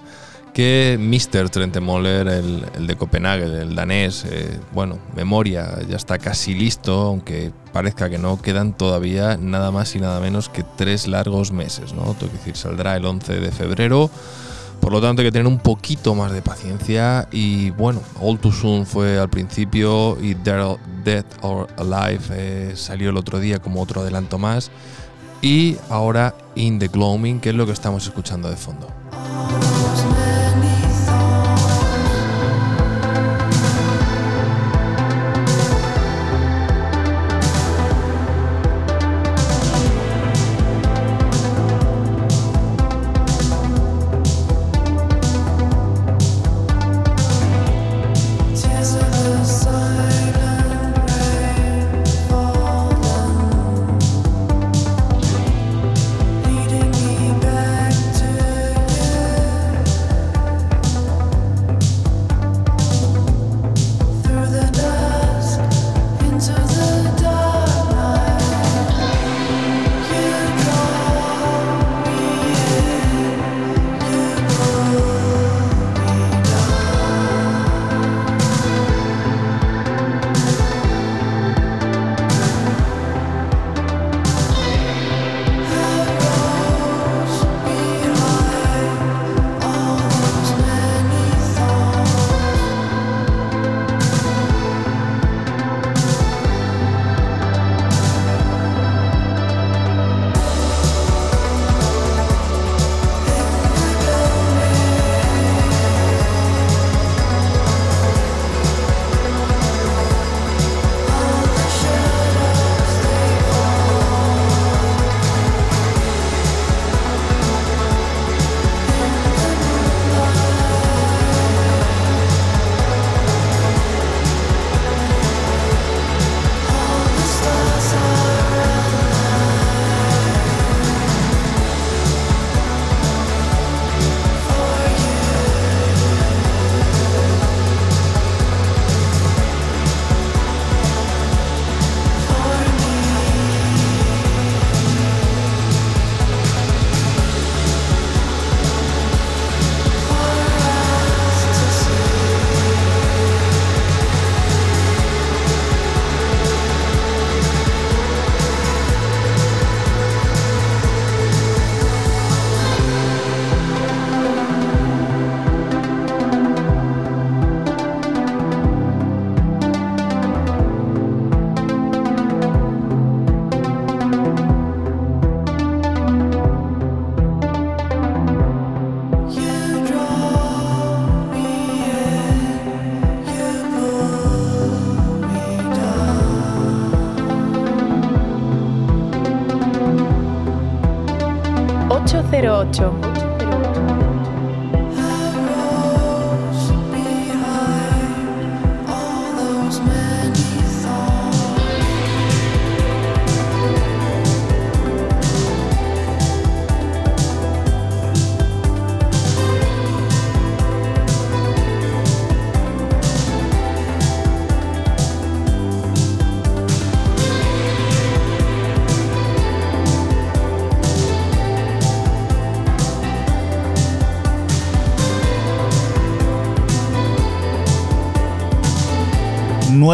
Que 0.53 0.99
Mr. 1.01 1.49
Trentemoller, 1.49 2.29
el, 2.29 2.67
el 2.75 2.87
de 2.87 2.97
Copenhague, 2.97 3.45
el 3.63 3.75
danés, 3.75 4.27
eh, 4.29 4.59
bueno, 4.75 4.99
memoria, 5.17 5.79
ya 5.89 5.97
está 5.97 6.19
casi 6.19 6.53
listo, 6.55 6.93
aunque 7.01 7.51
parezca 7.73 8.11
que 8.11 8.19
no, 8.19 8.43
quedan 8.43 8.77
todavía 8.77 9.39
nada 9.41 9.71
más 9.71 9.95
y 9.95 10.01
nada 10.01 10.21
menos 10.21 10.51
que 10.51 10.63
tres 10.77 11.07
largos 11.09 11.53
meses, 11.53 11.95
¿no? 11.95 12.15
Tengo 12.15 12.33
que 12.33 12.39
decir, 12.39 12.57
saldrá 12.57 12.95
el 12.97 13.07
11 13.07 13.41
de 13.41 13.53
febrero. 13.53 14.11
Por 14.81 14.93
lo 14.93 15.01
tanto, 15.01 15.23
hay 15.23 15.29
que 15.29 15.33
tener 15.33 15.47
un 15.47 15.59
poquito 15.59 16.15
más 16.15 16.33
de 16.33 16.43
paciencia. 16.43 17.29
Y 17.31 17.71
bueno, 17.71 18.01
All 18.21 18.39
Too 18.39 18.53
Soon 18.53 18.87
fue 18.87 19.19
al 19.19 19.29
principio 19.29 20.19
y 20.21 20.35
Dead 20.35 21.25
or 21.43 21.69
Alive 21.77 22.25
eh, 22.31 22.73
salió 22.75 23.11
el 23.11 23.17
otro 23.17 23.39
día 23.41 23.59
como 23.59 23.83
otro 23.83 24.01
adelanto 24.01 24.39
más. 24.39 24.71
Y 25.43 25.77
ahora 25.89 26.35
In 26.55 26.79
the 26.79 26.89
Gloaming, 26.89 27.41
que 27.41 27.51
es 27.51 27.55
lo 27.55 27.67
que 27.67 27.73
estamos 27.73 28.07
escuchando 28.07 28.51
de 28.51 28.57
fondo. 28.57 28.89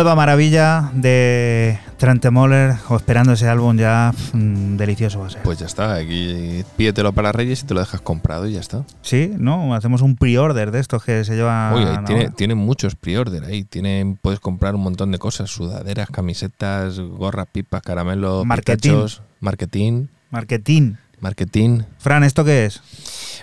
Nueva 0.07 0.15
maravilla 0.15 0.93
de 0.95 1.81
Trentemoller 1.97 2.77
o 2.89 2.95
esperando 2.95 3.33
ese 3.33 3.49
álbum 3.49 3.77
ya 3.77 4.13
mm, 4.35 4.77
delicioso 4.77 5.19
va 5.19 5.27
a 5.27 5.31
ser. 5.31 5.43
Pues 5.43 5.59
ya 5.59 5.67
está, 5.67 5.97
aquí 5.97 6.63
pídetelo 6.77 7.13
para 7.13 7.33
Reyes 7.33 7.65
y 7.65 7.67
te 7.67 7.75
lo 7.75 7.81
dejas 7.81 8.01
comprado 8.03 8.47
y 8.47 8.53
ya 8.53 8.61
está. 8.61 8.85
Sí, 9.03 9.33
¿no? 9.37 9.75
Hacemos 9.75 10.03
un 10.03 10.15
pre-order 10.15 10.71
de 10.71 10.79
estos 10.79 11.03
que 11.03 11.25
se 11.25 11.35
llevan. 11.35 11.75
Oye, 11.75 11.87
¿no? 11.87 12.05
tiene, 12.05 12.31
tiene 12.31 12.55
muchos 12.55 12.95
pre-order 12.95 13.47
ahí. 13.47 13.65
Tiene, 13.65 14.17
puedes 14.23 14.39
comprar 14.39 14.77
un 14.77 14.83
montón 14.83 15.11
de 15.11 15.19
cosas: 15.19 15.51
sudaderas, 15.51 16.09
camisetas, 16.09 17.01
gorras, 17.01 17.49
pipas, 17.51 17.83
caramelos, 17.83 18.47
Marketing. 18.47 19.09
marketing, 19.41 20.07
Marketing. 20.31 20.93
Marketing. 21.21 21.83
Fran, 21.99 22.25
¿esto 22.25 22.45
qué 22.45 22.67
es? 22.67 22.81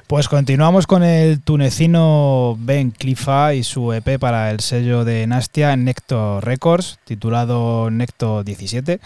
Pues 0.08 0.28
continuamos 0.28 0.86
con 0.86 1.02
el 1.02 1.42
tunecino 1.42 2.58
Ben 2.60 2.92
Clifa 2.92 3.54
y 3.54 3.64
su 3.64 3.94
EP 3.94 4.20
para 4.20 4.52
el 4.52 4.60
sello 4.60 5.06
de 5.06 5.26
Nastia 5.28 5.76
Necto 5.76 6.42
Records, 6.42 7.00
titulado 7.06 7.90
Necto 7.90 8.44
17. 8.44 9.00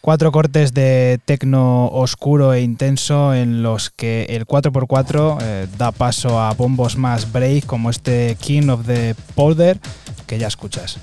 Cuatro 0.00 0.32
cortes 0.32 0.74
de 0.74 1.20
tecno 1.24 1.86
oscuro 1.88 2.52
e 2.52 2.62
intenso 2.62 3.32
en 3.32 3.62
los 3.62 3.90
que 3.90 4.26
el 4.30 4.46
4x4 4.46 5.38
eh, 5.40 5.66
da 5.78 5.92
paso 5.92 6.40
a 6.40 6.52
bombos 6.54 6.96
más 6.96 7.30
break 7.32 7.66
como 7.66 7.90
este 7.90 8.36
King 8.40 8.68
of 8.70 8.86
the 8.86 9.14
Powder 9.34 9.78
que 10.26 10.38
ya 10.38 10.48
escuchas. 10.48 10.98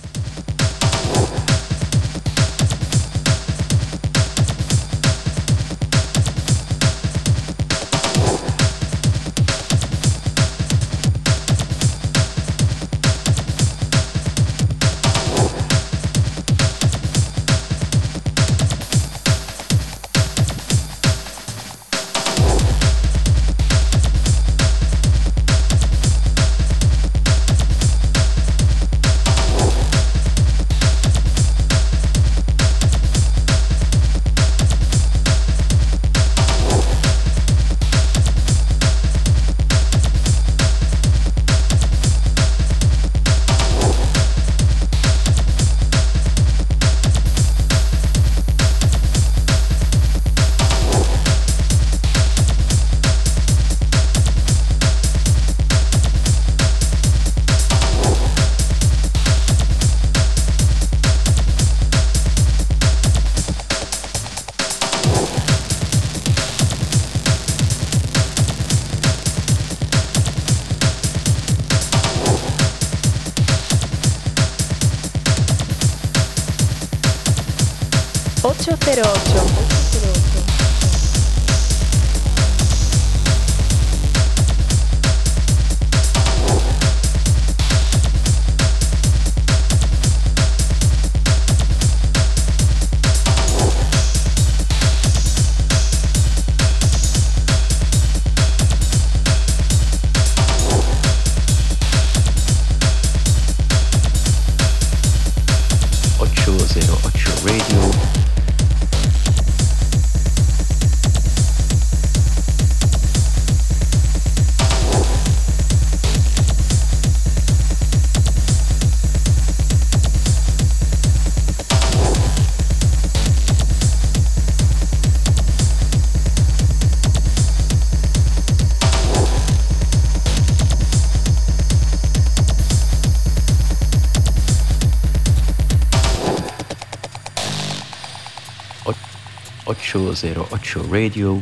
208 140.15 140.77
Radio. 140.89 141.41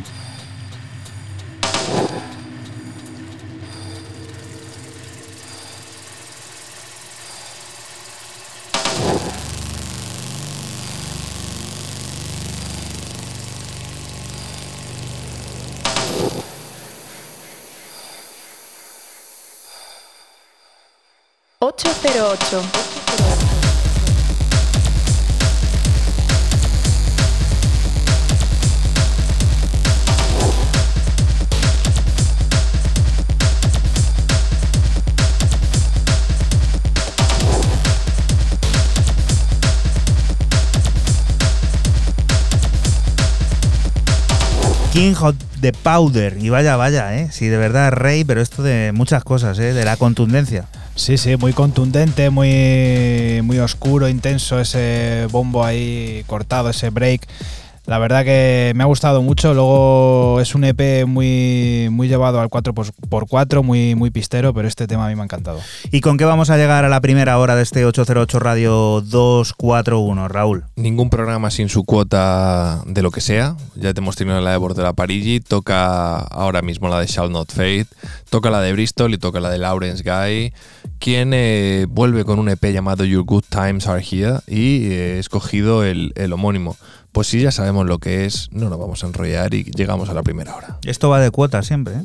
King 44.96 45.14
of 45.20 45.34
the 45.60 45.74
Powder. 45.74 46.38
Y 46.40 46.48
vaya, 46.48 46.76
vaya, 46.76 47.14
¿eh? 47.18 47.28
Sí, 47.30 47.48
de 47.48 47.58
verdad, 47.58 47.92
rey, 47.92 48.24
pero 48.24 48.40
esto 48.40 48.62
de 48.62 48.92
muchas 48.94 49.22
cosas, 49.24 49.58
¿eh? 49.58 49.74
De 49.74 49.84
la 49.84 49.98
contundencia. 49.98 50.64
Sí, 50.94 51.18
sí, 51.18 51.36
muy 51.36 51.52
contundente, 51.52 52.30
muy, 52.30 53.42
muy 53.42 53.58
oscuro, 53.58 54.08
intenso, 54.08 54.58
ese 54.58 55.28
bombo 55.30 55.66
ahí 55.66 56.24
cortado, 56.26 56.70
ese 56.70 56.88
break. 56.88 57.28
La 57.86 57.98
verdad 57.98 58.24
que 58.24 58.72
me 58.74 58.82
ha 58.82 58.86
gustado 58.86 59.22
mucho. 59.22 59.54
Luego 59.54 60.40
es 60.40 60.56
un 60.56 60.64
EP 60.64 61.06
muy, 61.06 61.88
muy 61.90 62.08
llevado 62.08 62.40
al 62.40 62.48
4x4, 62.48 63.62
muy, 63.62 63.94
muy 63.94 64.10
pistero, 64.10 64.52
pero 64.52 64.66
este 64.66 64.88
tema 64.88 65.06
a 65.06 65.08
mí 65.08 65.14
me 65.14 65.20
ha 65.20 65.24
encantado. 65.24 65.60
¿Y 65.92 66.00
con 66.00 66.18
qué 66.18 66.24
vamos 66.24 66.50
a 66.50 66.56
llegar 66.56 66.84
a 66.84 66.88
la 66.88 67.00
primera 67.00 67.38
hora 67.38 67.54
de 67.54 67.62
este 67.62 67.84
808 67.84 68.40
Radio 68.40 69.00
241, 69.02 70.26
Raúl? 70.26 70.64
Ningún 70.74 71.10
programa 71.10 71.50
sin 71.52 71.68
su 71.68 71.84
cuota 71.84 72.82
de 72.86 73.02
lo 73.02 73.12
que 73.12 73.20
sea. 73.20 73.56
Ya 73.76 73.94
te 73.94 74.00
hemos 74.00 74.16
tenido 74.16 74.40
la 74.40 74.50
de 74.50 74.56
Bordela 74.56 74.92
Parigi, 74.92 75.38
toca 75.38 76.16
ahora 76.16 76.62
mismo 76.62 76.88
la 76.88 76.98
de 76.98 77.06
Shall 77.06 77.30
Not 77.30 77.52
Fade, 77.52 77.86
toca 78.30 78.50
la 78.50 78.60
de 78.62 78.72
Bristol 78.72 79.14
y 79.14 79.18
toca 79.18 79.38
la 79.38 79.48
de 79.48 79.58
Lawrence 79.58 80.02
Guy, 80.02 80.52
quien 80.98 81.30
eh, 81.32 81.86
vuelve 81.88 82.24
con 82.24 82.40
un 82.40 82.48
EP 82.48 82.64
llamado 82.72 83.04
Your 83.04 83.22
Good 83.22 83.44
Times 83.48 83.86
Are 83.86 84.02
Here 84.02 84.40
y 84.48 84.86
eh, 84.86 85.16
he 85.16 85.18
escogido 85.20 85.84
el, 85.84 86.12
el 86.16 86.32
homónimo. 86.32 86.76
Pues 87.16 87.28
si 87.28 87.40
ya 87.40 87.50
sabemos 87.50 87.86
lo 87.86 87.98
que 87.98 88.26
es, 88.26 88.50
no 88.52 88.68
nos 88.68 88.78
vamos 88.78 89.02
a 89.02 89.06
enrollar 89.06 89.54
y 89.54 89.64
llegamos 89.64 90.10
a 90.10 90.12
la 90.12 90.22
primera 90.22 90.54
hora. 90.54 90.78
Esto 90.84 91.08
va 91.08 91.18
de 91.18 91.30
cuota 91.30 91.62
siempre, 91.62 91.94
¿eh? 91.94 92.04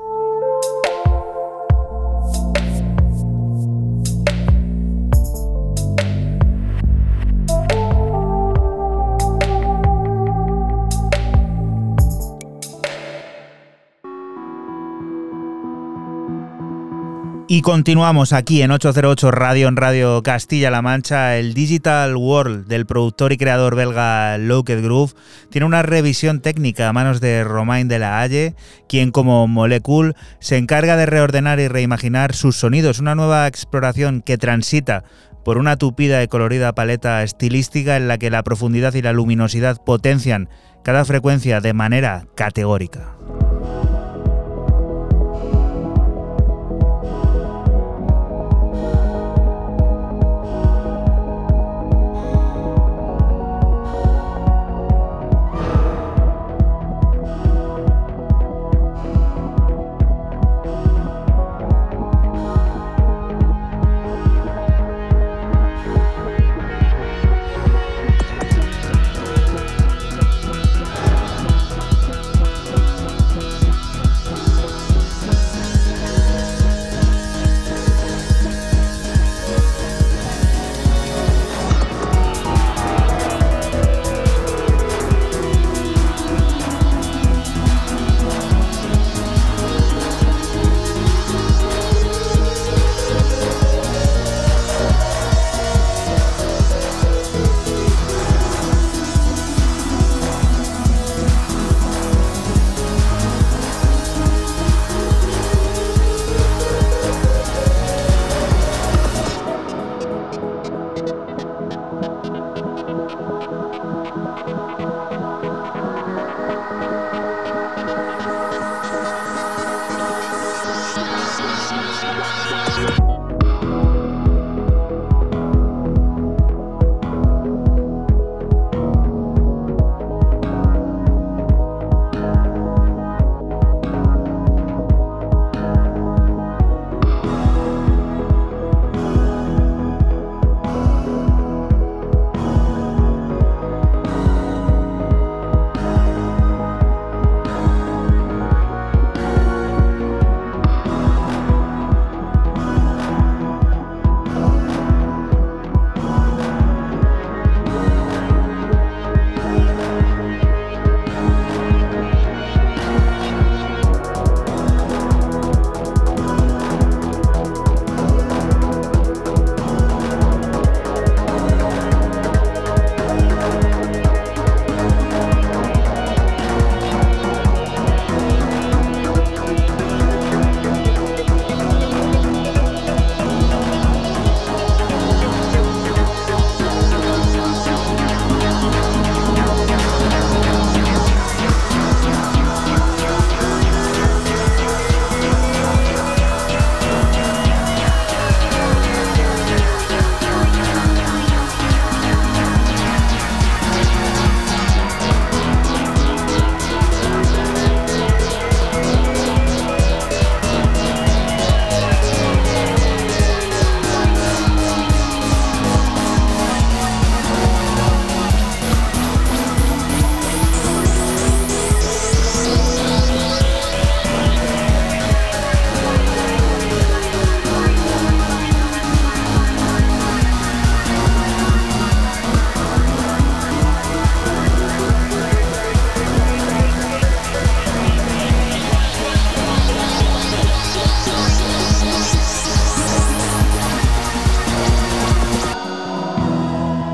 Y 17.53 17.63
continuamos 17.63 18.31
aquí 18.31 18.61
en 18.61 18.71
808 18.71 19.29
Radio, 19.29 19.67
en 19.67 19.75
Radio 19.75 20.23
Castilla-La 20.23 20.81
Mancha. 20.81 21.35
El 21.35 21.53
Digital 21.53 22.15
World 22.15 22.65
del 22.67 22.85
productor 22.85 23.33
y 23.33 23.37
creador 23.37 23.75
belga 23.75 24.37
Locked 24.37 24.81
Groove 24.81 25.11
tiene 25.49 25.67
una 25.67 25.81
revisión 25.81 26.39
técnica 26.39 26.87
a 26.87 26.93
manos 26.93 27.19
de 27.19 27.43
Romain 27.43 27.89
de 27.89 27.99
la 27.99 28.21
Halle, 28.21 28.55
quien 28.87 29.11
como 29.11 29.49
Molecule 29.49 30.13
se 30.39 30.55
encarga 30.55 30.95
de 30.95 31.05
reordenar 31.05 31.59
y 31.59 31.67
reimaginar 31.67 32.33
sus 32.35 32.55
sonidos. 32.55 32.99
Una 32.99 33.15
nueva 33.15 33.47
exploración 33.47 34.21
que 34.21 34.37
transita 34.37 35.03
por 35.43 35.57
una 35.57 35.75
tupida 35.75 36.23
y 36.23 36.29
colorida 36.29 36.73
paleta 36.73 37.21
estilística 37.21 37.97
en 37.97 38.07
la 38.07 38.17
que 38.17 38.29
la 38.29 38.43
profundidad 38.43 38.93
y 38.93 39.01
la 39.01 39.11
luminosidad 39.11 39.83
potencian 39.83 40.47
cada 40.85 41.03
frecuencia 41.03 41.59
de 41.59 41.73
manera 41.73 42.27
categórica. 42.33 43.17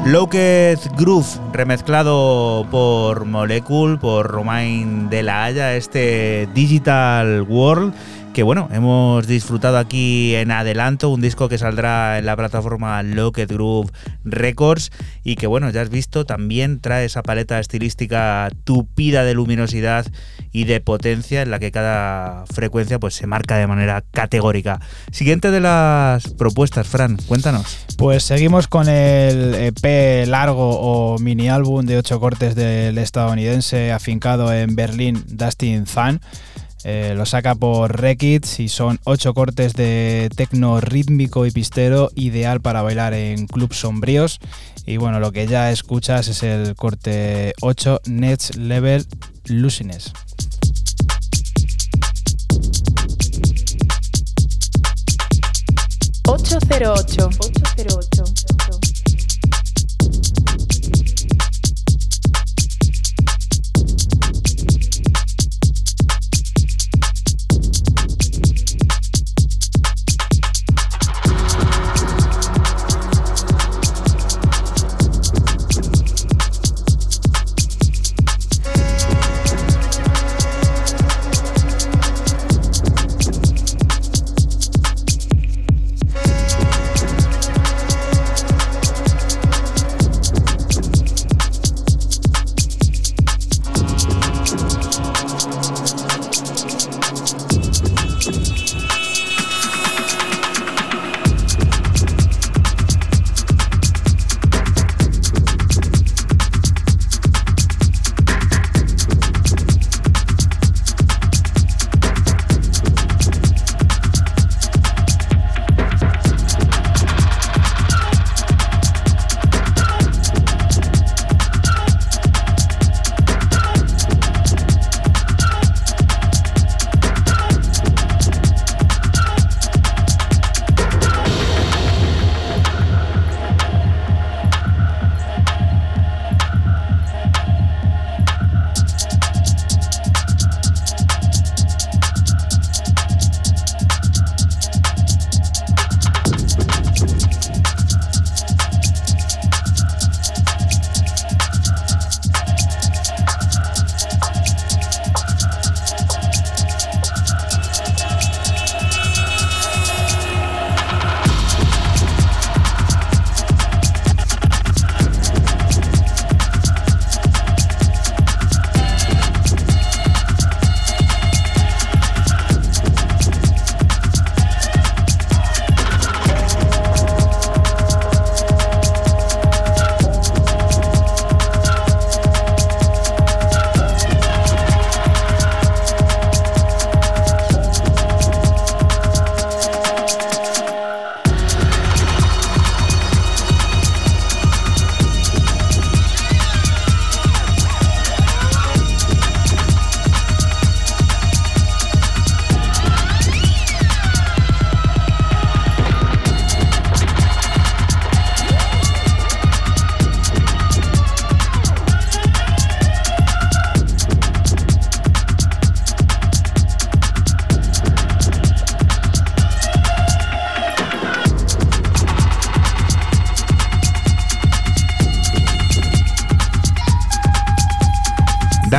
Locked 0.08 0.96
Groove, 0.98 1.28
remezclado 1.52 2.66
por 2.72 3.26
Molecule, 3.26 3.98
por 3.98 4.28
Romain 4.28 5.10
de 5.10 5.22
la 5.22 5.44
Haya, 5.44 5.76
este 5.76 6.48
Digital 6.54 7.42
World 7.42 7.94
que 8.38 8.44
bueno, 8.44 8.70
hemos 8.72 9.26
disfrutado 9.26 9.80
aquí 9.80 10.36
en 10.36 10.52
adelanto, 10.52 11.10
un 11.10 11.22
disco 11.22 11.50
que 11.50 11.58
saldrá 11.58 12.20
en 12.20 12.28
la 12.28 12.36
plataforma 12.36 13.02
Locked 13.02 13.48
Groove 13.48 13.90
Records 14.26 14.92
y 15.24 15.38
que 15.38 15.48
bueno, 15.48 15.72
ya 15.72 15.82
has 15.82 15.90
visto, 15.90 16.24
también 16.24 16.80
trae 16.80 17.06
esa 17.06 17.24
paleta 17.24 17.60
estilística 17.60 18.52
tupida 18.64 19.24
de 19.24 19.34
luminosidad 19.34 20.06
y 20.52 20.66
de 20.66 20.80
potencia 20.82 21.42
en 21.42 21.50
la 21.50 21.58
que 21.58 21.72
cada 21.72 22.46
frecuencia 22.54 23.00
pues 23.00 23.16
se 23.16 23.26
marca 23.26 23.58
de 23.58 23.66
manera 23.66 24.04
categórica. 24.12 24.82
Siguiente 25.12 25.50
de 25.50 25.60
las 25.60 26.32
propuestas, 26.36 26.88
Fran, 26.88 27.18
cuéntanos. 27.26 27.88
Pues 27.98 28.22
seguimos 28.22 28.68
con 28.68 28.88
el 28.88 29.56
EP 29.56 30.28
largo 30.28 30.80
o 30.80 31.18
mini 31.18 31.50
álbum 31.50 31.88
de 31.88 31.98
ocho 31.98 32.20
cortes 32.20 32.54
del 32.54 33.00
estadounidense 33.00 33.92
afincado 33.92 34.54
en 34.54 34.76
Berlín, 34.76 35.24
Dustin 35.28 35.88
Zahn 35.88 36.22
Eh, 36.84 37.14
lo 37.16 37.26
saca 37.26 37.56
por 37.56 38.00
Rekits 38.00 38.60
y 38.60 38.70
son 38.70 39.00
ocho 39.04 39.34
cortes 39.34 39.74
de 39.74 40.30
tecno 40.36 40.80
rítmico 40.80 41.46
y 41.46 41.52
pistero, 41.52 42.12
ideal 42.16 42.62
para 42.62 42.82
bailar 42.82 43.14
en 43.14 43.48
clubs 43.48 43.78
sombríos. 43.78 44.40
Y 44.86 44.98
bueno, 44.98 45.20
lo 45.20 45.32
que 45.32 45.48
ya 45.48 45.72
escuchas 45.72 46.28
es 46.28 46.44
el 46.44 46.76
corte 46.76 47.54
8 47.62 48.02
Next 48.06 48.56
Level 48.56 49.06
Luciness. 49.46 50.14
808. 56.28 57.30
808. 57.40 58.47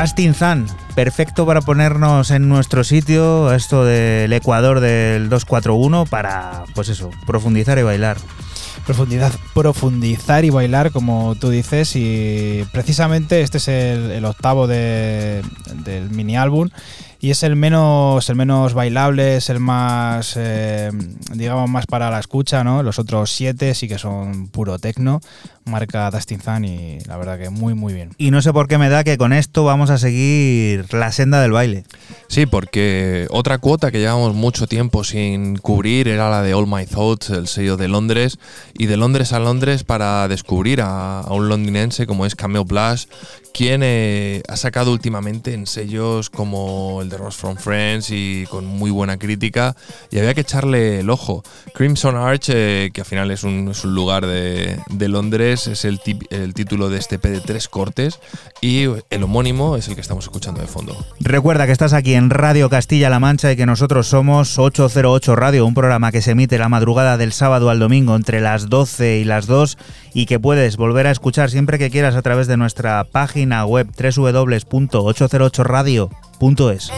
Dustin 0.01 0.35
Zan, 0.35 0.67
perfecto 0.95 1.45
para 1.45 1.61
ponernos 1.61 2.31
en 2.31 2.49
nuestro 2.49 2.85
sitio, 2.85 3.53
esto 3.53 3.85
del 3.85 4.33
Ecuador 4.33 4.79
del 4.81 5.29
241, 5.29 6.07
para, 6.07 6.65
pues 6.75 6.89
eso, 6.89 7.11
profundizar 7.27 7.79
y 7.79 7.83
bailar. 7.83 8.17
Profundidad, 8.87 9.33
profundizar 9.55 10.45
y 10.45 10.51
bailar, 10.51 10.93
como 10.93 11.35
tú 11.35 11.51
dices, 11.51 11.95
y 11.97 12.65
precisamente 12.73 13.43
este 13.43 13.59
es 13.59 13.69
el, 13.69 14.25
octavo 14.25 14.67
de- 14.67 15.43
del 15.85 16.11
mini 16.11 16.37
álbum 16.37 16.71
y 17.21 17.31
es 17.31 17.43
el 17.43 17.57
menos, 17.57 18.31
el 18.31 18.37
menos 18.37 18.75
bailable, 18.75 19.37
es 19.37 19.51
el 19.51 19.59
más, 19.59 20.35
eh, 20.37 20.91
digamos, 21.35 21.69
más 21.69 21.87
para 21.87 22.11
la 22.11 22.21
escucha, 22.21 22.63
¿no? 22.63 22.83
Los 22.85 22.99
otros 23.01 23.33
siete 23.33 23.75
sí 23.75 23.89
que 23.89 23.99
son 23.99 24.49
puro 24.49 24.79
tecno, 24.79 25.21
marca 25.69 26.11
Dustin 26.11 26.41
Zan 26.41 26.65
y 26.65 26.99
la 27.07 27.17
verdad 27.17 27.39
que 27.39 27.51
muy, 27.51 27.75
muy 27.75 27.95
bien. 27.95 28.11
Y 28.19 28.31
no 28.31 28.43
sé 28.43 28.53
por 28.53 28.69
qué 28.69 28.79
me 28.79 28.89
da 28.89 29.05
que 29.05 29.19
con 29.19 29.33
esto 29.33 29.65
vamos 29.65 29.91
a 29.91 29.99
seguir 29.99 30.93
la 30.93 31.13
senda 31.13 31.41
del 31.41 31.53
baile. 31.53 31.85
Sí, 32.29 32.47
porque 32.47 33.27
otra 33.31 33.59
cuota 33.59 33.91
que 33.91 34.01
llevamos 34.01 34.35
mucho 34.35 34.67
tiempo 34.67 35.05
sin 35.05 35.57
cubrir 35.57 36.09
era 36.09 36.31
la 36.31 36.43
de 36.43 36.55
All 36.55 36.67
My 36.67 36.87
Thoughts, 36.87 37.31
el 37.31 37.47
sello 37.47 37.77
de 37.77 37.89
Londres, 37.89 38.39
y 38.77 38.87
de 38.87 38.97
Londres 38.97 39.33
a 39.33 39.39
Londres 39.39 39.85
para 39.85 40.29
descubrir 40.29 40.81
a, 40.81 41.21
a 41.21 41.33
un 41.33 41.49
londinense 41.49 42.07
como 42.07 42.27
es 42.27 42.35
Camille 42.35 42.65
Blush, 42.65 43.07
quien 43.53 43.81
eh, 43.83 44.43
ha 44.47 44.57
sacado 44.57 44.93
últimamente 44.93 45.53
en 45.53 45.67
sellos 45.67 46.31
como 46.31 47.01
el 47.03 47.09
de 47.09 47.17
Ross 47.17 47.35
from 47.35 47.57
Friends 47.57 48.11
y 48.11 48.47
con 48.51 48.67
muy 48.67 48.91
buena 48.91 49.17
crítica, 49.17 49.75
y 50.11 50.19
había 50.19 50.35
que 50.35 50.43
echarle 50.43 51.01
el 51.01 51.11
ojo. 51.11 51.43
Crimson 51.75 52.17
Arch, 52.17 52.51
eh, 52.51 52.91
que 52.93 53.01
al 53.01 53.07
final 53.07 53.31
es 53.33 53.43
un, 53.43 53.69
es 53.71 53.85
un 53.85 53.95
lugar 53.95 54.27
de, 54.27 54.79
de 54.91 55.09
Londres, 55.09 55.58
es 55.67 55.85
el, 55.85 56.01
título 56.01 56.89
de 56.89 56.99
este 56.99 57.17
EP 57.17 57.25
de 57.25 57.41
tres 57.41 57.69
cortes, 57.69 58.21
y 58.61 58.85
el 59.11 59.23
homónimo 59.23 59.77
es 59.77 59.89
el 59.89 59.95
que 59.95 60.01
estamos 60.01 60.25
escuchando 60.25 60.61
de 60.61 60.67
fondo. 60.67 60.97
Recuerda 61.21 61.67
que 61.67 61.73
estás 61.73 61.93
aquí 61.93 62.15
en 62.15 62.31
Radio 62.31 62.71
Castilla-La 62.71 63.19
Mancha 63.19 63.53
y 63.53 63.57
que 63.57 63.67
nosotros 63.67 64.07
somos 64.07 64.59
808 64.59 65.37
Radio, 65.37 65.67
un 65.67 65.75
programa 65.75 66.13
que 66.13 66.23
se 66.23 66.33
emite 66.33 66.59
la 66.59 66.69
madrugada 66.69 67.17
del 67.17 67.33
sábado 67.33 67.71
al 67.71 67.79
domingo 67.79 68.15
entre 68.15 68.41
las 68.41 68.69
12 68.69 69.19
y 69.19 69.25
las 69.25 69.47
2 69.47 69.79
y 70.15 70.27
que 70.27 70.39
puedes 70.39 70.77
volver 70.77 71.07
a 71.07 71.11
escuchar 71.11 71.51
siempre 71.51 71.79
que 71.79 71.91
quieras 71.91 72.15
a 72.15 72.23
través 72.23 72.47
de 72.47 72.57
nuestra 72.57 73.05
página 73.05 73.67
web 73.67 73.89
www.808radio.es. 73.99 76.93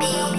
be 0.00 0.35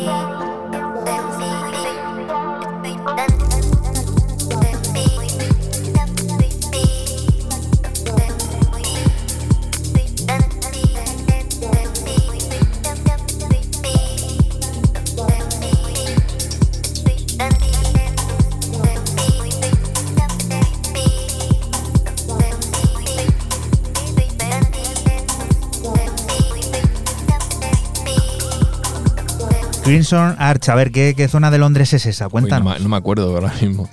Crimson 29.87 30.35
Arch, 30.39 30.69
a 30.69 30.75
ver, 30.75 30.91
¿qué, 30.91 31.13
qué 31.15 31.27
zona 31.27 31.49
de 31.51 31.57
Londres 31.57 31.93
es 31.93 32.05
esa? 32.05 32.25
Uy, 32.25 32.27
no, 32.27 32.31
Cuéntanos. 32.31 32.73
me, 32.75 32.79
no 32.79 32.89
me 32.89 32.97
acuerdo 32.97 33.33
ahora 33.35 33.53
mismo. 33.61 33.89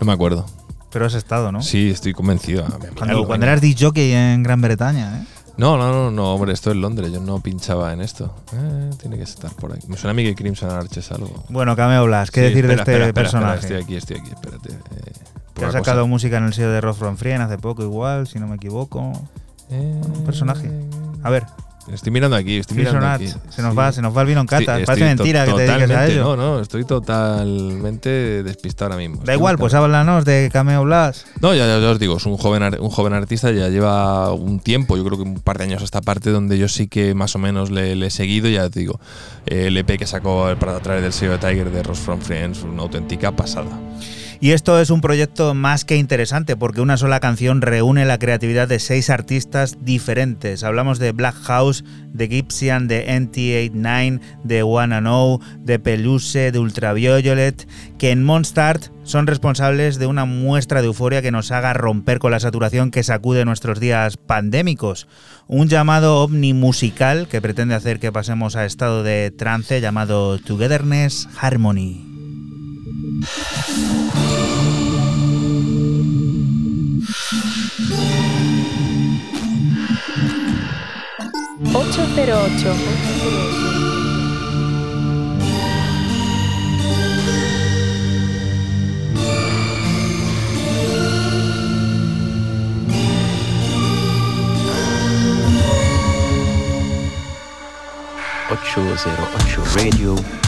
No 0.00 0.06
me 0.06 0.12
acuerdo. 0.12 0.46
Pero 0.90 1.06
has 1.06 1.14
estado, 1.14 1.52
¿no? 1.52 1.60
Sí, 1.62 1.90
estoy 1.90 2.12
convencido. 2.14 2.64
Cuando, 2.96 3.26
cuando 3.26 3.46
eras 3.46 3.60
jockey 3.78 4.12
en 4.12 4.42
Gran 4.42 4.60
Bretaña, 4.60 5.20
¿eh? 5.20 5.24
No, 5.58 5.76
no, 5.76 5.90
no, 5.92 6.10
no, 6.12 6.34
hombre, 6.34 6.52
esto 6.52 6.70
es 6.70 6.76
Londres. 6.76 7.10
Yo 7.12 7.20
no 7.20 7.40
pinchaba 7.40 7.92
en 7.92 8.00
esto. 8.00 8.32
Eh, 8.52 8.90
tiene 9.00 9.16
que 9.16 9.24
estar 9.24 9.50
por 9.54 9.72
ahí. 9.72 9.80
Me 9.88 9.96
suena 9.96 10.12
a 10.12 10.14
mí 10.14 10.22
que 10.22 10.34
Crimson 10.36 10.70
Arch 10.70 10.96
es 10.98 11.10
algo. 11.10 11.44
Bueno, 11.48 11.74
Cameo 11.74 12.04
Blas, 12.06 12.30
¿qué 12.30 12.42
Sí, 12.42 12.54
decir 12.54 12.64
espera, 12.64 12.68
de 12.68 12.80
este 12.80 12.92
espera, 12.92 13.06
espera, 13.08 13.22
personaje? 13.24 13.60
estoy 13.66 13.82
aquí, 13.82 13.96
estoy 13.96 14.16
aquí, 14.18 14.30
espérate. 14.30 14.70
eh, 14.72 15.12
que 15.54 15.64
ha 15.64 15.72
sacado 15.72 16.02
cosa. 16.02 16.08
música 16.08 16.38
en 16.38 16.44
el 16.44 16.54
sello 16.54 16.70
de 16.70 16.80
Rock 16.80 16.96
from 16.96 17.16
Frien 17.16 17.40
hace 17.40 17.58
poco, 17.58 17.82
igual, 17.82 18.28
si 18.28 18.38
no 18.38 18.46
me 18.46 18.54
equivoco. 18.54 19.12
Eh, 19.68 20.00
Un 20.16 20.24
personaje. 20.24 20.70
A 21.24 21.30
ver, 21.30 21.44
Estoy 21.92 22.12
mirando 22.12 22.36
aquí, 22.36 22.58
estoy 22.58 22.76
mirando 22.76 23.06
aquí. 23.06 23.28
se 23.48 23.62
nos 23.62 23.70
Sí. 23.72 23.76
va, 23.76 23.92
se 23.92 24.02
nos 24.02 24.16
va 24.16 24.20
el 24.22 24.28
vino 24.28 24.40
en 24.42 24.46
cata. 24.46 24.78
estoy 24.78 24.84
Parece 24.86 25.04
mentira 25.06 25.44
que 25.46 25.52
te 25.54 25.62
dediques 25.62 25.90
a 25.90 26.06
ello. 26.06 26.22
No, 26.22 26.36
no, 26.36 26.60
estoy 26.60 26.84
totalmente 26.84 28.42
despistado 28.42 28.92
ahora 28.92 29.02
mismo. 29.08 29.22
Da 29.24 29.34
igual, 29.34 29.58
pues 29.58 29.74
háblanos 29.74 30.24
de 30.24 30.50
Cameo 30.52 30.84
Blas. 30.84 31.26
No, 31.40 31.54
ya, 31.54 31.66
ya- 31.66 31.78
ya 31.78 31.90
os 31.90 31.98
digo, 31.98 32.16
es 32.16 32.26
un 32.26 32.36
joven, 32.36 32.62
un 32.80 32.90
joven 32.90 33.12
artista, 33.12 33.50
ya 33.50 33.68
lleva 33.68 34.32
un 34.32 34.60
tiempo, 34.60 34.96
yo 34.96 35.04
creo 35.04 35.16
que 35.16 35.22
un 35.24 35.40
par 35.40 35.58
de 35.58 35.64
años 35.64 35.82
a 35.82 35.84
esta 35.84 36.00
parte, 36.00 36.30
donde 36.30 36.58
yo 36.58 36.68
sí 36.68 36.88
que 36.88 37.14
más 37.14 37.34
o 37.34 37.38
menos 37.38 37.70
le, 37.70 37.96
le 37.96 38.06
he 38.06 38.10
seguido, 38.10 38.48
ya 38.48 38.68
te 38.68 38.80
digo, 38.80 39.00
el 39.46 39.76
EP 39.76 39.96
que 39.98 40.06
sacó 40.06 40.48
para 40.58 40.78
través 40.80 41.02
del 41.02 41.12
sello 41.12 41.32
de 41.32 41.38
Tiger 41.38 41.70
de 41.70 41.82
Ross 41.82 41.98
from 42.00 42.20
Friends, 42.20 42.62
una 42.62 42.82
auténtica 42.82 43.32
pasada. 43.32 43.70
Y 44.40 44.52
esto 44.52 44.80
es 44.80 44.90
un 44.90 45.00
proyecto 45.00 45.52
más 45.54 45.84
que 45.84 45.96
interesante 45.96 46.56
porque 46.56 46.80
una 46.80 46.96
sola 46.96 47.18
canción 47.18 47.60
reúne 47.60 48.04
la 48.04 48.20
creatividad 48.20 48.68
de 48.68 48.78
seis 48.78 49.10
artistas 49.10 49.78
diferentes. 49.80 50.62
Hablamos 50.62 51.00
de 51.00 51.10
Black 51.10 51.34
House, 51.42 51.84
de 52.12 52.28
Gibson, 52.28 52.86
de 52.86 53.08
NT89, 53.08 54.20
de 54.44 54.62
One 54.62 54.94
and 54.94 55.08
O, 55.10 55.40
de 55.58 55.80
Peluche, 55.80 56.52
de 56.52 56.58
Ultraviolet, 56.60 57.66
que 57.98 58.12
en 58.12 58.22
Monstart 58.22 58.92
son 59.02 59.26
responsables 59.26 59.98
de 59.98 60.06
una 60.06 60.24
muestra 60.24 60.82
de 60.82 60.86
euforia 60.86 61.20
que 61.20 61.32
nos 61.32 61.50
haga 61.50 61.72
romper 61.72 62.20
con 62.20 62.30
la 62.30 62.38
saturación 62.38 62.92
que 62.92 63.02
sacude 63.02 63.44
nuestros 63.44 63.80
días 63.80 64.18
pandémicos. 64.18 65.08
Un 65.48 65.68
llamado 65.68 66.22
ovni 66.22 66.54
musical 66.54 67.26
que 67.26 67.40
pretende 67.42 67.74
hacer 67.74 67.98
que 67.98 68.12
pasemos 68.12 68.54
a 68.54 68.66
estado 68.66 69.02
de 69.02 69.32
trance 69.32 69.80
llamado 69.80 70.38
Togetherness 70.38 71.28
Harmony. 71.40 72.17
808. 73.20 73.48
ocho 98.50 98.80
cero 98.96 99.28
ocho 99.34 99.62
Radio. 99.74 100.47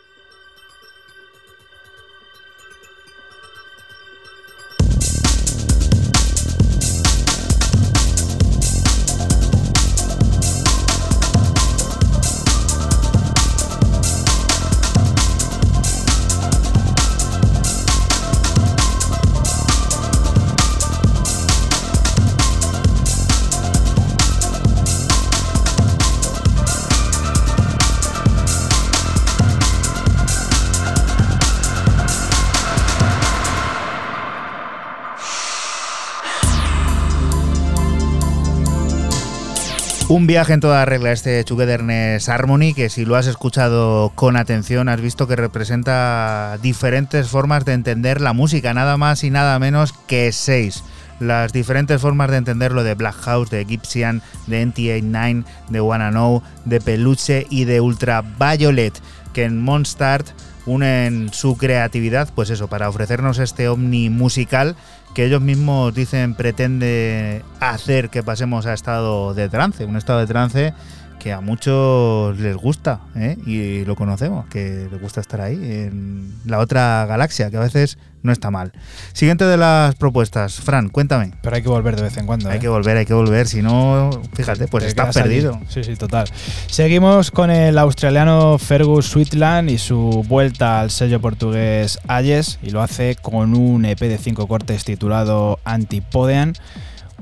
Un 40.21 40.27
viaje 40.27 40.53
en 40.53 40.59
toda 40.59 40.85
regla 40.85 41.11
este 41.11 41.43
Togetherness 41.43 42.29
Harmony 42.29 42.75
que 42.75 42.91
si 42.91 43.05
lo 43.05 43.15
has 43.15 43.25
escuchado 43.25 44.11
con 44.13 44.37
atención 44.37 44.87
has 44.87 45.01
visto 45.01 45.27
que 45.27 45.35
representa 45.35 46.59
diferentes 46.61 47.27
formas 47.27 47.65
de 47.65 47.73
entender 47.73 48.21
la 48.21 48.31
música, 48.31 48.71
nada 48.75 48.97
más 48.97 49.23
y 49.23 49.31
nada 49.31 49.57
menos 49.57 49.93
que 50.05 50.31
seis. 50.31 50.83
Las 51.19 51.53
diferentes 51.53 51.99
formas 51.99 52.29
de 52.29 52.37
entenderlo 52.37 52.83
de 52.83 52.93
Black 52.93 53.15
House, 53.15 53.49
de 53.49 53.65
Gibson, 53.65 54.21
de 54.45 54.63
NT89, 54.63 55.43
de 55.69 55.81
Wanna 55.81 56.11
Know, 56.11 56.43
de 56.65 56.79
Peluche 56.79 57.47
y 57.49 57.65
de 57.65 57.81
Ultraviolet, 57.81 58.93
que 59.33 59.45
en 59.45 59.59
Monstart 59.59 60.27
unen 60.67 61.33
su 61.33 61.57
creatividad, 61.57 62.29
pues 62.35 62.51
eso, 62.51 62.67
para 62.67 62.89
ofrecernos 62.89 63.39
este 63.39 63.67
ovni 63.67 64.11
musical 64.11 64.75
que 65.13 65.25
ellos 65.25 65.41
mismos 65.41 65.93
dicen 65.93 66.35
pretende 66.35 67.43
hacer 67.59 68.09
que 68.09 68.23
pasemos 68.23 68.65
a 68.65 68.73
estado 68.73 69.33
de 69.33 69.49
trance, 69.49 69.85
un 69.85 69.97
estado 69.97 70.19
de 70.19 70.27
trance 70.27 70.73
que 71.19 71.31
a 71.31 71.41
muchos 71.41 72.39
les 72.39 72.55
gusta 72.55 73.01
¿eh? 73.15 73.37
y 73.45 73.85
lo 73.85 73.95
conocemos, 73.95 74.47
que 74.47 74.87
les 74.91 75.01
gusta 75.01 75.21
estar 75.21 75.41
ahí 75.41 75.53
en 75.53 76.33
la 76.45 76.57
otra 76.57 77.05
galaxia, 77.05 77.51
que 77.51 77.57
a 77.57 77.61
veces 77.61 77.99
no 78.23 78.31
está 78.31 78.51
mal. 78.51 78.71
Siguiente 79.13 79.45
de 79.45 79.57
las 79.57 79.95
propuestas, 79.95 80.55
Fran, 80.59 80.89
cuéntame. 80.89 81.31
Pero 81.41 81.55
hay 81.55 81.61
que 81.61 81.69
volver 81.69 81.95
de 81.95 82.03
vez 82.03 82.17
en 82.17 82.25
cuando. 82.25 82.49
Hay 82.49 82.57
¿eh? 82.57 82.59
que 82.59 82.67
volver, 82.67 82.97
hay 82.97 83.05
que 83.05 83.13
volver, 83.13 83.47
si 83.47 83.61
no, 83.61 84.09
fíjate, 84.33 84.67
pues 84.67 84.83
Te 84.83 84.89
estás 84.89 85.15
allí. 85.17 85.23
perdido. 85.23 85.59
Sí, 85.67 85.83
sí, 85.83 85.95
total. 85.95 86.27
Seguimos 86.67 87.31
con 87.31 87.51
el 87.51 87.77
australiano 87.77 88.57
Fergus 88.57 89.07
Sweetland 89.07 89.69
y 89.69 89.77
su 89.77 90.23
vuelta 90.27 90.81
al 90.81 90.91
sello 90.91 91.19
portugués 91.21 91.99
Ayes 92.07 92.59
y 92.61 92.69
lo 92.71 92.81
hace 92.81 93.15
con 93.15 93.55
un 93.55 93.85
EP 93.85 93.99
de 93.99 94.17
cinco 94.17 94.47
cortes 94.47 94.83
titulado 94.83 95.59
Antipodean, 95.63 96.53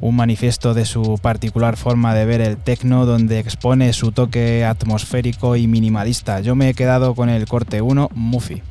un 0.01 0.15
manifiesto 0.15 0.73
de 0.73 0.85
su 0.85 1.17
particular 1.21 1.75
forma 1.75 2.13
de 2.13 2.25
ver 2.25 2.41
el 2.41 2.57
techno 2.57 3.05
donde 3.05 3.39
expone 3.39 3.91
su 3.93 4.11
toque 4.11 4.63
atmosférico 4.65 5.55
y 5.55 5.67
minimalista. 5.67 6.39
Yo 6.39 6.55
me 6.55 6.69
he 6.69 6.73
quedado 6.73 7.15
con 7.15 7.29
el 7.29 7.45
corte 7.47 7.81
1, 7.81 8.09
Muffy. 8.13 8.61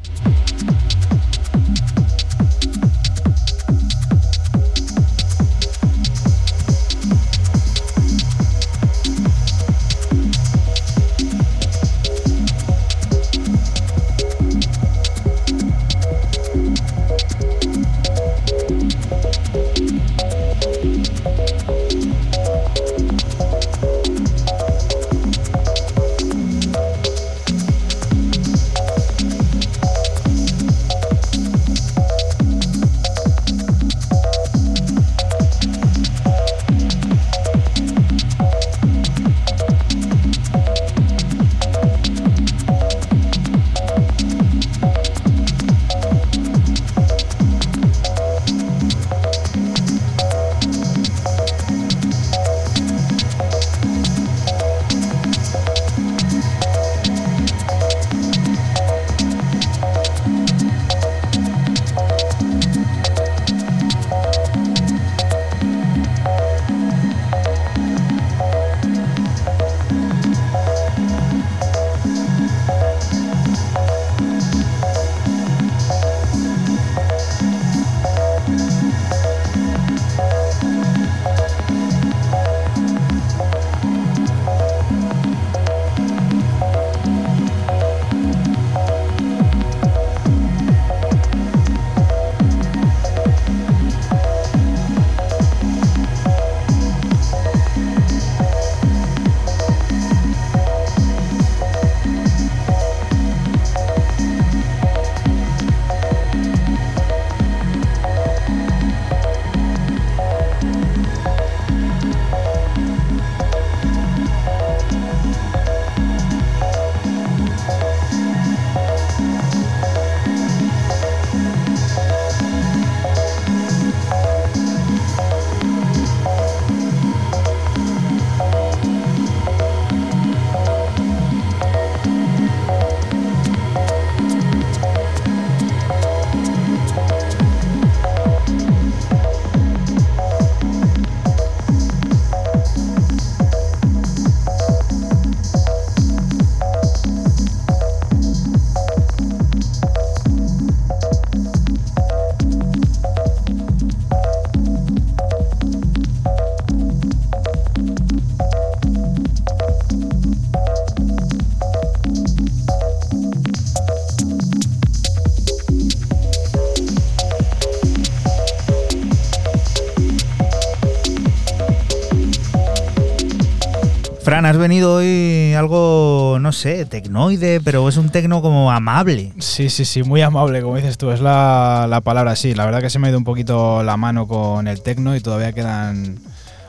Has 174.44 174.56
venido 174.56 174.94
hoy 174.94 175.52
algo, 175.54 176.38
no 176.40 176.52
sé, 176.52 176.84
tecnoide, 176.86 177.60
pero 177.60 177.88
es 177.88 177.96
un 177.96 178.10
tecno 178.10 178.40
como 178.40 178.70
amable. 178.70 179.32
Sí, 179.38 179.68
sí, 179.68 179.84
sí, 179.84 180.02
muy 180.02 180.22
amable, 180.22 180.62
como 180.62 180.76
dices 180.76 180.96
tú, 180.96 181.10
es 181.10 181.20
la, 181.20 181.86
la 181.88 182.00
palabra 182.00 182.36
sí. 182.36 182.54
La 182.54 182.64
verdad 182.64 182.80
que 182.80 182.88
se 182.88 182.98
me 182.98 183.08
ha 183.08 183.10
ido 183.10 183.18
un 183.18 183.24
poquito 183.24 183.82
la 183.82 183.96
mano 183.96 184.26
con 184.28 184.68
el 184.68 184.80
tecno 184.80 185.16
y 185.16 185.20
todavía 185.20 185.52
quedan 185.52 186.18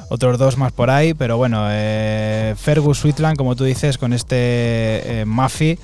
otros 0.10 0.38
dos 0.38 0.58
más 0.58 0.72
por 0.72 0.90
ahí, 0.90 1.14
pero 1.14 1.38
bueno, 1.38 1.68
eh, 1.70 2.56
Fergus 2.58 3.00
Sweetland, 3.00 3.38
como 3.38 3.56
tú 3.56 3.64
dices, 3.64 3.98
con 3.98 4.12
este 4.12 4.36
eh, 4.38 5.26
Muffy, 5.26 5.78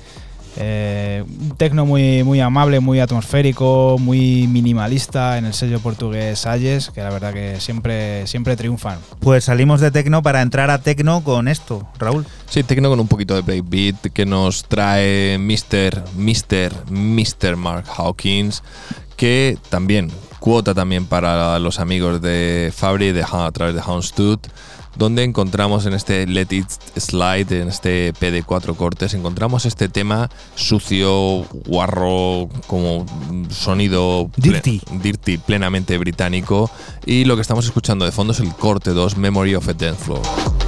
eh, 0.56 1.24
un 1.56 1.58
tecno 1.58 1.86
muy, 1.86 2.22
muy 2.22 2.38
amable, 2.40 2.80
muy 2.80 3.00
atmosférico, 3.00 3.96
muy 3.98 4.46
minimalista 4.46 5.38
en 5.38 5.46
el 5.46 5.54
sello 5.54 5.80
portugués 5.80 6.44
Ayes, 6.44 6.90
que 6.90 7.00
la 7.00 7.08
verdad 7.08 7.32
que 7.32 7.60
siempre, 7.60 8.26
siempre 8.26 8.56
triunfan. 8.56 8.98
Pues 9.20 9.44
salimos 9.44 9.80
de 9.80 9.90
tecno 9.90 10.22
para 10.22 10.42
entrar 10.42 10.68
a 10.68 10.82
tecno 10.82 11.24
con 11.24 11.48
esto, 11.48 11.88
Raúl. 11.98 12.26
Sí, 12.46 12.62
tecno 12.62 12.90
con 12.90 13.00
un 13.00 13.08
poquito 13.08 13.34
de 13.34 13.40
breakbeat 13.40 14.12
que 14.12 14.26
nos 14.26 14.64
trae 14.64 15.38
Mr. 15.38 16.04
Mr. 16.14 16.90
Mr. 16.90 17.56
Mark 17.56 17.86
Hawkins, 17.96 18.62
que 19.16 19.56
también 19.70 20.10
cuota 20.40 20.74
también 20.74 21.06
para 21.06 21.58
los 21.58 21.80
amigos 21.80 22.20
de 22.20 22.70
Fabri 22.76 23.12
de, 23.12 23.22
a 23.22 23.50
través 23.50 23.74
de 23.74 23.80
Houndstooth 23.80 24.46
donde 24.96 25.24
encontramos 25.24 25.86
en 25.86 25.92
este 25.92 26.26
Let 26.26 26.48
It 26.50 26.68
Slide, 26.96 27.62
en 27.62 27.68
este 27.68 28.12
P 28.18 28.30
de 28.30 28.42
cuatro 28.42 28.74
cortes, 28.74 29.14
encontramos 29.14 29.66
este 29.66 29.88
tema 29.88 30.30
sucio, 30.54 31.44
guarro, 31.66 32.48
como 32.66 33.06
sonido 33.50 34.30
dirty. 34.36 34.80
dirty, 35.02 35.38
plenamente 35.38 35.96
británico. 35.98 36.70
Y 37.04 37.24
lo 37.24 37.36
que 37.36 37.42
estamos 37.42 37.64
escuchando 37.64 38.04
de 38.04 38.12
fondo 38.12 38.32
es 38.32 38.40
el 38.40 38.52
corte 38.54 38.90
2, 38.90 39.16
Memory 39.16 39.54
of 39.54 39.68
a 39.68 39.74
Dance 39.74 40.04
Floor. 40.04 40.65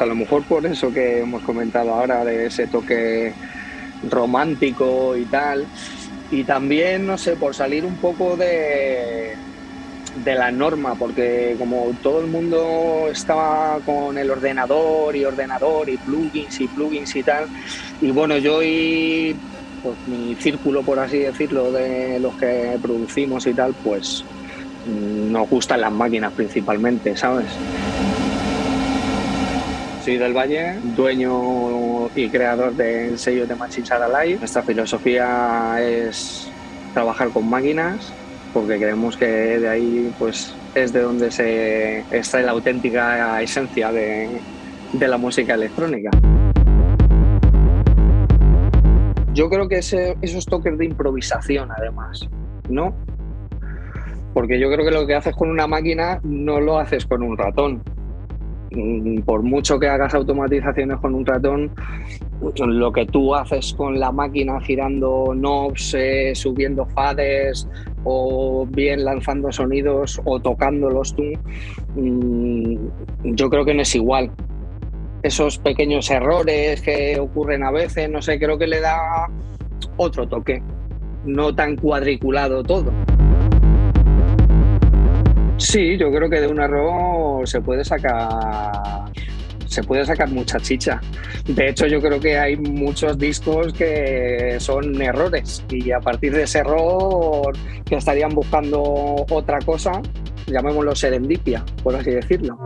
A 0.00 0.06
lo 0.06 0.14
mejor 0.16 0.46
por 0.46 0.66
eso 0.66 0.92
que 0.92 1.20
hemos 1.20 1.42
comentado 1.42 1.90
ahora 1.92 2.24
de 2.24 2.46
ese 2.46 2.68
toque 2.68 3.36
romántico 4.02 5.16
y 5.16 5.26
tal. 5.28 5.70
Y 6.30 6.44
también, 6.44 7.06
no 7.06 7.18
sé, 7.18 7.36
por 7.36 7.54
salir 7.54 7.86
un 7.86 7.98
poco 7.98 8.36
de, 8.36 9.36
de 10.14 10.34
la 10.34 10.50
norma, 10.52 10.96
porque 10.96 11.54
como 11.58 11.96
todo 12.00 12.20
el 12.20 12.28
mundo 12.28 13.08
estaba 13.10 13.80
con 13.82 14.18
el 14.18 14.30
ordenador 14.30 15.16
y 15.16 15.24
ordenador 15.24 15.90
y 15.90 15.98
plugins 15.98 16.60
y 16.60 16.68
plugins 16.68 17.14
y 17.16 17.24
tal, 17.24 17.50
y 18.00 18.10
bueno, 18.12 18.38
yo 18.38 18.62
y 18.62 19.40
pues, 19.80 19.98
mi 20.06 20.36
círculo, 20.36 20.84
por 20.84 21.00
así 21.00 21.20
decirlo, 21.20 21.72
de 21.72 22.18
los 22.20 22.36
que 22.36 22.76
producimos 22.82 23.46
y 23.46 23.54
tal, 23.54 23.76
pues 23.76 24.28
mm, 24.84 25.30
nos 25.30 25.48
gustan 25.48 25.80
las 25.82 25.92
máquinas 25.92 26.32
principalmente, 26.34 27.14
¿sabes? 27.16 27.62
Soy 30.08 30.16
del 30.16 30.32
Valle, 30.32 30.80
dueño 30.96 32.08
y 32.14 32.30
creador 32.30 32.74
del 32.74 33.18
sello 33.18 33.46
de 33.46 33.54
Machinchara 33.54 34.08
Live. 34.08 34.38
Nuestra 34.38 34.62
filosofía 34.62 35.76
es 35.82 36.50
trabajar 36.94 37.28
con 37.28 37.46
máquinas 37.46 38.10
porque 38.54 38.78
creemos 38.78 39.18
que 39.18 39.26
de 39.26 39.68
ahí 39.68 40.10
pues 40.18 40.56
es 40.74 40.94
de 40.94 41.00
donde 41.00 41.30
se 41.30 41.98
extrae 42.10 42.42
la 42.42 42.52
auténtica 42.52 43.42
esencia 43.42 43.92
de, 43.92 44.40
la 44.94 45.18
música 45.18 45.52
electrónica. 45.52 46.08
Yo 49.34 49.50
creo 49.50 49.68
que 49.68 49.76
esos 49.76 50.46
toques 50.46 50.78
de 50.78 50.86
improvisación 50.86 51.68
además, 51.70 52.26
¿no? 52.70 52.96
Porque 54.32 54.58
yo 54.58 54.70
creo 54.72 54.86
que 54.86 54.90
lo 54.90 55.06
que 55.06 55.16
haces 55.16 55.36
con 55.36 55.50
una 55.50 55.66
máquina 55.66 56.18
no 56.22 56.60
lo 56.60 56.78
haces 56.78 57.04
con 57.04 57.22
un 57.22 57.36
ratón. 57.36 57.82
Mm, 58.70 59.20
por 59.20 59.42
mucho 59.42 59.78
que 59.78 59.88
hagas 59.88 60.14
automatizaciones 60.14 60.98
con 60.98 61.14
un 61.14 61.24
ratón, 61.24 61.72
lo 62.58 62.92
que 62.92 63.06
tú 63.06 63.34
haces 63.34 63.72
con 63.74 63.98
la 63.98 64.12
máquina 64.12 64.60
girando 64.60 65.32
knobs, 65.34 65.94
eh, 65.94 66.34
subiendo 66.34 66.84
fades 66.86 67.66
o 68.04 68.66
bien 68.66 69.04
lanzando 69.04 69.50
sonidos 69.50 70.20
o 70.24 70.38
tocándolos 70.38 71.14
tú, 71.14 71.24
mm, 71.94 72.76
yo 73.24 73.48
creo 73.48 73.64
que 73.64 73.74
no 73.74 73.82
es 73.82 73.94
igual. 73.94 74.30
esos 75.24 75.58
pequeños 75.58 76.08
errores 76.12 76.80
que 76.80 77.18
ocurren 77.18 77.64
a 77.64 77.72
veces, 77.72 78.08
no 78.08 78.22
sé, 78.22 78.38
creo 78.38 78.56
que 78.56 78.68
le 78.68 78.80
da 78.80 79.26
otro 79.96 80.28
toque, 80.28 80.62
no 81.24 81.52
tan 81.54 81.74
cuadriculado 81.76 82.62
todo. 82.62 82.92
Sí, 85.58 85.96
yo 85.98 86.12
creo 86.12 86.30
que 86.30 86.40
de 86.40 86.46
un 86.46 86.60
error 86.60 87.07
se 87.48 87.60
puede 87.60 87.84
sacar 87.84 89.10
se 89.68 89.82
puede 89.82 90.04
sacar 90.04 90.30
mucha 90.30 90.58
chicha. 90.58 91.00
De 91.46 91.68
hecho, 91.68 91.86
yo 91.86 92.00
creo 92.00 92.18
que 92.18 92.38
hay 92.38 92.56
muchos 92.56 93.18
discos 93.18 93.72
que 93.72 94.56
son 94.58 95.00
errores 95.00 95.64
y 95.70 95.92
a 95.92 96.00
partir 96.00 96.32
de 96.32 96.42
ese 96.44 96.60
error 96.60 97.52
que 97.84 97.96
estarían 97.96 98.30
buscando 98.30 98.82
otra 99.30 99.58
cosa, 99.64 99.92
llamémoslo 100.46 100.94
serendipia, 100.94 101.64
por 101.82 101.94
así 101.94 102.10
decirlo. 102.10 102.58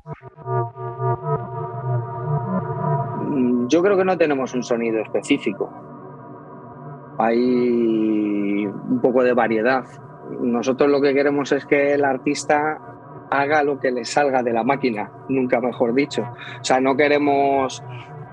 Mm, 3.28 3.66
yo 3.66 3.82
creo 3.82 3.96
que 3.96 4.04
no 4.04 4.16
tenemos 4.16 4.54
un 4.54 4.62
sonido 4.62 5.00
específico. 5.02 5.70
Hay 7.18 8.66
un 8.66 9.00
poco 9.02 9.22
de 9.22 9.34
variedad. 9.34 9.84
Nosotros 10.40 10.88
lo 10.88 11.00
que 11.00 11.12
queremos 11.12 11.52
es 11.52 11.66
que 11.66 11.94
el 11.94 12.04
artista 12.04 12.78
haga 13.32 13.62
lo 13.62 13.80
que 13.80 13.90
le 13.90 14.04
salga 14.04 14.42
de 14.42 14.52
la 14.52 14.62
máquina, 14.62 15.10
nunca 15.28 15.60
mejor 15.60 15.94
dicho. 15.94 16.22
O 16.22 16.64
sea, 16.64 16.80
no 16.80 16.94
queremos 16.94 17.82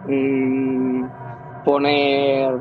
mm, 0.05 1.05
poner, 1.63 2.53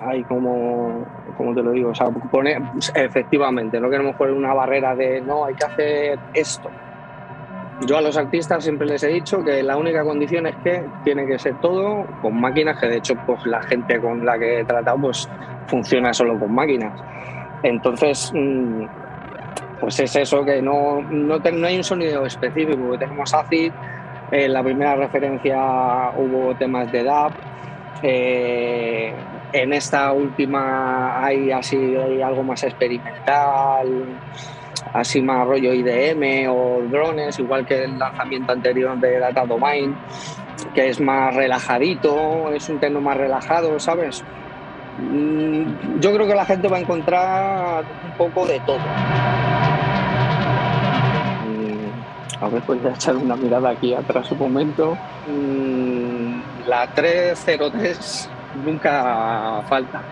ay, 0.00 0.24
como, 0.24 1.04
como 1.36 1.54
te 1.54 1.62
lo 1.62 1.70
digo, 1.70 1.90
o 1.90 1.94
sea, 1.94 2.08
poner, 2.08 2.60
efectivamente, 2.94 3.80
no 3.80 3.88
queremos 3.88 4.16
poner 4.16 4.34
una 4.34 4.52
barrera 4.52 4.96
de, 4.96 5.20
no, 5.20 5.44
hay 5.44 5.54
que 5.54 5.64
hacer 5.64 6.18
esto. 6.34 6.68
Yo 7.86 7.98
a 7.98 8.00
los 8.00 8.16
artistas 8.16 8.64
siempre 8.64 8.86
les 8.86 9.02
he 9.04 9.08
dicho 9.08 9.44
que 9.44 9.62
la 9.62 9.76
única 9.76 10.02
condición 10.02 10.46
es 10.46 10.56
que 10.64 10.82
tiene 11.04 11.26
que 11.26 11.38
ser 11.38 11.60
todo 11.60 12.06
con 12.22 12.40
máquinas, 12.40 12.80
que 12.80 12.88
de 12.88 12.96
hecho 12.96 13.14
pues 13.26 13.44
la 13.46 13.62
gente 13.62 14.00
con 14.00 14.24
la 14.24 14.38
que 14.38 14.60
he 14.60 14.64
tratado 14.64 14.98
pues 15.02 15.28
funciona 15.66 16.12
solo 16.12 16.38
con 16.38 16.52
máquinas. 16.52 16.98
Entonces, 17.62 18.32
mm, 18.34 18.86
pues 19.80 20.00
es 20.00 20.16
eso, 20.16 20.44
que 20.44 20.62
no, 20.62 21.00
no, 21.02 21.40
hay 21.66 21.76
un 21.76 21.84
sonido 21.84 22.24
específico, 22.26 22.98
tenemos 22.98 23.32
acid, 23.34 23.72
en 24.30 24.52
la 24.52 24.62
primera 24.62 24.96
referencia 24.96 25.56
hubo 26.16 26.54
temas 26.56 26.90
de 26.90 27.04
DAP, 27.04 27.32
eh, 28.02 29.14
en 29.52 29.72
esta 29.72 30.12
última 30.12 31.24
hay 31.24 31.50
así 31.50 31.76
hay 31.76 32.20
algo 32.20 32.42
más 32.42 32.62
experimental, 32.64 34.20
así 34.92 35.22
más 35.22 35.46
rollo 35.46 35.72
IDM 35.72 36.48
o 36.50 36.82
drones, 36.90 37.38
igual 37.38 37.66
que 37.66 37.84
el 37.84 37.98
lanzamiento 37.98 38.52
anterior 38.52 38.98
de 38.98 39.18
Data 39.18 39.46
Domain, 39.46 39.94
que 40.74 40.88
es 40.88 41.00
más 41.00 41.34
relajadito, 41.34 42.52
es 42.52 42.68
un 42.68 42.78
tema 42.78 43.00
más 43.00 43.16
relajado, 43.16 43.78
¿sabes? 43.78 44.24
Mm, 44.98 46.00
yo 46.00 46.12
creo 46.14 46.26
que 46.26 46.34
la 46.34 46.44
gente 46.44 46.68
va 46.68 46.76
a 46.78 46.80
encontrar 46.80 47.84
un 48.04 48.16
poco 48.16 48.46
de 48.46 48.60
todo. 48.60 48.78
A 52.40 52.48
ver, 52.48 52.62
voy 52.66 52.78
a 52.84 52.90
echar 52.90 53.16
una 53.16 53.34
mirada 53.34 53.70
aquí 53.70 53.94
atrás 53.94 54.30
un 54.30 54.38
momento. 54.38 54.96
Mm, 55.26 56.66
la 56.68 56.86
303 56.88 58.30
nunca 58.64 59.62
falta. 59.68 60.02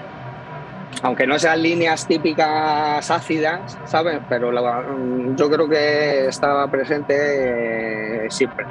Aunque 1.03 1.27
no 1.27 1.39
sean 1.39 1.63
líneas 1.63 2.07
típicas 2.07 3.11
ácidas, 3.11 3.79
¿sabes? 3.85 4.21
Pero 4.29 4.51
mm, 4.51 5.37
yo 5.37 5.51
creo 5.51 5.69
que 5.69 6.29
estaba 6.29 6.67
presente 6.69 8.25
eh, 8.25 8.31
siempre, 8.31 8.65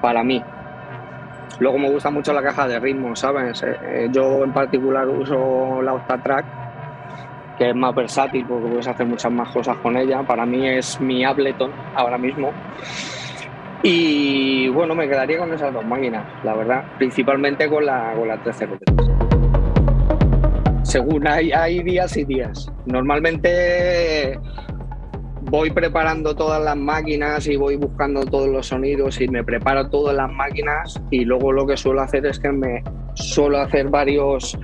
para 0.00 0.24
mí. 0.24 0.42
Luego 1.58 1.78
me 1.78 1.90
gusta 1.90 2.10
mucho 2.10 2.32
la 2.32 2.42
caja 2.42 2.66
de 2.68 2.78
ritmo, 2.78 3.14
¿sabes? 3.16 3.62
Eh, 3.62 3.76
eh, 3.82 4.08
yo 4.12 4.44
en 4.44 4.52
particular 4.52 5.08
uso 5.08 5.82
la 5.82 5.94
Octatrack 5.94 6.60
que 7.60 7.68
es 7.68 7.76
más 7.76 7.94
versátil 7.94 8.46
porque 8.48 8.68
puedes 8.68 8.88
hacer 8.88 9.06
muchas 9.06 9.30
más 9.30 9.50
cosas 9.50 9.76
con 9.78 9.94
ella. 9.94 10.22
Para 10.22 10.46
mí 10.46 10.66
es 10.66 10.98
mi 10.98 11.22
Ableton 11.24 11.70
ahora 11.94 12.16
mismo. 12.16 12.52
Y 13.82 14.68
bueno, 14.68 14.94
me 14.94 15.06
quedaría 15.06 15.38
con 15.38 15.52
esas 15.52 15.70
dos 15.72 15.84
máquinas, 15.84 16.24
la 16.42 16.54
verdad, 16.54 16.84
principalmente 16.96 17.68
con 17.68 17.84
la, 17.84 18.14
con 18.16 18.28
la 18.28 18.38
303. 18.38 19.10
Según 20.82 21.26
hay, 21.28 21.52
hay 21.52 21.82
días 21.82 22.16
y 22.16 22.24
días. 22.24 22.72
Normalmente 22.86 24.38
voy 25.50 25.70
preparando 25.72 26.36
todas 26.36 26.62
las 26.62 26.76
máquinas 26.76 27.46
y 27.48 27.56
voy 27.56 27.74
buscando 27.74 28.24
todos 28.24 28.48
los 28.48 28.68
sonidos 28.68 29.20
y 29.20 29.26
me 29.26 29.42
preparo 29.42 29.88
todas 29.90 30.14
las 30.14 30.30
máquinas 30.30 31.02
y 31.10 31.24
luego 31.24 31.50
lo 31.50 31.66
que 31.66 31.76
suelo 31.76 32.02
hacer 32.02 32.24
es 32.26 32.38
que 32.38 32.52
me 32.52 32.84
suelo 33.14 33.58
hacer 33.58 33.88
varios 33.88 34.56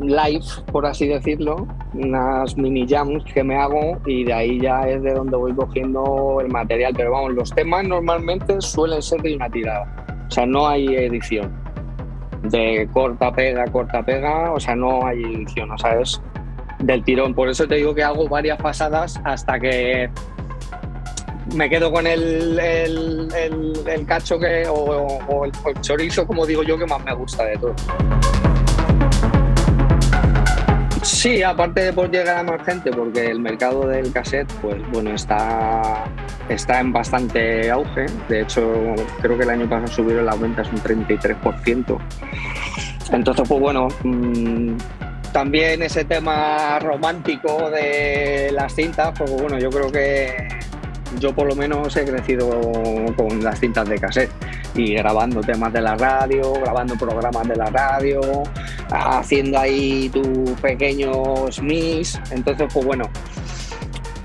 live, 0.00 0.44
por 0.70 0.86
así 0.86 1.08
decirlo, 1.08 1.66
unas 1.94 2.56
mini 2.56 2.86
jams 2.86 3.24
que 3.24 3.42
me 3.42 3.56
hago 3.56 4.00
y 4.06 4.24
de 4.24 4.32
ahí 4.32 4.60
ya 4.60 4.82
es 4.82 5.02
de 5.02 5.12
donde 5.12 5.36
voy 5.36 5.52
cogiendo 5.52 6.38
el 6.40 6.48
material. 6.48 6.94
Pero 6.96 7.10
vamos, 7.10 7.34
los 7.34 7.52
temas 7.52 7.86
normalmente 7.86 8.60
suelen 8.60 9.02
ser 9.02 9.20
de 9.22 9.34
una 9.34 9.50
tirada, 9.50 10.26
o 10.28 10.30
sea, 10.30 10.46
no 10.46 10.68
hay 10.68 10.86
edición. 10.86 11.52
De 12.44 12.88
corta 12.94 13.30
pega, 13.32 13.66
corta 13.66 14.02
pega, 14.02 14.52
o 14.52 14.60
sea, 14.60 14.74
no 14.74 15.04
hay 15.04 15.22
edición, 15.22 15.70
o 15.72 15.76
sea, 15.76 16.00
es 16.00 16.22
del 16.80 17.04
tirón. 17.04 17.34
Por 17.34 17.48
eso 17.48 17.66
te 17.66 17.76
digo 17.76 17.94
que 17.94 18.02
hago 18.02 18.28
varias 18.28 18.58
pasadas 18.58 19.20
hasta 19.24 19.58
que 19.58 20.10
me 21.54 21.68
quedo 21.68 21.90
con 21.90 22.06
el, 22.06 22.58
el, 22.58 24.06
cacho 24.06 24.38
que, 24.38 24.66
o, 24.68 25.44
el 25.44 25.80
chorizo, 25.80 26.26
como 26.26 26.46
digo 26.46 26.62
yo, 26.62 26.78
que 26.78 26.86
más 26.86 27.02
me 27.04 27.14
gusta 27.14 27.44
de 27.44 27.56
todo. 27.56 27.74
Sí, 31.02 31.42
aparte 31.42 31.80
de 31.84 31.92
por 31.92 32.10
llegar 32.10 32.38
a 32.38 32.42
más 32.42 32.62
gente, 32.64 32.90
porque 32.90 33.26
el 33.26 33.40
mercado 33.40 33.86
del 33.86 34.12
cassette, 34.12 34.52
pues 34.60 34.76
bueno, 34.92 35.10
está, 35.10 36.04
está 36.48 36.80
en 36.80 36.92
bastante 36.92 37.70
auge. 37.70 38.06
De 38.28 38.42
hecho, 38.42 38.94
creo 39.22 39.36
que 39.36 39.44
el 39.44 39.50
año 39.50 39.68
pasado 39.68 39.88
subieron 39.88 40.26
las 40.26 40.38
ventas 40.38 40.68
un 40.68 40.78
33%. 40.78 41.98
Entonces, 43.12 43.48
pues 43.48 43.60
bueno, 43.60 43.88
mm, 44.04 44.76
también 45.32 45.82
ese 45.82 46.04
tema 46.04 46.78
romántico 46.78 47.70
de 47.70 48.50
las 48.52 48.74
cintas, 48.74 49.12
pues 49.16 49.30
bueno, 49.30 49.58
yo 49.58 49.70
creo 49.70 49.90
que 49.90 50.48
yo 51.18 51.34
por 51.34 51.46
lo 51.46 51.56
menos 51.56 51.96
he 51.96 52.04
crecido 52.04 52.48
con 53.16 53.42
las 53.42 53.58
cintas 53.58 53.88
de 53.88 53.98
cassette 53.98 54.30
y 54.74 54.94
grabando 54.94 55.40
temas 55.40 55.72
de 55.72 55.80
la 55.80 55.96
radio, 55.96 56.52
grabando 56.52 56.94
programas 56.96 57.48
de 57.48 57.56
la 57.56 57.66
radio, 57.66 58.20
haciendo 58.90 59.58
ahí 59.58 60.08
tus 60.08 60.50
pequeños 60.60 61.60
mix. 61.62 62.20
Entonces, 62.30 62.68
pues 62.72 62.86
bueno, 62.86 63.10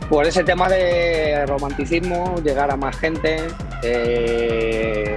por 0.10 0.26
ese 0.26 0.44
tema 0.44 0.70
de 0.70 1.46
romanticismo, 1.48 2.36
llegar 2.44 2.72
a 2.72 2.78
más 2.78 2.96
gente 2.98 3.38
eh, 3.84 5.16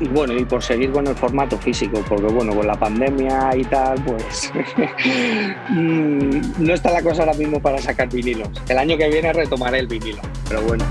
y 0.00 0.08
bueno, 0.08 0.36
y 0.36 0.44
por 0.44 0.62
seguir 0.62 0.90
con 0.90 1.06
el 1.06 1.14
formato 1.14 1.56
físico, 1.58 2.02
porque 2.08 2.26
bueno, 2.26 2.54
con 2.54 2.66
la 2.66 2.78
pandemia 2.78 3.50
y 3.56 3.64
tal, 3.64 4.02
pues 4.04 4.52
mm, 5.70 6.40
no 6.58 6.74
está 6.74 6.90
la 6.90 7.02
cosa 7.02 7.22
ahora 7.22 7.34
mismo 7.34 7.60
para 7.60 7.78
sacar 7.78 8.08
vinilos. 8.08 8.48
El 8.68 8.78
año 8.78 8.96
que 8.96 9.08
viene 9.08 9.32
retomaré 9.32 9.80
el 9.80 9.86
vinilo, 9.86 10.20
pero 10.48 10.62
bueno. 10.62 10.84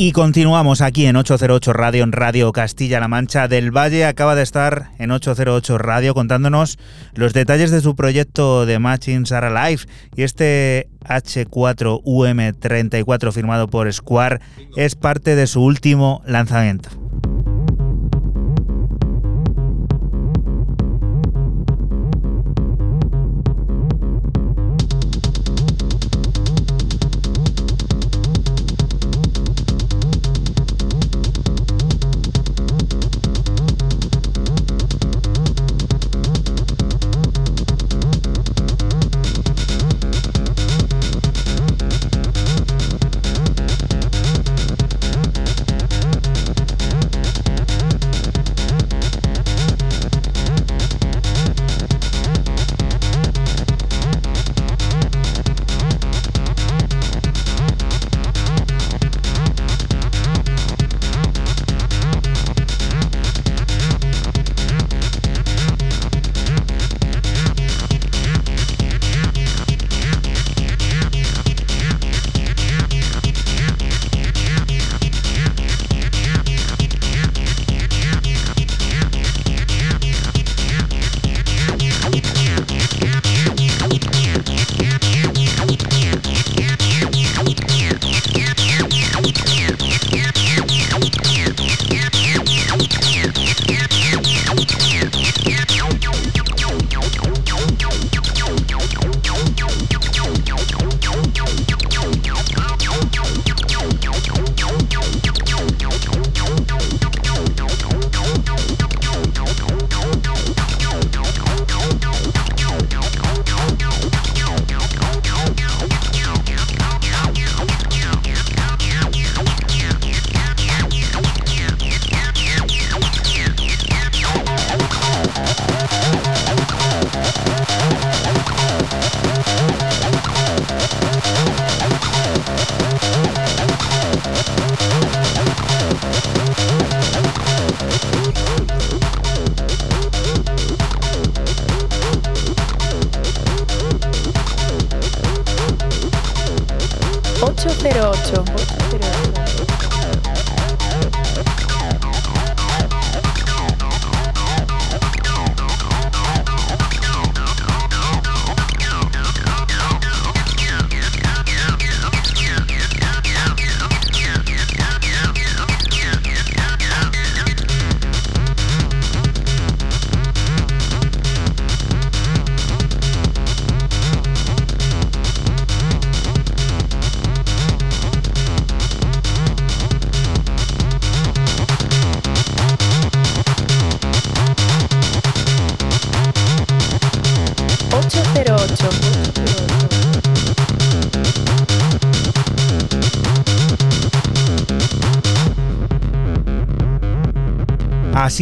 Y 0.04 0.10
continuamos 0.10 0.80
aquí 0.80 1.06
en 1.06 1.14
808 1.14 1.72
Radio, 1.72 2.02
en 2.02 2.10
Radio 2.10 2.50
Castilla-La 2.50 3.06
Mancha. 3.06 3.46
Del 3.46 3.70
Valle 3.70 4.04
acaba 4.04 4.34
de 4.34 4.42
estar 4.42 4.90
en 4.98 5.12
808 5.12 5.78
Radio 5.78 6.12
contándonos 6.12 6.76
los 7.14 7.32
detalles 7.32 7.70
de 7.70 7.80
su 7.80 7.94
proyecto 7.94 8.66
de 8.66 8.80
Machines 8.80 9.30
Are 9.30 9.46
Alive. 9.46 9.84
Y 10.16 10.24
este 10.24 10.88
H4UM34 11.04 13.30
firmado 13.30 13.68
por 13.68 13.92
Square 13.92 14.40
es 14.76 14.96
parte 14.96 15.36
de 15.36 15.46
su 15.46 15.62
último 15.62 16.20
lanzamiento. 16.26 17.01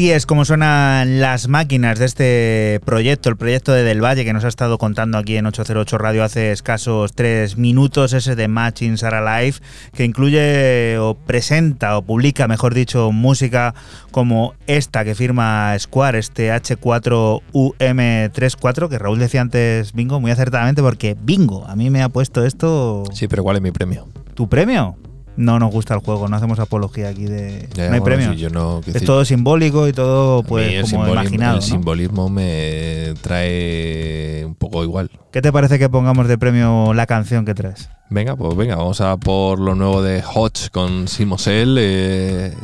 Así 0.01 0.11
es 0.11 0.25
como 0.25 0.47
suenan 0.47 1.21
las 1.21 1.49
máquinas 1.49 1.99
de 1.99 2.07
este 2.07 2.81
proyecto, 2.87 3.29
el 3.29 3.37
proyecto 3.37 3.73
de 3.73 3.83
Del 3.83 4.03
Valle 4.03 4.25
que 4.25 4.33
nos 4.33 4.47
ha 4.47 4.49
estado 4.49 4.79
contando 4.79 5.19
aquí 5.19 5.37
en 5.37 5.45
808 5.45 5.99
Radio 5.99 6.25
hace 6.25 6.53
escasos 6.53 7.13
tres 7.13 7.59
minutos, 7.59 8.15
ese 8.15 8.35
de 8.35 8.49
Machines 8.49 9.05
Are 9.05 9.19
Alive, 9.19 9.59
que 9.93 10.07
incluye 10.07 10.97
o 10.97 11.17
presenta 11.17 11.99
o 11.99 12.03
publica, 12.03 12.49
mejor 12.49 12.73
dicho, 12.73 13.13
música 13.13 13.75
como 14.11 14.55
esta 14.67 15.05
que 15.05 15.15
firma 15.15 15.79
Square, 15.79 16.19
este 16.19 16.51
H4UM34, 16.51 18.89
que 18.89 18.99
Raúl 18.99 19.19
decía 19.19 19.43
antes 19.43 19.93
bingo 19.93 20.19
muy 20.19 20.31
acertadamente 20.31 20.81
porque 20.81 21.15
bingo, 21.21 21.67
a 21.67 21.77
mí 21.77 21.91
me 21.91 22.03
ha 22.03 22.09
puesto 22.09 22.47
esto... 22.47 23.05
Sí, 23.13 23.29
pero 23.29 23.43
¿cuál 23.43 23.57
es 23.57 23.63
mi 23.63 23.71
premio? 23.71 24.09
¿Tu 24.33 24.49
premio? 24.49 24.97
No 25.41 25.59
nos 25.59 25.71
gusta 25.73 25.95
el 25.95 26.01
juego, 26.01 26.29
no 26.29 26.37
hacemos 26.37 26.59
apología 26.59 27.09
aquí 27.09 27.25
de... 27.25 27.67
Ya, 27.73 27.89
no 27.89 27.95
hay 27.95 28.01
bueno, 28.01 28.05
premio. 28.05 28.33
sí, 28.35 28.39
yo 28.39 28.51
no- 28.51 28.81
es 28.81 28.93
decir- 28.93 29.07
todo 29.07 29.25
simbólico 29.25 29.89
y 29.89 29.93
todo 29.95 30.43
pues 30.43 30.83
como 30.91 31.05
simbolismo- 31.05 31.13
imaginado. 31.13 31.55
El 31.55 31.61
¿no? 31.61 31.67
simbolismo 31.67 32.29
me 32.29 33.15
trae 33.23 34.45
un 34.45 34.55
poco 34.55 34.83
igual. 34.85 35.11
¿Qué 35.33 35.41
te 35.43 35.53
parece 35.53 35.79
que 35.79 35.89
pongamos 35.89 36.29
de 36.29 36.37
premio 36.39 36.93
la 36.95 37.07
canción 37.07 37.45
que 37.45 37.55
traes? 37.55 37.89
Venga, 38.11 38.37
pues 38.37 38.57
venga, 38.57 38.77
vamos 38.77 39.01
a 39.01 39.17
por 39.17 39.59
lo 39.61 39.75
nuevo 39.75 40.03
de 40.03 40.23
Hodge 40.35 40.71
con 40.71 41.09
Simosel, 41.09 41.77
eh, 41.81 42.55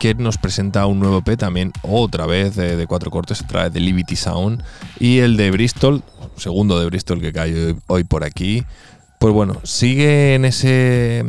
que 0.00 0.14
nos 0.14 0.38
presenta 0.38 0.86
un 0.86 0.98
nuevo 0.98 1.18
EP 1.24 1.36
también, 1.38 1.72
otra 1.82 2.26
vez 2.26 2.56
de, 2.56 2.76
de 2.76 2.86
cuatro 2.86 3.10
cortes, 3.10 3.42
otra 3.42 3.64
vez 3.64 3.72
de 3.74 3.80
Liberty 3.80 4.16
Sound, 4.16 4.62
y 4.98 5.18
el 5.18 5.36
de 5.36 5.50
Bristol, 5.50 6.02
segundo 6.36 6.80
de 6.80 6.86
Bristol 6.86 7.20
que 7.20 7.32
cae 7.32 7.76
hoy 7.86 8.04
por 8.04 8.24
aquí. 8.24 8.64
Pues 9.22 9.32
bueno, 9.32 9.60
sigue 9.62 10.34
en 10.34 10.44
ese 10.44 11.20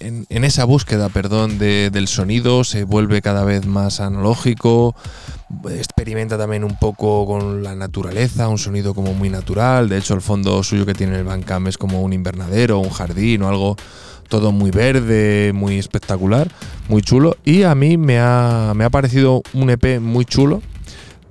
en, 0.00 0.44
esa 0.44 0.66
búsqueda, 0.66 1.08
perdón, 1.08 1.56
de- 1.58 1.88
del 1.88 2.06
sonido, 2.06 2.64
se 2.64 2.84
vuelve 2.84 3.22
cada 3.22 3.44
vez 3.44 3.64
más 3.64 4.00
analógico, 4.00 4.94
experimenta 5.70 6.36
también 6.36 6.64
un 6.64 6.76
poco 6.78 7.24
con 7.26 7.62
la 7.62 7.74
naturaleza, 7.74 8.46
un 8.48 8.58
sonido 8.58 8.92
como 8.92 9.14
muy 9.14 9.30
natural. 9.30 9.88
De 9.88 9.96
hecho, 9.96 10.12
el 10.12 10.20
fondo 10.20 10.62
suyo 10.62 10.84
que 10.84 10.92
tiene 10.92 11.16
el 11.16 11.24
Bandcamp 11.24 11.66
es 11.68 11.78
como 11.78 12.02
un 12.02 12.12
invernadero, 12.12 12.78
un 12.78 12.90
jardín 12.90 13.40
o 13.40 13.48
algo 13.48 13.74
todo 14.28 14.52
muy 14.52 14.70
verde, 14.70 15.52
muy 15.54 15.78
espectacular, 15.78 16.50
muy 16.90 17.00
chulo. 17.00 17.38
Y 17.46 17.62
a 17.62 17.74
mí 17.74 17.96
me 17.96 18.18
ha, 18.20 18.74
me 18.76 18.84
ha 18.84 18.90
parecido 18.90 19.42
un 19.54 19.70
EP 19.70 19.98
muy 19.98 20.26
chulo. 20.26 20.60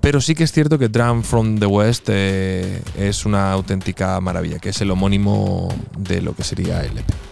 Pero 0.02 0.22
sí 0.22 0.34
que 0.34 0.44
es 0.44 0.52
cierto 0.52 0.80
que 0.80 0.88
Drum 0.88 1.24
from 1.24 1.60
the 1.60 1.66
West 1.66 2.08
eh, 2.10 2.82
es 2.98 3.26
una 3.26 3.52
auténtica 3.52 4.20
maravilla, 4.22 4.60
que 4.60 4.70
es 4.70 4.82
el 4.82 4.92
homónimo 4.92 5.68
de 5.98 6.22
lo 6.22 6.34
que 6.34 6.44
sería 6.44 6.84
el 6.84 6.98
EP. 6.98 7.29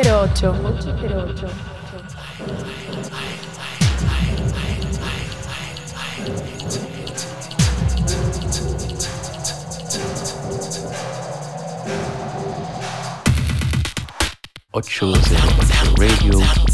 Ocho 0.00 0.02
cero 0.02 0.20
ocho. 0.22 0.50
Ocho 0.64 0.96
cero 0.98 1.26
ocho. 1.28 1.46
Ocho 14.72 15.12
cero 15.28 15.48
ocho 15.58 15.94
Radio. 15.96 16.69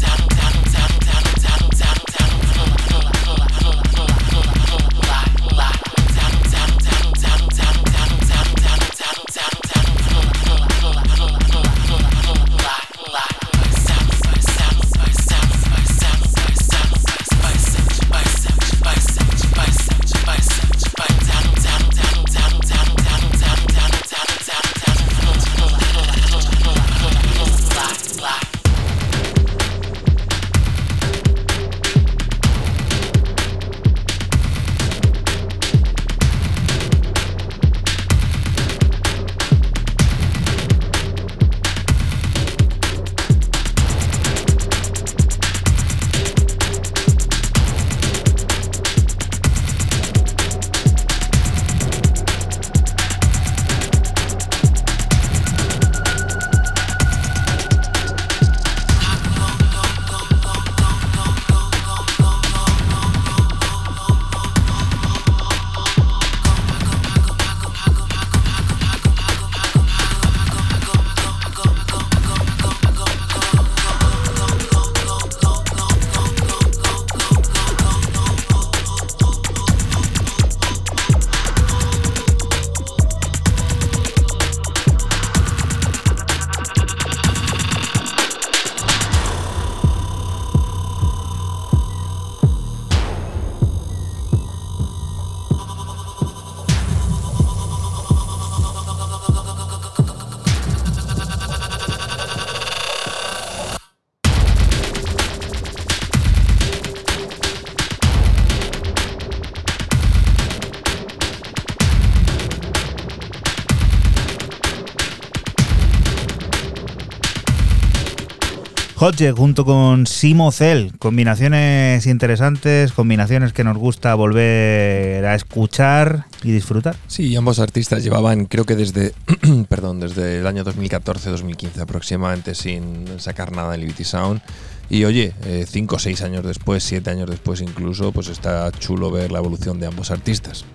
Hodge 118.99 119.31
junto 119.31 119.63
con 119.63 120.07
Simo 120.07 120.51
Cell, 120.51 120.89
combinaciones 120.97 122.07
interesantes, 122.07 122.91
combinaciones 122.91 123.53
que 123.53 123.63
nos 123.63 123.77
gusta 123.77 124.15
volver 124.15 125.23
a 125.23 125.35
escuchar 125.35 126.25
y 126.41 126.51
disfrutar. 126.51 126.95
Sí, 127.05 127.35
ambos 127.35 127.59
artistas 127.59 128.03
llevaban, 128.03 128.45
creo 128.45 128.65
que 128.65 128.75
desde, 128.75 129.13
perdón, 129.69 129.99
desde 129.99 130.39
el 130.39 130.47
año 130.47 130.65
2014-2015 130.65 131.79
aproximadamente 131.79 132.55
sin 132.55 133.05
sacar 133.19 133.51
nada 133.51 133.75
en 133.75 133.81
Liberty 133.81 134.03
Sound. 134.03 134.41
Y 134.89 135.05
oye, 135.05 135.31
5 135.67 135.95
o 135.95 135.99
6 135.99 136.23
años 136.23 136.43
después, 136.43 136.83
7 136.83 137.07
años 137.11 137.29
después 137.29 137.61
incluso, 137.61 138.11
pues 138.11 138.29
está 138.29 138.71
chulo 138.71 139.11
ver 139.11 139.31
la 139.31 139.37
evolución 139.37 139.79
de 139.79 139.85
ambos 139.85 140.09
artistas. 140.09 140.65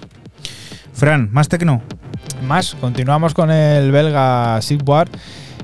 Fran, 0.92 1.28
¿más 1.32 1.48
tecno? 1.48 1.82
Más, 2.46 2.76
continuamos 2.76 3.34
con 3.34 3.50
el 3.50 3.90
belga 3.90 4.62
Sigward 4.62 5.10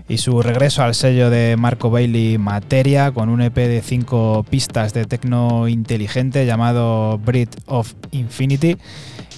y 0.08 0.18
su 0.18 0.40
regreso 0.42 0.82
al 0.82 0.94
sello 0.94 1.28
de 1.28 1.56
Marco 1.58 1.90
Bailey 1.90 2.38
Materia 2.38 3.12
con 3.12 3.28
un 3.28 3.42
EP 3.42 3.54
de 3.54 3.82
cinco 3.82 4.44
pistas 4.48 4.94
de 4.94 5.04
tecno 5.04 5.68
inteligente 5.68 6.46
llamado 6.46 7.18
Breed 7.18 7.48
of 7.66 7.92
Infinity. 8.10 8.78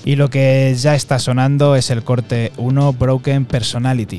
Y 0.04 0.16
lo 0.16 0.30
que 0.30 0.74
ya 0.78 0.94
está 0.94 1.18
sonando 1.18 1.76
es 1.76 1.90
el 1.90 2.02
corte 2.02 2.52
1 2.56 2.92
Broken 2.94 3.44
Personality. 3.44 4.18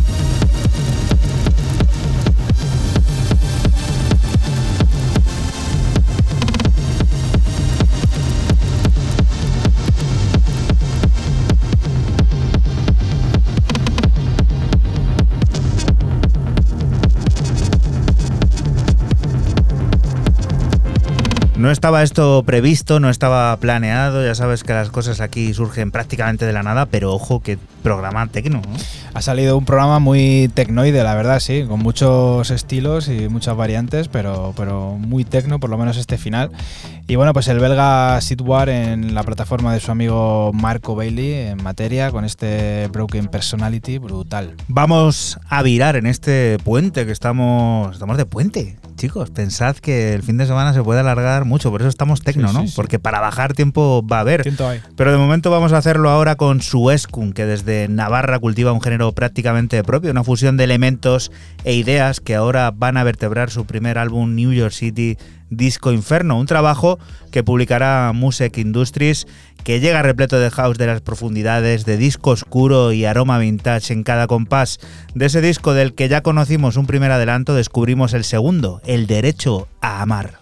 No 21.71 21.73
estaba 21.73 22.03
esto 22.03 22.43
previsto, 22.45 22.99
no 22.99 23.09
estaba 23.09 23.55
planeado, 23.55 24.25
ya 24.25 24.35
sabes 24.35 24.65
que 24.65 24.73
las 24.73 24.89
cosas 24.89 25.21
aquí 25.21 25.53
surgen 25.53 25.89
prácticamente 25.89 26.45
de 26.45 26.51
la 26.51 26.63
nada, 26.63 26.85
pero 26.85 27.13
ojo 27.13 27.41
que 27.41 27.57
programa 27.81 28.27
tecno. 28.27 28.61
¿no? 28.61 28.73
Ha 29.13 29.21
salido 29.21 29.57
un 29.57 29.65
programa 29.65 29.99
muy 29.99 30.49
tecnoide, 30.53 31.03
la 31.03 31.13
verdad, 31.15 31.39
sí, 31.41 31.65
con 31.67 31.79
muchos 31.81 32.49
estilos 32.49 33.09
y 33.09 33.27
muchas 33.27 33.57
variantes, 33.57 34.07
pero, 34.07 34.53
pero 34.55 34.95
muy 34.97 35.25
tecno, 35.25 35.59
por 35.59 35.69
lo 35.69 35.77
menos 35.77 35.97
este 35.97 36.17
final. 36.17 36.49
Y 37.07 37.17
bueno, 37.17 37.33
pues 37.33 37.49
el 37.49 37.59
belga 37.59 38.19
Sidwar 38.21 38.69
en 38.69 39.13
la 39.13 39.23
plataforma 39.23 39.73
de 39.73 39.81
su 39.81 39.91
amigo 39.91 40.51
Marco 40.53 40.95
Bailey 40.95 41.33
en 41.49 41.61
materia 41.61 42.09
con 42.09 42.23
este 42.23 42.87
Broken 42.87 43.27
Personality 43.27 43.97
brutal. 43.97 44.55
Vamos 44.69 45.37
a 45.49 45.61
virar 45.61 45.97
en 45.97 46.05
este 46.07 46.57
puente 46.63 47.05
que 47.05 47.11
estamos. 47.11 47.93
Estamos 47.93 48.15
de 48.15 48.25
puente, 48.25 48.77
chicos. 48.95 49.29
Pensad 49.31 49.75
que 49.75 50.13
el 50.13 50.23
fin 50.23 50.37
de 50.37 50.45
semana 50.45 50.71
se 50.73 50.81
puede 50.83 51.01
alargar 51.01 51.43
mucho, 51.43 51.69
por 51.69 51.81
eso 51.81 51.89
estamos 51.89 52.21
tecno, 52.21 52.47
Sí, 52.47 52.53
¿no? 52.53 52.61
sí, 52.61 52.67
sí. 52.69 52.73
Porque 52.77 52.97
para 52.97 53.19
bajar 53.19 53.53
tiempo 53.53 54.05
va 54.09 54.17
a 54.17 54.21
haber. 54.21 54.49
Pero 54.95 55.11
de 55.11 55.17
momento 55.17 55.51
vamos 55.51 55.73
a 55.73 55.77
hacerlo 55.79 56.09
ahora 56.09 56.37
con 56.37 56.61
Suescun, 56.61 57.33
que 57.33 57.45
desde 57.45 57.89
Navarra 57.89 58.39
cultiva 58.39 58.71
un 58.71 58.79
género 58.81 59.00
prácticamente 59.11 59.83
propio, 59.83 60.11
una 60.11 60.23
fusión 60.23 60.57
de 60.57 60.65
elementos 60.65 61.31
e 61.63 61.73
ideas 61.73 62.19
que 62.19 62.35
ahora 62.35 62.71
van 62.71 62.97
a 62.97 63.03
vertebrar 63.03 63.49
su 63.49 63.65
primer 63.65 63.97
álbum 63.97 64.35
New 64.35 64.53
York 64.53 64.73
City 64.73 65.17
Disco 65.49 65.91
Inferno, 65.91 66.39
un 66.39 66.45
trabajo 66.45 66.99
que 67.31 67.43
publicará 67.43 68.11
Music 68.13 68.57
Industries 68.57 69.27
que 69.63 69.79
llega 69.79 70.01
repleto 70.01 70.39
de 70.39 70.49
house 70.49 70.77
de 70.77 70.87
las 70.87 71.01
profundidades, 71.01 71.85
de 71.85 71.97
disco 71.97 72.31
oscuro 72.31 72.93
y 72.93 73.05
aroma 73.05 73.37
vintage 73.37 73.93
en 73.93 74.03
cada 74.03 74.27
compás. 74.27 74.79
De 75.13 75.25
ese 75.25 75.41
disco 75.41 75.73
del 75.73 75.93
que 75.93 76.09
ya 76.09 76.21
conocimos 76.21 76.77
un 76.77 76.87
primer 76.87 77.11
adelanto, 77.11 77.53
descubrimos 77.53 78.13
el 78.13 78.23
segundo, 78.23 78.81
El 78.85 79.07
Derecho 79.07 79.67
a 79.81 80.01
Amar. 80.01 80.39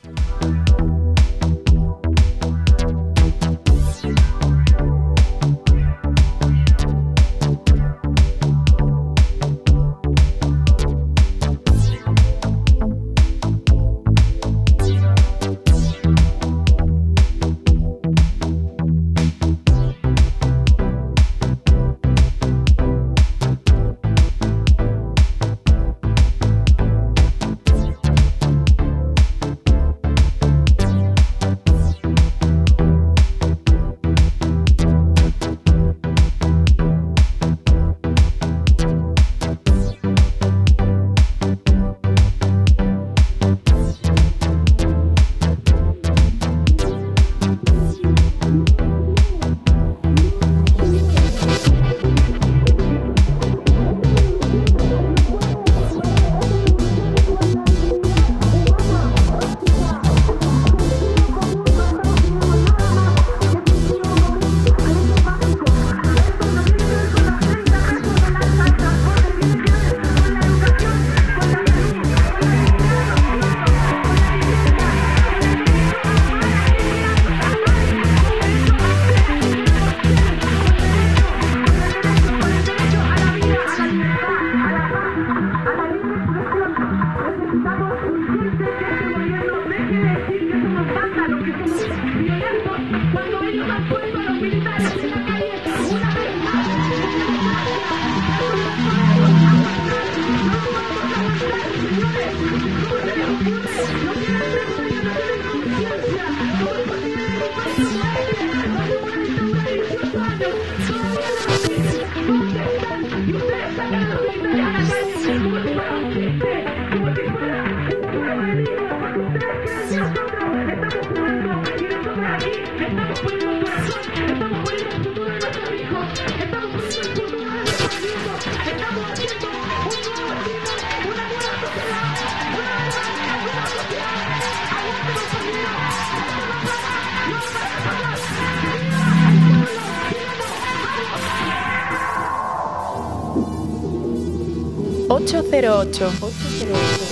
808. 145.09 146.11
808. 146.21 147.08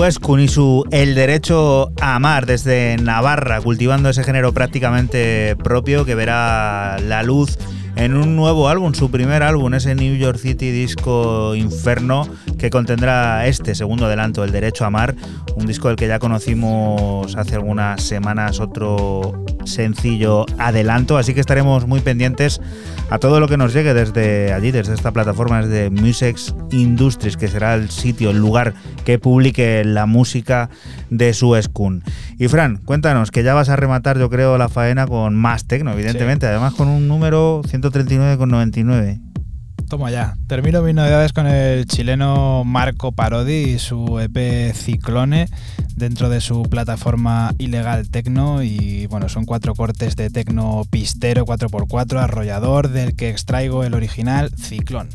Su 0.00 0.06
Escun 0.06 0.40
y 0.40 0.48
su 0.48 0.86
El 0.90 1.14
Derecho 1.14 1.92
a 2.00 2.14
Amar 2.14 2.46
desde 2.46 2.96
Navarra, 2.96 3.60
cultivando 3.60 4.08
ese 4.08 4.24
género 4.24 4.54
prácticamente 4.54 5.56
propio 5.56 6.06
que 6.06 6.14
verá 6.14 6.96
la 7.00 7.22
luz 7.22 7.58
en 7.96 8.16
un 8.16 8.34
nuevo 8.34 8.70
álbum, 8.70 8.94
su 8.94 9.10
primer 9.10 9.42
álbum, 9.42 9.74
ese 9.74 9.94
New 9.94 10.16
York 10.16 10.38
City 10.38 10.70
Disco 10.70 11.54
Inferno, 11.54 12.26
que 12.58 12.70
contendrá 12.70 13.46
este 13.46 13.74
segundo 13.74 14.06
adelanto, 14.06 14.42
El 14.42 14.52
Derecho 14.52 14.84
a 14.84 14.86
Amar, 14.86 15.14
un 15.56 15.66
disco 15.66 15.88
del 15.88 15.98
que 15.98 16.08
ya 16.08 16.18
conocimos 16.18 17.36
hace 17.36 17.56
algunas 17.56 18.02
semanas 18.02 18.58
otro 18.58 19.44
sencillo 19.66 20.46
adelanto, 20.56 21.18
así 21.18 21.34
que 21.34 21.40
estaremos 21.40 21.86
muy 21.86 22.00
pendientes 22.00 22.62
a 23.10 23.18
todo 23.18 23.40
lo 23.40 23.48
que 23.48 23.56
nos 23.56 23.72
llegue 23.72 23.92
desde 23.92 24.52
allí, 24.52 24.70
desde 24.70 24.94
esta 24.94 25.12
plataforma, 25.12 25.62
desde 25.62 25.90
Musex 25.90 26.54
Industries, 26.70 27.36
que 27.36 27.48
será 27.48 27.74
el 27.74 27.90
sitio, 27.90 28.30
el 28.30 28.38
lugar 28.38 28.74
que 29.04 29.18
publique 29.18 29.82
la 29.84 30.06
música 30.06 30.70
de 31.10 31.34
su 31.34 31.60
Skun. 31.60 32.04
Y 32.38 32.48
Fran, 32.48 32.76
cuéntanos, 32.78 33.30
que 33.30 33.42
ya 33.42 33.54
vas 33.54 33.68
a 33.68 33.76
rematar, 33.76 34.18
yo 34.18 34.30
creo, 34.30 34.56
la 34.58 34.68
faena 34.68 35.06
con 35.06 35.34
más 35.34 35.66
tecno, 35.66 35.92
evidentemente, 35.92 36.46
además 36.46 36.74
con 36.74 36.88
un 36.88 37.08
número 37.08 37.62
139,99. 37.64 39.29
Toma 39.90 40.12
ya. 40.12 40.36
Termino 40.46 40.82
mis 40.82 40.94
novedades 40.94 41.32
con 41.32 41.48
el 41.48 41.84
chileno 41.84 42.62
Marco 42.64 43.10
Parodi 43.10 43.72
y 43.72 43.78
su 43.80 44.20
EP 44.20 44.72
Ciclone 44.72 45.48
dentro 45.96 46.28
de 46.28 46.40
su 46.40 46.62
plataforma 46.62 47.52
Ilegal 47.58 48.08
Tecno. 48.08 48.62
Y 48.62 49.06
bueno, 49.08 49.28
son 49.28 49.46
cuatro 49.46 49.74
cortes 49.74 50.14
de 50.14 50.30
tecno 50.30 50.84
pistero 50.88 51.44
4x4 51.44 52.20
arrollador 52.20 52.90
del 52.90 53.16
que 53.16 53.30
extraigo 53.30 53.82
el 53.82 53.94
original 53.94 54.52
Ciclón. 54.56 55.08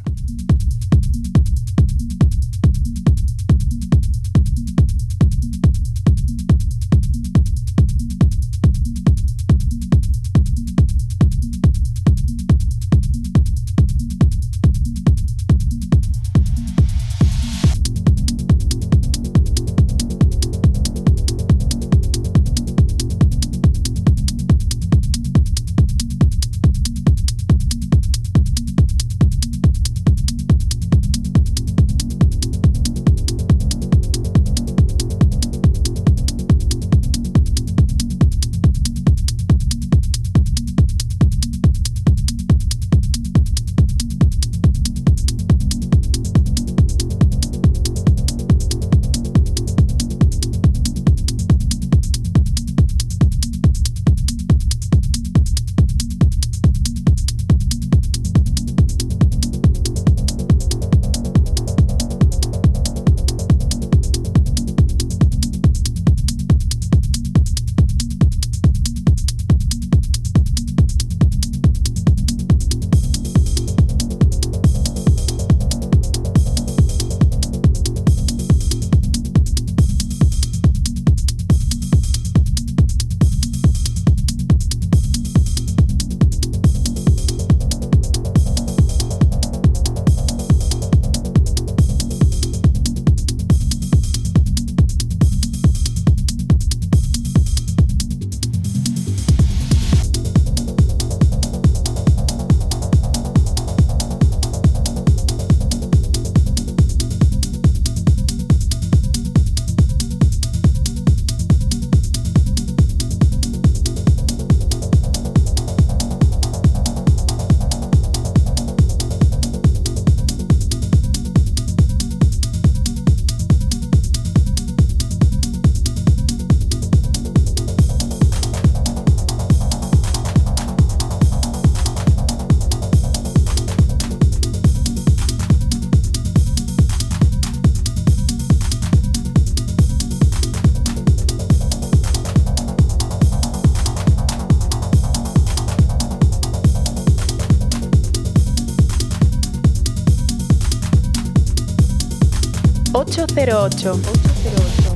808. 153.25 153.91
808. 153.91 154.95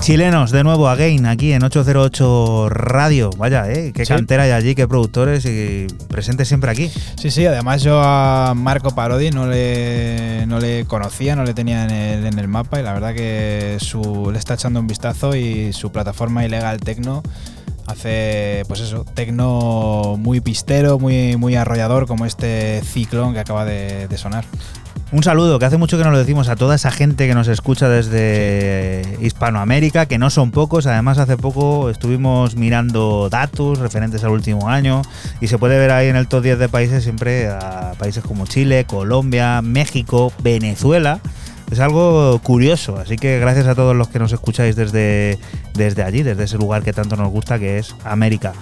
Chilenos, 0.00 0.52
de 0.52 0.64
nuevo, 0.64 0.88
again, 0.88 1.26
aquí 1.26 1.52
en 1.52 1.62
808 1.62 2.68
Radio. 2.70 3.28
Vaya, 3.36 3.70
¿eh? 3.70 3.92
Qué 3.94 4.06
Sí. 4.06 4.14
cantera 4.14 4.44
hay 4.44 4.52
allí, 4.52 4.74
qué 4.74 4.88
productores 4.88 5.44
y 5.44 5.86
presentes 6.08 6.48
siempre 6.48 6.70
aquí. 6.70 6.90
Sí, 7.18 7.32
sí, 7.32 7.44
además 7.46 7.82
yo 7.82 8.00
a 8.00 8.54
Marco 8.54 8.92
Parodi 8.92 9.32
no 9.32 9.48
le, 9.48 10.46
no 10.46 10.60
le 10.60 10.84
conocía, 10.84 11.34
no 11.34 11.42
le 11.42 11.52
tenía 11.52 11.84
en 11.84 12.38
el, 12.38 12.46
mapa 12.46 12.78
y 12.78 12.84
la 12.84 12.92
verdad 12.92 13.12
que 13.12 13.76
su, 13.80 14.30
le 14.30 14.38
está 14.38 14.54
echando 14.54 14.78
un 14.78 14.86
vistazo 14.86 15.34
y 15.34 15.72
su 15.72 15.90
plataforma 15.90 16.44
ilegal 16.44 16.78
Tecno 16.78 17.24
hace, 17.86 18.62
pues 18.68 18.78
eso, 18.78 19.04
tecno 19.04 20.14
muy 20.16 20.40
pistero, 20.40 21.00
muy, 21.00 21.36
muy 21.36 21.56
arrollador 21.56 22.06
como 22.06 22.24
este 22.24 22.82
ciclón 22.84 23.34
que 23.34 23.40
acaba 23.40 23.64
de 23.64 24.16
sonar. 24.16 24.44
Un 25.10 25.22
saludo, 25.22 25.58
que 25.58 25.64
hace 25.64 25.78
mucho 25.78 25.96
que 25.96 26.04
no 26.04 26.10
lo 26.10 26.18
decimos 26.18 26.48
a 26.50 26.56
toda 26.56 26.74
esa 26.74 26.90
gente 26.90 27.26
que 27.26 27.34
nos 27.34 27.48
escucha 27.48 27.88
desde 27.88 29.16
Hispanoamérica, 29.22 30.04
que 30.04 30.18
no 30.18 30.28
son 30.28 30.50
pocos. 30.50 30.86
Además, 30.86 31.16
hace 31.16 31.38
poco 31.38 31.88
estuvimos 31.88 32.56
mirando 32.56 33.30
datos 33.30 33.78
referentes 33.78 34.22
al 34.24 34.32
último 34.32 34.68
año 34.68 35.00
y 35.40 35.48
se 35.48 35.56
puede 35.56 35.78
ver 35.78 35.92
ahí 35.92 36.08
en 36.08 36.16
el 36.16 36.28
top 36.28 36.42
10 36.42 36.58
de 36.58 36.68
países 36.68 37.04
siempre 37.04 37.48
a 37.48 37.94
países 37.98 38.22
como 38.22 38.46
Chile, 38.46 38.84
Colombia, 38.84 39.62
México, 39.62 40.30
Venezuela. 40.42 41.20
Es 41.70 41.80
algo 41.80 42.38
curioso, 42.42 42.98
así 42.98 43.16
que 43.16 43.38
gracias 43.38 43.66
a 43.66 43.74
todos 43.74 43.96
los 43.96 44.08
que 44.08 44.18
nos 44.18 44.32
escucháis 44.32 44.76
desde, 44.76 45.38
desde 45.78 46.02
allí, 46.02 46.22
desde 46.22 46.44
ese 46.44 46.58
lugar 46.58 46.82
que 46.82 46.92
tanto 46.92 47.16
nos 47.16 47.30
gusta, 47.30 47.58
que 47.58 47.78
es 47.78 47.94
América. 48.04 48.52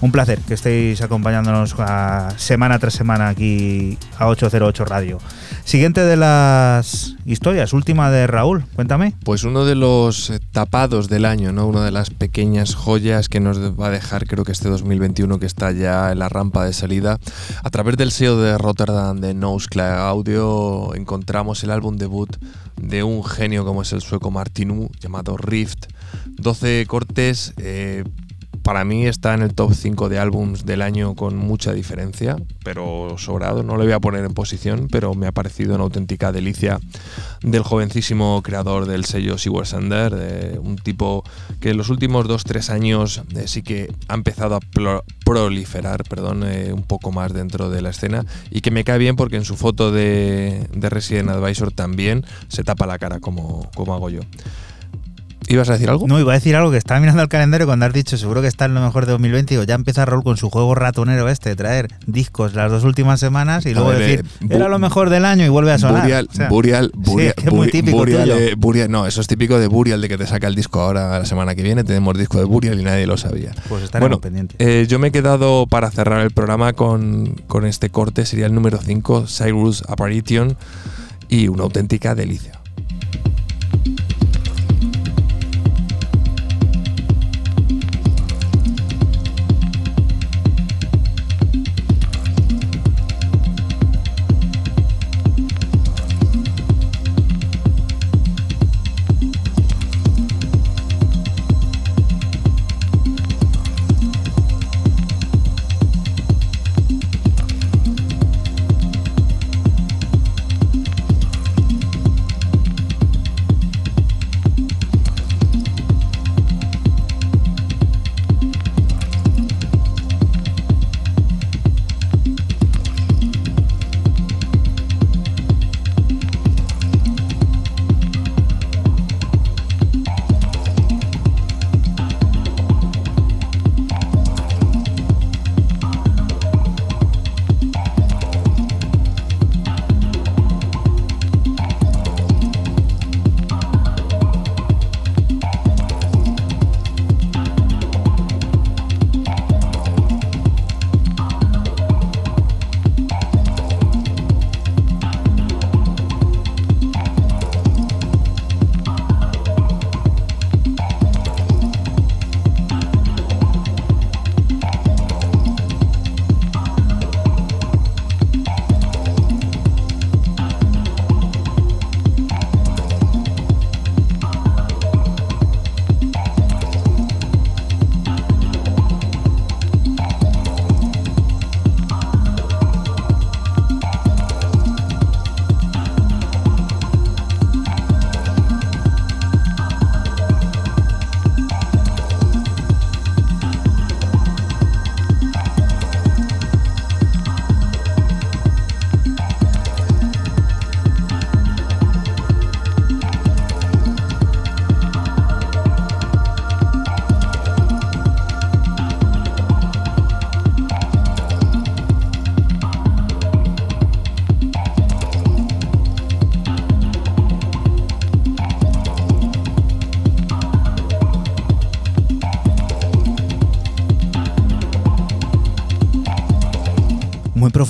Un 0.00 0.12
placer 0.12 0.38
que 0.40 0.54
estéis 0.54 1.00
acompañándonos 1.02 1.74
a- 1.78 2.32
semana 2.36 2.78
tras 2.78 2.94
semana 2.94 3.28
aquí 3.28 3.98
a 4.18 4.28
808 4.28 4.84
Radio. 4.84 5.18
Siguiente 5.64 6.02
de 6.02 6.16
las 6.16 7.16
historias, 7.24 7.72
última 7.72 8.10
de 8.10 8.26
Raúl, 8.28 8.64
cuéntame. 8.76 9.14
Pues 9.24 9.42
uno 9.42 9.64
de 9.64 9.74
los 9.74 10.30
eh, 10.30 10.38
tapados 10.52 11.08
del 11.08 11.24
año, 11.24 11.50
¿no? 11.50 11.66
Una 11.66 11.84
de 11.84 11.90
las 11.90 12.10
pequeñas 12.10 12.74
joyas 12.76 13.28
que 13.28 13.40
nos 13.40 13.58
va 13.78 13.88
a 13.88 13.90
dejar, 13.90 14.26
creo 14.26 14.44
que 14.44 14.52
este 14.52 14.68
2021 14.68 15.40
que 15.40 15.46
está 15.46 15.72
ya 15.72 16.12
en 16.12 16.18
la 16.20 16.28
rampa 16.28 16.64
de 16.66 16.72
salida. 16.72 17.18
A 17.64 17.70
través 17.70 17.96
del 17.96 18.12
sello 18.12 18.36
de 18.38 18.56
Rotterdam 18.58 19.18
de 19.20 19.34
Noseclair 19.34 19.94
Audio 19.98 20.94
encontramos 20.94 21.64
el 21.64 21.70
álbum 21.70 21.96
debut 21.96 22.36
de 22.76 23.02
un 23.02 23.24
genio 23.24 23.64
como 23.64 23.82
es 23.82 23.92
el 23.92 24.02
sueco 24.02 24.30
Martinu, 24.30 24.90
llamado 25.00 25.36
Rift. 25.38 25.86
12 26.24 26.86
cortes, 26.86 27.54
eh, 27.58 28.04
para 28.66 28.84
mí 28.84 29.06
está 29.06 29.32
en 29.34 29.42
el 29.42 29.54
top 29.54 29.74
5 29.74 30.08
de 30.08 30.18
álbums 30.18 30.66
del 30.66 30.82
año 30.82 31.14
con 31.14 31.36
mucha 31.36 31.72
diferencia, 31.72 32.36
pero 32.64 33.14
sobrado. 33.16 33.62
No 33.62 33.76
le 33.76 33.84
voy 33.84 33.92
a 33.92 34.00
poner 34.00 34.24
en 34.24 34.34
posición, 34.34 34.88
pero 34.90 35.14
me 35.14 35.28
ha 35.28 35.32
parecido 35.32 35.76
una 35.76 35.84
auténtica 35.84 36.32
delicia 36.32 36.80
del 37.42 37.62
jovencísimo 37.62 38.42
creador 38.42 38.86
del 38.86 39.04
sello 39.04 39.38
Sigurd 39.38 39.66
Sander, 39.66 40.12
de 40.16 40.58
un 40.58 40.74
tipo 40.78 41.22
que 41.60 41.70
en 41.70 41.76
los 41.76 41.90
últimos 41.90 42.26
2-3 42.26 42.70
años 42.70 43.22
eh, 43.36 43.44
sí 43.46 43.62
que 43.62 43.94
ha 44.08 44.14
empezado 44.14 44.56
a 44.56 44.60
proliferar 45.24 46.02
perdón, 46.02 46.42
eh, 46.44 46.72
un 46.72 46.82
poco 46.82 47.12
más 47.12 47.32
dentro 47.32 47.70
de 47.70 47.82
la 47.82 47.90
escena 47.90 48.26
y 48.50 48.62
que 48.62 48.72
me 48.72 48.82
cae 48.82 48.98
bien 48.98 49.14
porque 49.14 49.36
en 49.36 49.44
su 49.44 49.56
foto 49.56 49.92
de, 49.92 50.66
de 50.74 50.90
Resident 50.90 51.28
Advisor 51.28 51.70
también 51.70 52.26
se 52.48 52.64
tapa 52.64 52.88
la 52.88 52.98
cara 52.98 53.20
como, 53.20 53.70
como 53.76 53.94
hago 53.94 54.10
yo. 54.10 54.22
¿Ibas 55.48 55.68
a 55.68 55.74
decir 55.74 55.88
algo? 55.88 56.08
No, 56.08 56.18
iba 56.18 56.32
a 56.32 56.34
decir 56.34 56.56
algo 56.56 56.72
que 56.72 56.76
estaba 56.76 56.98
mirando 56.98 57.22
el 57.22 57.28
calendario 57.28 57.68
cuando 57.68 57.86
has 57.86 57.92
dicho 57.92 58.16
seguro 58.16 58.42
que 58.42 58.48
está 58.48 58.64
en 58.64 58.74
lo 58.74 58.80
mejor 58.80 59.06
de 59.06 59.12
2020. 59.12 59.54
Digo, 59.54 59.62
ya 59.62 59.76
empieza 59.76 60.04
Raúl 60.04 60.24
con 60.24 60.36
su 60.36 60.50
juego 60.50 60.74
ratonero 60.74 61.28
este, 61.28 61.50
de 61.50 61.56
traer 61.56 61.88
discos 62.06 62.54
las 62.54 62.68
dos 62.68 62.82
últimas 62.82 63.20
semanas 63.20 63.64
y 63.64 63.72
luego 63.72 63.90
ver, 63.90 63.98
decir, 63.98 64.24
eh, 64.40 64.46
era 64.50 64.68
lo 64.68 64.80
mejor 64.80 65.08
del 65.08 65.24
año 65.24 65.44
y 65.46 65.48
vuelve 65.48 65.70
a 65.70 65.78
sonar. 65.78 66.02
Burial, 66.02 66.28
O 66.32 66.34
sea, 66.34 66.48
Burial, 66.48 66.90
sí, 66.92 67.00
Burial, 67.12 67.28
es 67.28 67.34
que 67.44 67.48
es 67.48 67.52
muy 67.54 67.70
típico 67.70 67.96
Burial, 67.98 68.30
eh, 68.30 68.54
Burial- 68.56 68.90
no, 68.90 69.06
eso 69.06 69.20
es 69.20 69.28
típico 69.28 69.60
de 69.60 69.68
Burial, 69.68 70.00
de 70.00 70.08
que 70.08 70.18
te 70.18 70.26
saca 70.26 70.48
el 70.48 70.56
disco 70.56 70.80
ahora 70.80 71.20
la 71.20 71.24
semana 71.26 71.54
que 71.54 71.62
viene. 71.62 71.84
Tenemos 71.84 72.18
disco 72.18 72.38
de 72.38 72.44
Burial 72.44 72.80
y 72.80 72.82
nadie 72.82 73.06
lo 73.06 73.16
sabía. 73.16 73.52
Pues 73.68 73.84
estaremos 73.84 74.08
Bueno, 74.08 74.20
pendientes. 74.20 74.56
eh, 74.58 74.86
yo 74.88 74.98
me 74.98 75.08
he 75.08 75.12
quedado 75.12 75.68
para 75.68 75.92
cerrar 75.92 76.22
el 76.22 76.32
programa 76.32 76.72
con, 76.72 77.26
con 77.46 77.66
este 77.66 77.88
corte, 77.90 78.26
sería 78.26 78.46
el 78.46 78.54
número 78.54 78.78
5, 78.84 79.26
Cyrus 79.28 79.84
Apparition, 79.86 80.56
y 81.28 81.46
una 81.46 81.62
auténtica 81.62 82.16
delicia. 82.16 82.52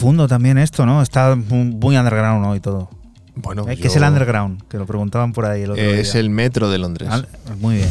Profundo 0.06 0.28
también 0.28 0.56
esto, 0.56 0.86
¿no? 0.86 1.02
Está 1.02 1.34
muy 1.34 1.96
underground 1.96 2.46
hoy 2.46 2.60
todo. 2.60 2.88
Bueno, 3.34 3.68
Eh, 3.68 3.76
¿Qué 3.76 3.88
es 3.88 3.96
el 3.96 4.04
underground? 4.04 4.62
Que 4.68 4.78
lo 4.78 4.86
preguntaban 4.86 5.32
por 5.32 5.44
ahí 5.46 5.62
el 5.62 5.72
otro 5.72 5.82
Es 5.82 6.14
el 6.14 6.30
metro 6.30 6.70
de 6.70 6.78
Londres. 6.78 7.08
Ah, 7.10 7.22
Muy 7.60 7.74
bien, 7.78 7.88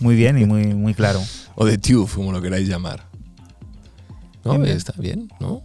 muy 0.00 0.14
bien 0.14 0.36
y 0.38 0.44
muy, 0.44 0.66
muy 0.74 0.92
claro. 0.92 1.20
O 1.54 1.64
de 1.64 1.78
Tube, 1.78 2.10
como 2.14 2.32
lo 2.32 2.42
queráis 2.42 2.68
llamar. 2.68 3.06
No, 4.44 4.58
Bien, 4.58 4.76
está 4.76 4.92
bien, 4.98 5.30
¿no? 5.40 5.62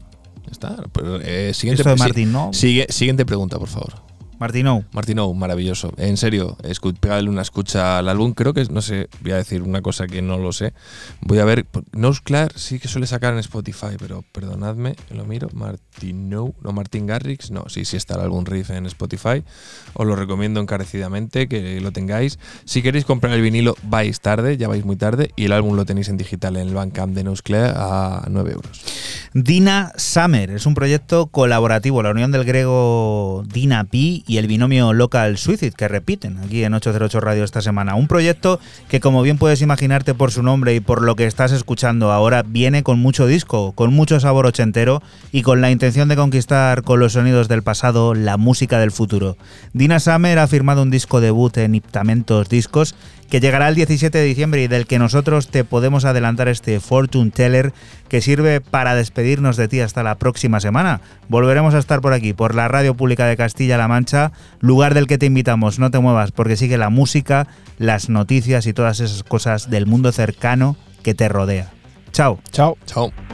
Está. 0.49 0.77
Pero, 0.93 1.19
eh, 1.19 1.51
siguiente, 1.53 1.81
Esto 1.81 1.89
de 2.13 2.25
¿no? 2.27 2.51
sigue- 2.53 2.87
siguiente 2.89 3.25
pregunta, 3.25 3.59
por 3.59 3.67
favor. 3.67 3.95
Martino, 4.39 4.85
Martino, 4.93 5.33
maravilloso. 5.33 5.91
En 5.97 6.15
serio, 6.15 6.55
pegadle 7.01 7.29
una 7.29 7.41
escucha 7.41 7.97
al 7.97 8.07
álbum. 8.07 8.31
Creo 8.33 8.53
que, 8.53 8.63
no 8.71 8.81
sé, 8.81 9.09
voy 9.21 9.33
a 9.33 9.35
decir 9.35 9.61
una 9.63 9.81
cosa 9.81 10.07
que 10.07 10.21
no 10.21 10.37
lo 10.37 10.53
sé. 10.53 10.73
Voy 11.19 11.39
a 11.39 11.45
ver. 11.45 11.65
Nose 11.91 12.21
sí 12.55 12.79
que 12.79 12.87
suele 12.87 13.07
sacar 13.07 13.33
en 13.33 13.39
Spotify, 13.39 13.97
pero 13.97 14.23
perdonadme, 14.31 14.95
lo 15.11 15.25
miro. 15.25 15.49
Martino, 15.53 16.53
no, 16.61 16.71
Martin 16.71 17.07
Garrix, 17.07 17.51
no, 17.51 17.67
sí, 17.67 17.85
sí 17.85 17.97
está 17.97 18.15
el 18.15 18.21
álbum 18.21 18.45
Riff 18.45 18.69
en 18.69 18.85
Spotify. 18.85 19.43
Os 19.93 20.05
lo 20.05 20.15
recomiendo 20.15 20.59
encarecidamente 20.59 21.47
que 21.47 21.81
lo 21.81 21.91
tengáis. 21.91 22.39
Si 22.65 22.81
queréis 22.81 23.05
comprar 23.05 23.33
el 23.33 23.41
vinilo, 23.41 23.75
vais 23.83 24.21
tarde, 24.21 24.57
ya 24.57 24.67
vais 24.67 24.85
muy 24.85 24.95
tarde. 24.95 25.31
Y 25.35 25.45
el 25.45 25.51
álbum 25.51 25.75
lo 25.75 25.85
tenéis 25.85 26.09
en 26.09 26.17
digital 26.17 26.57
en 26.57 26.67
el 26.67 26.73
Bandcamp 26.73 27.15
de 27.15 27.23
Nose 27.23 27.43
a 27.55 28.25
9 28.29 28.51
euros. 28.51 28.81
Dina 29.33 29.91
Summer 29.95 30.51
es 30.51 30.65
un 30.65 30.75
proyecto 30.75 31.27
colaborativo, 31.27 32.03
la 32.03 32.11
unión 32.11 32.31
del 32.31 32.45
griego 32.45 33.43
Dina 33.51 33.83
P 33.83 34.23
y 34.25 34.37
el 34.37 34.47
binomio 34.47 34.93
Local 34.93 35.37
Suicide, 35.37 35.71
que 35.71 35.87
repiten 35.87 36.37
aquí 36.39 36.63
en 36.63 36.73
808 36.73 37.19
Radio 37.19 37.43
esta 37.43 37.61
semana. 37.61 37.95
Un 37.95 38.07
proyecto 38.07 38.59
que, 38.89 38.99
como 38.99 39.21
bien 39.21 39.37
puedes 39.37 39.61
imaginarte 39.61 40.13
por 40.13 40.31
su 40.31 40.43
nombre 40.43 40.75
y 40.75 40.79
por 40.79 41.01
lo 41.01 41.15
que 41.15 41.25
estás 41.25 41.51
escuchando 41.51 41.79
ahora, 41.89 42.43
viene 42.43 42.83
con 42.83 42.99
mucho 42.99 43.25
disco, 43.25 43.71
con 43.71 43.93
mucho 43.93 44.19
sabor 44.19 44.45
ochentero 44.45 45.01
y 45.31 45.41
con 45.41 45.61
la 45.61 45.71
intención 45.71 46.07
de 46.07 46.15
conquistar 46.15 46.83
con 46.83 46.99
los 46.99 47.13
sonidos 47.13 47.47
del 47.47 47.63
pasado 47.63 48.13
la 48.13 48.37
música 48.37 48.79
del 48.79 48.91
futuro. 48.91 49.37
Dina 49.73 49.99
Summer 49.99 50.37
ha 50.37 50.47
firmado 50.47 50.83
un 50.83 50.91
disco 50.91 51.19
debut 51.19 51.57
en 51.57 51.75
Iptamentos 51.75 52.47
Discos 52.49 52.95
que 53.29 53.39
llegará 53.39 53.67
el 53.69 53.75
17 53.75 54.17
de 54.17 54.23
diciembre 54.23 54.63
y 54.63 54.67
del 54.67 54.87
que 54.87 54.99
nosotros 54.99 55.49
te 55.49 55.63
podemos 55.63 56.05
adelantar 56.05 56.47
este 56.47 56.79
Fortune 56.79 57.31
Teller 57.31 57.73
que 58.07 58.21
sirve 58.21 58.59
para 58.59 58.95
despedirnos 58.95 59.55
de 59.55 59.67
ti 59.67 59.79
hasta 59.79 60.03
la 60.03 60.15
próxima 60.15 60.59
semana. 60.59 61.01
Volveremos 61.27 61.73
a 61.75 61.79
estar 61.79 62.01
por 62.01 62.13
aquí, 62.13 62.33
por 62.33 62.55
la 62.55 62.67
Radio 62.67 62.95
Pública 62.95 63.25
de 63.25 63.37
Castilla-La 63.37 63.87
Mancha, 63.87 64.31
lugar 64.59 64.93
del 64.93 65.07
que 65.07 65.17
te 65.17 65.27
invitamos, 65.27 65.79
no 65.79 65.91
te 65.91 65.99
muevas, 65.99 66.31
porque 66.31 66.57
sigue 66.57 66.77
la 66.77 66.89
música, 66.89 67.47
las 67.77 68.09
noticias 68.09 68.65
y 68.65 68.73
todas 68.73 68.99
esas 68.99 69.23
cosas 69.23 69.69
del 69.69 69.85
mundo 69.85 70.11
cercano 70.11 70.75
que 71.03 71.13
te 71.13 71.29
rodea. 71.29 71.78
Chao. 72.19 72.37
Chao. 72.51 72.75
Chao. 72.85 73.28